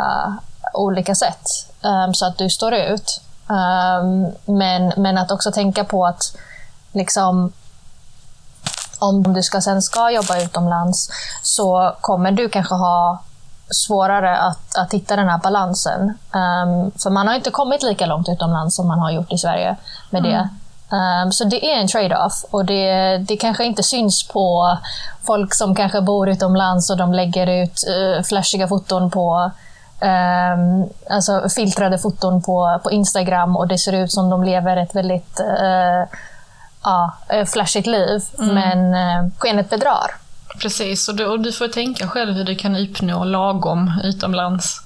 olika 0.74 1.16
sätt, 1.16 1.48
um, 1.82 2.14
så 2.14 2.26
att 2.26 2.38
du 2.38 2.50
står 2.50 2.74
ut. 2.74 3.22
Um, 3.48 4.32
men, 4.58 4.94
men 4.98 5.18
att 5.18 5.32
också 5.32 5.52
tänka 5.52 5.84
på 5.84 6.06
att 6.06 6.22
liksom, 6.98 7.52
om 9.00 9.34
du 9.34 9.44
ska, 9.44 9.62
sen 9.62 9.82
ska 9.82 10.12
jobba 10.12 10.42
utomlands 10.42 11.10
så 11.42 11.96
kommer 12.02 12.32
du 12.32 12.50
kanske 12.50 12.76
ha 12.76 13.20
svårare 13.70 14.38
att, 14.38 14.78
att 14.78 14.94
hitta 14.94 15.16
den 15.16 15.30
här 15.30 15.38
balansen. 15.38 16.18
Ehm, 16.34 16.92
för 16.92 17.10
man 17.10 17.28
har 17.28 17.36
inte 17.36 17.52
kommit 17.52 17.84
lika 17.84 18.06
långt 18.06 18.30
utomlands 18.30 18.76
som 18.76 18.88
man 18.88 19.00
har 19.00 19.12
gjort 19.12 19.34
i 19.34 19.38
Sverige 19.38 19.76
med 20.10 20.24
det. 20.24 20.50
Um, 20.90 21.32
så 21.32 21.44
det 21.44 21.74
är 21.74 21.80
en 21.80 21.88
trade-off 21.88 22.46
och 22.52 22.66
det, 22.66 23.18
det 23.18 23.38
kanske 23.38 23.66
inte 23.66 23.84
syns 23.84 24.28
på 24.28 24.78
folk 25.24 25.54
som 25.54 25.76
kanske 25.76 26.02
bor 26.02 26.30
utomlands 26.30 26.90
och 26.90 26.98
de 26.98 27.14
lägger 27.14 27.48
ut 27.48 27.84
uh, 27.90 28.24
flashiga 28.24 28.68
foton 28.68 29.12
på 29.12 29.52
um, 30.02 30.90
alltså 31.10 31.50
filtrade 31.56 31.98
foton 31.98 32.42
på, 32.42 32.80
på 32.84 32.92
Instagram 32.92 33.58
och 33.58 33.68
det 33.68 33.78
ser 33.78 33.94
ut 33.94 34.12
som 34.12 34.30
de 34.30 34.44
lever 34.44 34.78
ett 34.78 34.96
väldigt 34.96 35.40
uh, 35.40 36.18
uh, 36.86 37.46
flashigt 37.46 37.88
liv. 37.88 38.22
Mm. 38.40 38.56
Men 38.56 38.94
uh, 38.94 39.32
skenet 39.38 39.70
bedrar. 39.70 40.12
Precis, 40.62 41.10
och 41.10 41.16
du, 41.16 41.26
och 41.26 41.40
du 41.40 41.52
får 41.52 41.68
tänka 41.68 42.08
själv 42.08 42.34
hur 42.34 42.44
du 42.44 42.56
kan 42.56 42.76
uppnå 42.76 43.24
lagom 43.24 44.02
utomlands. 44.04 44.82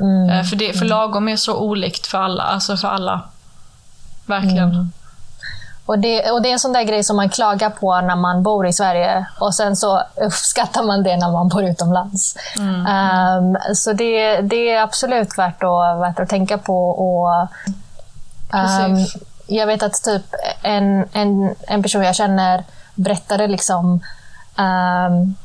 Mm. 0.00 0.44
För, 0.44 0.56
det, 0.56 0.72
för 0.72 0.84
lagom 0.84 1.28
är 1.28 1.36
så 1.36 1.56
olikt 1.56 2.06
för 2.06 2.18
alla. 2.18 2.42
Alltså 2.42 2.76
för 2.76 2.88
alla. 2.88 3.20
Verkligen. 4.26 4.70
Mm. 4.70 4.92
Och 5.86 5.98
det, 5.98 6.30
och 6.30 6.42
det 6.42 6.48
är 6.48 6.52
en 6.52 6.58
sån 6.58 6.72
där 6.72 6.82
grej 6.82 7.04
som 7.04 7.16
man 7.16 7.28
klagar 7.28 7.70
på 7.70 8.00
när 8.00 8.16
man 8.16 8.42
bor 8.42 8.66
i 8.66 8.72
Sverige 8.72 9.26
och 9.38 9.54
sen 9.54 9.76
så 9.76 10.02
uppskattar 10.16 10.82
man 10.82 11.02
det 11.02 11.16
när 11.16 11.30
man 11.30 11.48
bor 11.48 11.64
utomlands. 11.64 12.36
Mm. 12.58 12.86
Um, 12.86 13.56
så 13.74 13.92
det, 13.92 14.40
det, 14.40 14.70
är 14.70 14.82
absolut 14.82 15.38
värt 15.38 15.62
att, 15.62 16.00
värt 16.00 16.20
att 16.20 16.28
tänka 16.28 16.58
på. 16.58 16.88
Och, 16.88 17.48
um, 18.52 19.06
jag 19.46 19.66
vet 19.66 19.82
att 19.82 20.02
typ 20.02 20.22
en, 20.62 21.08
en, 21.12 21.54
en 21.68 21.82
person 21.82 22.02
jag 22.02 22.14
känner 22.14 22.64
berättade 22.94 23.46
liksom 23.46 24.00
um, 24.58 25.36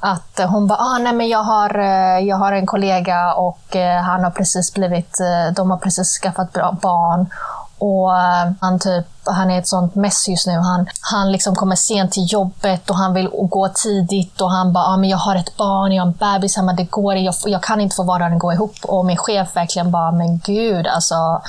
att 0.00 0.40
hon 0.48 0.66
bara, 0.66 0.78
ah, 0.78 0.98
nej 0.98 1.12
men 1.12 1.28
jag 1.28 1.42
har, 1.42 1.78
eh, 1.78 2.18
jag 2.26 2.36
har 2.36 2.52
en 2.52 2.66
kollega 2.66 3.34
och 3.34 3.76
eh, 3.76 4.02
han 4.02 4.24
har 4.24 4.30
precis 4.30 4.74
blivit, 4.74 5.20
eh, 5.20 5.54
de 5.54 5.70
har 5.70 5.78
precis 5.78 6.18
skaffat 6.22 6.52
barn 6.80 7.26
och 7.78 8.10
han, 8.60 8.78
typ, 8.78 9.06
han 9.24 9.50
är 9.50 9.58
ett 9.58 9.68
sånt 9.68 9.94
mess 9.94 10.28
just 10.28 10.46
nu. 10.46 10.52
Han, 10.52 10.86
han 11.00 11.32
liksom 11.32 11.54
kommer 11.54 11.76
sent 11.76 12.12
till 12.12 12.32
jobbet 12.32 12.90
och 12.90 12.96
han 12.96 13.14
vill 13.14 13.28
gå 13.32 13.68
tidigt 13.68 14.40
och 14.40 14.50
han 14.50 14.72
bara, 14.72 14.84
ah, 14.84 14.96
men 14.96 15.10
jag 15.10 15.18
har 15.18 15.36
ett 15.36 15.56
barn, 15.56 15.92
jag 15.92 16.02
har 16.02 16.08
en 16.08 16.12
bebis 16.12 16.56
hemma, 16.56 16.72
det 16.72 16.84
går 16.90 17.16
jag, 17.16 17.34
jag 17.46 17.62
kan 17.62 17.80
inte 17.80 17.96
få 17.96 18.02
vardagen 18.02 18.32
att 18.32 18.38
gå 18.38 18.52
ihop. 18.52 18.76
Och 18.82 19.04
min 19.04 19.16
chef 19.16 19.56
verkligen 19.56 19.90
bara, 19.90 20.12
men 20.12 20.38
gud 20.38 20.86
alltså. 20.86 21.42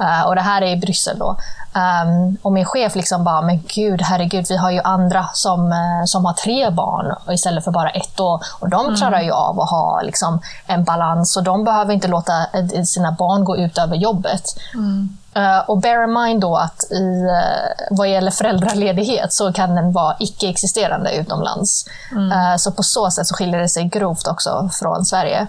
Uh, 0.00 0.22
och 0.26 0.34
det 0.34 0.40
här 0.40 0.62
är 0.62 0.66
i 0.66 0.76
Bryssel 0.76 1.18
då. 1.18 1.36
Um, 1.76 2.36
och 2.42 2.52
min 2.52 2.64
chef 2.64 2.94
liksom 2.94 3.24
bara, 3.24 3.42
men 3.42 3.62
gud, 3.74 4.02
herregud, 4.02 4.46
vi 4.48 4.56
har 4.56 4.70
ju 4.70 4.80
andra 4.80 5.26
som, 5.32 5.72
uh, 5.72 6.04
som 6.06 6.24
har 6.24 6.32
tre 6.32 6.70
barn 6.70 7.34
istället 7.34 7.64
för 7.64 7.70
bara 7.70 7.90
ett. 7.90 8.20
Och, 8.20 8.42
och 8.60 8.68
de 8.68 8.86
mm. 8.86 8.96
klarar 8.96 9.20
ju 9.20 9.30
av 9.32 9.60
att 9.60 9.70
ha 9.70 10.00
liksom, 10.02 10.40
en 10.66 10.84
balans 10.84 11.36
och 11.36 11.42
de 11.42 11.64
behöver 11.64 11.92
inte 11.92 12.08
låta 12.08 12.46
sina 12.84 13.12
barn 13.12 13.44
gå 13.44 13.56
ut 13.56 13.78
över 13.78 13.96
jobbet. 13.96 14.42
Mm. 14.74 15.18
Uh, 15.36 15.70
och 15.70 15.80
bear 15.80 16.04
in 16.04 16.12
mind 16.12 16.40
då 16.40 16.56
att 16.56 16.84
i, 16.90 17.04
uh, 17.24 17.96
vad 17.96 18.08
gäller 18.08 18.30
föräldraledighet 18.30 19.32
så 19.32 19.52
kan 19.52 19.74
den 19.74 19.92
vara 19.92 20.16
icke-existerande 20.18 21.14
utomlands. 21.14 21.84
Mm. 22.12 22.32
Uh, 22.32 22.56
så 22.56 22.72
på 22.72 22.82
så 22.82 23.10
sätt 23.10 23.26
så 23.26 23.34
skiljer 23.34 23.60
det 23.60 23.68
sig 23.68 23.84
grovt 23.84 24.26
också 24.26 24.70
från 24.80 25.04
Sverige. 25.04 25.46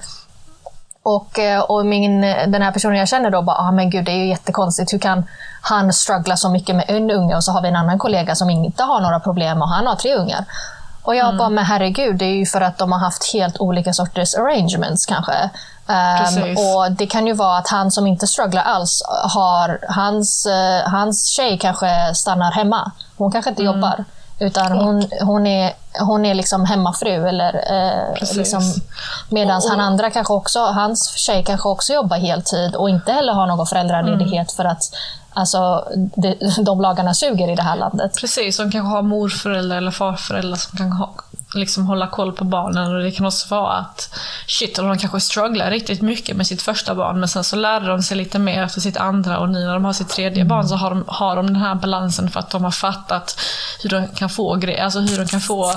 Och, 1.04 1.40
och 1.68 1.86
min, 1.86 2.22
den 2.22 2.62
här 2.62 2.72
personen 2.72 2.98
jag 2.98 3.08
känner 3.08 3.30
då 3.30 3.42
bara, 3.42 3.58
ah, 3.58 3.72
men 3.72 3.90
gud 3.90 4.06
det 4.06 4.12
är 4.12 4.16
ju 4.16 4.28
jättekonstigt. 4.28 4.94
Hur 4.94 5.00
kan 5.00 5.24
han 5.62 5.94
struggla 5.94 6.38
så 6.38 6.50
mycket 6.50 6.76
med 6.76 6.86
en 6.88 7.12
unge 7.12 7.36
och 7.36 7.44
så 7.44 7.52
har 7.52 7.62
vi 7.62 7.68
en 7.68 7.76
annan 7.76 8.00
kollega 8.00 8.36
som 8.36 8.50
inte 8.50 8.84
har 8.84 9.02
några 9.02 9.20
problem 9.20 9.62
och 9.62 9.70
han 9.70 9.88
har 9.88 9.96
tre 9.96 10.16
ungar. 10.16 10.46
Och 11.06 11.16
jag 11.16 11.26
mm. 11.26 11.38
bara, 11.38 11.49
men 11.49 11.66
herregud, 11.66 12.18
det 12.18 12.26
är 12.26 12.36
ju 12.36 12.45
för 12.45 12.62
att 12.62 12.78
de 12.78 12.91
har 12.91 12.99
haft 12.99 13.34
helt 13.34 13.60
olika 13.60 13.93
sorters 13.93 14.36
arrangements 14.36 15.06
kanske. 15.06 15.49
Um, 15.88 16.58
och 16.58 16.91
Det 16.91 17.08
kan 17.08 17.28
ju 17.28 17.34
vara 17.34 17.58
att 17.58 17.68
han 17.68 17.91
som 17.91 18.08
inte 18.08 18.28
strugglar 18.28 18.64
alls, 18.64 19.03
har, 19.08 19.80
hans, 19.89 20.45
uh, 20.45 20.89
hans 20.89 21.28
tjej 21.28 21.58
kanske 21.58 22.16
stannar 22.16 22.51
hemma. 22.51 22.91
Hon 23.18 23.32
kanske 23.32 23.49
inte 23.49 23.62
mm. 23.62 23.76
jobbar. 23.76 24.06
Utan 24.39 24.72
hon, 24.72 25.08
hon 25.22 25.47
är, 25.47 25.74
hon 25.99 26.26
är 26.26 26.34
liksom 26.34 26.66
hemmafru. 26.66 27.28
Eller, 27.28 27.53
eh, 27.53 28.38
liksom, 28.38 28.62
Medan 29.30 29.62
han 29.70 29.80
andra 29.80 30.10
kanske 30.10 30.34
också, 30.34 30.60
hans 30.60 31.18
tjej 31.18 31.43
kanske 31.43 31.70
också 31.70 31.93
jobbar 31.93 32.18
heltid 32.18 32.76
och 32.76 32.89
inte 32.89 33.12
heller 33.12 33.34
har 33.34 33.47
någon 33.47 33.68
föräldraledighet 33.68 34.32
mm. 34.34 34.56
för 34.58 34.66
att 34.66 34.84
alltså, 35.36 35.88
de, 36.16 36.36
de 36.66 36.82
lagarna 36.82 37.14
suger 37.14 37.52
i 37.52 37.56
det 37.56 37.64
här 37.64 37.76
landet. 37.76 38.12
Precis, 38.20 38.56
som 38.56 38.72
kanske 38.72 38.90
har 38.90 39.02
morföräldrar 39.02 39.78
eller 39.78 39.92
farföräldrar 39.92 40.58
som 40.58 40.78
kan 40.78 40.92
ha, 40.92 41.16
liksom 41.56 41.86
hålla 41.86 42.08
koll 42.08 42.34
på 42.34 42.44
barnen. 42.44 42.96
Och 42.96 43.04
det 43.04 43.12
kan 43.12 43.26
också 43.26 43.56
vara 43.56 43.74
att 43.74 44.16
shit, 44.48 44.76
de 44.76 44.98
kanske 44.98 45.20
strugglar 45.20 45.72
riktigt 45.72 46.02
mycket 46.02 46.38
med 46.38 46.48
sitt 46.48 46.62
första 46.62 46.96
barn 46.96 47.20
men 47.20 47.30
sen 47.30 47.44
så 47.44 47.56
lärde 47.56 47.88
de 47.88 48.02
sig 48.02 48.18
lite 48.18 48.40
mer 48.40 48.64
efter 48.64 48.82
sitt 48.82 48.98
andra 48.98 49.40
och 49.40 49.50
nu 49.50 49.66
när 49.66 49.74
de 49.74 49.86
har 49.86 49.94
sitt 49.94 50.10
tredje 50.10 50.42
mm. 50.42 50.48
barn 50.48 50.68
så 50.68 50.76
har 50.76 50.90
de, 50.90 51.04
har 51.08 51.36
de 51.36 51.48
den 51.48 51.56
här 51.56 51.76
balansen 51.76 52.30
för 52.30 52.40
att 52.40 52.50
de 52.50 52.64
har 52.64 52.72
fattat 52.72 53.40
hur 53.84 53.90
de 53.90 54.08
kan 54.08 54.30
få, 54.30 54.54
alltså 54.82 55.00
hur 55.00 55.18
de 55.18 55.28
kan 55.28 55.42
få 55.42 55.72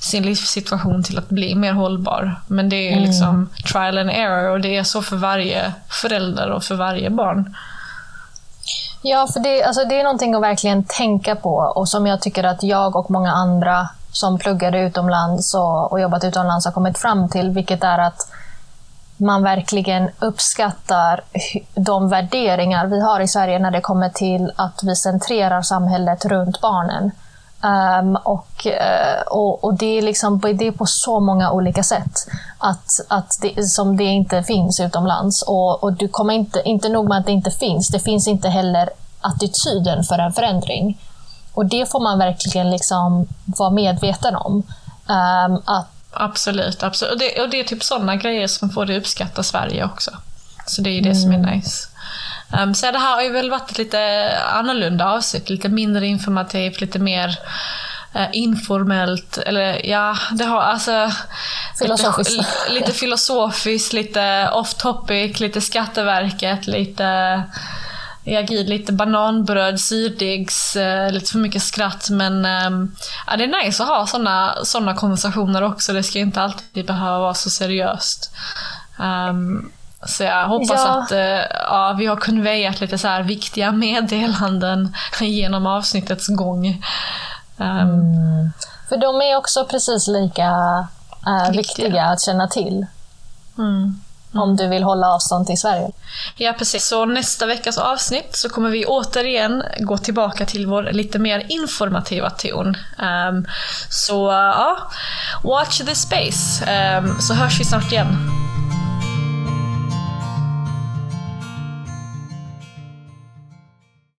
sin 0.00 0.22
livssituation 0.22 1.02
till 1.02 1.18
att 1.18 1.28
bli 1.28 1.54
mer 1.54 1.72
hållbar. 1.72 2.40
Men 2.46 2.68
det 2.68 2.88
är 2.88 2.92
mm. 2.92 3.04
liksom 3.04 3.50
trial 3.72 3.98
and 3.98 4.10
error 4.10 4.50
och 4.50 4.60
det 4.60 4.76
är 4.76 4.84
så 4.84 5.02
för 5.02 5.16
varje 5.16 5.72
förälder 5.88 6.50
och 6.50 6.64
för 6.64 6.74
varje 6.74 7.10
barn. 7.10 7.54
Ja, 9.02 9.26
för 9.32 9.40
det, 9.40 9.64
alltså 9.64 9.84
det 9.84 10.00
är 10.00 10.04
någonting 10.04 10.34
att 10.34 10.42
verkligen 10.42 10.84
tänka 10.84 11.36
på 11.36 11.72
och 11.74 11.88
som 11.88 12.06
jag 12.06 12.20
tycker 12.20 12.44
att 12.44 12.62
jag 12.62 12.96
och 12.96 13.10
många 13.10 13.32
andra 13.32 13.88
som 14.12 14.38
pluggade 14.38 14.80
utomlands 14.80 15.54
och, 15.54 15.92
och 15.92 16.00
jobbat 16.00 16.24
utomlands 16.24 16.66
har 16.66 16.72
kommit 16.72 16.98
fram 16.98 17.28
till, 17.28 17.50
vilket 17.50 17.84
är 17.84 17.98
att 17.98 18.30
man 19.16 19.42
verkligen 19.42 20.10
uppskattar 20.18 21.20
de 21.74 22.08
värderingar 22.08 22.86
vi 22.86 23.00
har 23.00 23.20
i 23.20 23.28
Sverige 23.28 23.58
när 23.58 23.70
det 23.70 23.80
kommer 23.80 24.08
till 24.08 24.52
att 24.56 24.80
vi 24.82 24.96
centrerar 24.96 25.62
samhället 25.62 26.24
runt 26.24 26.60
barnen. 26.60 27.10
Um, 27.62 28.16
och, 28.16 28.66
uh, 28.66 29.22
och, 29.26 29.64
och, 29.64 29.74
det, 29.74 29.98
är 29.98 30.02
liksom, 30.02 30.40
det 30.40 30.66
är 30.66 30.72
på 30.72 30.86
så 30.86 31.20
många 31.20 31.50
olika 31.50 31.82
sätt 31.82 32.28
att, 32.58 32.86
att 33.08 33.38
det, 33.42 33.64
som 33.64 33.96
det 33.96 34.04
inte 34.04 34.42
finns 34.42 34.80
utomlands. 34.80 35.42
Och, 35.42 35.82
och 35.82 35.92
du 35.92 36.08
kommer 36.08 36.34
inte, 36.34 36.62
inte 36.64 36.88
nog 36.88 37.08
med 37.08 37.18
att 37.18 37.26
det 37.26 37.32
inte 37.32 37.50
finns, 37.50 37.88
det 37.88 38.00
finns 38.00 38.28
inte 38.28 38.48
heller 38.48 38.90
attityden 39.20 40.04
för 40.04 40.18
en 40.18 40.32
förändring. 40.32 40.98
Och 41.54 41.66
det 41.66 41.90
får 41.90 42.00
man 42.00 42.18
verkligen 42.18 42.70
liksom 42.70 43.26
vara 43.44 43.70
medveten 43.70 44.36
om. 44.36 44.62
Um, 45.08 45.62
att 45.64 45.88
Absolut, 46.12 46.82
absolut. 46.82 47.12
Och 47.12 47.18
det, 47.18 47.42
och 47.42 47.50
det 47.50 47.60
är 47.60 47.64
typ 47.64 47.84
sådana 47.84 48.16
grejer 48.16 48.46
som 48.46 48.70
får 48.70 48.86
dig 48.86 48.98
uppskatta 48.98 49.42
Sverige 49.42 49.84
också. 49.84 50.10
Så 50.66 50.82
det 50.82 50.90
är 50.90 51.02
det 51.02 51.10
mm. 51.10 51.22
som 51.22 51.32
är 51.32 51.54
nice. 51.54 51.88
Um, 52.52 52.74
så 52.74 52.90
det 52.90 52.98
här 52.98 53.14
har 53.14 53.22
ju 53.22 53.32
väl 53.32 53.50
varit 53.50 53.70
ett 53.70 53.78
lite 53.78 54.30
annorlunda 54.52 55.10
avsnitt, 55.10 55.50
lite 55.50 55.68
mindre 55.68 56.06
informativt, 56.06 56.80
lite 56.80 56.98
mer 56.98 57.28
uh, 58.16 58.26
informellt. 58.32 59.38
Eller 59.38 59.86
ja, 59.86 60.16
det 60.32 60.44
har 60.44 60.60
alltså... 60.60 61.10
Filosofiskt. 61.78 62.32
Lite, 62.32 62.72
lite 62.80 62.92
filosofiskt, 62.92 63.92
lite 63.92 64.50
off 64.52 64.74
topic, 64.74 65.40
lite 65.40 65.60
Skatteverket, 65.60 66.66
lite 66.66 67.42
ja 68.28 68.42
gud, 68.42 68.68
lite 68.68 68.92
bananbröd, 68.92 69.80
syrdegs, 69.80 70.76
eh, 70.76 71.12
lite 71.12 71.32
för 71.32 71.38
mycket 71.38 71.62
skratt. 71.62 72.10
Men 72.10 72.44
eh, 72.44 72.88
ja, 73.26 73.36
det 73.36 73.44
är 73.44 73.64
nice 73.64 73.82
att 73.82 73.88
ha 73.88 74.06
sådana 74.06 74.54
såna 74.64 74.94
konversationer 74.94 75.62
också. 75.62 75.92
Det 75.92 76.02
ska 76.02 76.18
inte 76.18 76.42
alltid 76.42 76.86
behöva 76.86 77.18
vara 77.18 77.34
så 77.34 77.50
seriöst. 77.50 78.32
Um, 78.98 79.72
så 80.06 80.24
jag 80.24 80.48
hoppas 80.48 80.84
ja. 80.84 81.02
att 81.02 81.12
uh, 81.12 81.18
ja, 81.68 81.94
vi 81.98 82.06
har 82.06 82.16
konvejat 82.16 82.80
lite 82.80 82.98
så 82.98 83.08
här 83.08 83.22
viktiga 83.22 83.72
meddelanden 83.72 84.94
genom 85.20 85.66
avsnittets 85.66 86.28
gång. 86.28 86.84
Um, 87.56 87.66
mm. 87.66 88.52
För 88.88 88.96
de 88.96 89.20
är 89.22 89.36
också 89.36 89.64
precis 89.64 90.08
lika 90.08 90.50
uh, 91.26 91.50
viktiga. 91.50 91.84
viktiga 91.84 92.04
att 92.04 92.20
känna 92.20 92.48
till. 92.48 92.86
Mm. 93.58 94.00
Mm. 94.32 94.42
Om 94.42 94.56
du 94.56 94.68
vill 94.68 94.82
hålla 94.82 95.06
avstånd 95.06 95.46
till 95.46 95.58
Sverige. 95.58 95.90
Ja, 96.36 96.54
precis. 96.58 96.86
Så 96.86 97.04
nästa 97.04 97.46
veckas 97.46 97.78
avsnitt 97.78 98.36
så 98.36 98.48
kommer 98.48 98.70
vi 98.70 98.86
återigen 98.86 99.62
gå 99.78 99.98
tillbaka 99.98 100.46
till 100.46 100.66
vår 100.66 100.82
lite 100.82 101.18
mer 101.18 101.46
informativa 101.48 102.30
ton. 102.30 102.76
Um, 102.98 103.46
så 103.90 104.28
ja, 104.32 104.78
watch 105.42 105.78
this 105.78 106.02
space. 106.02 106.64
Um, 106.98 107.20
så 107.20 107.34
hörs 107.34 107.60
vi 107.60 107.64
snart 107.64 107.92
igen. 107.92 108.47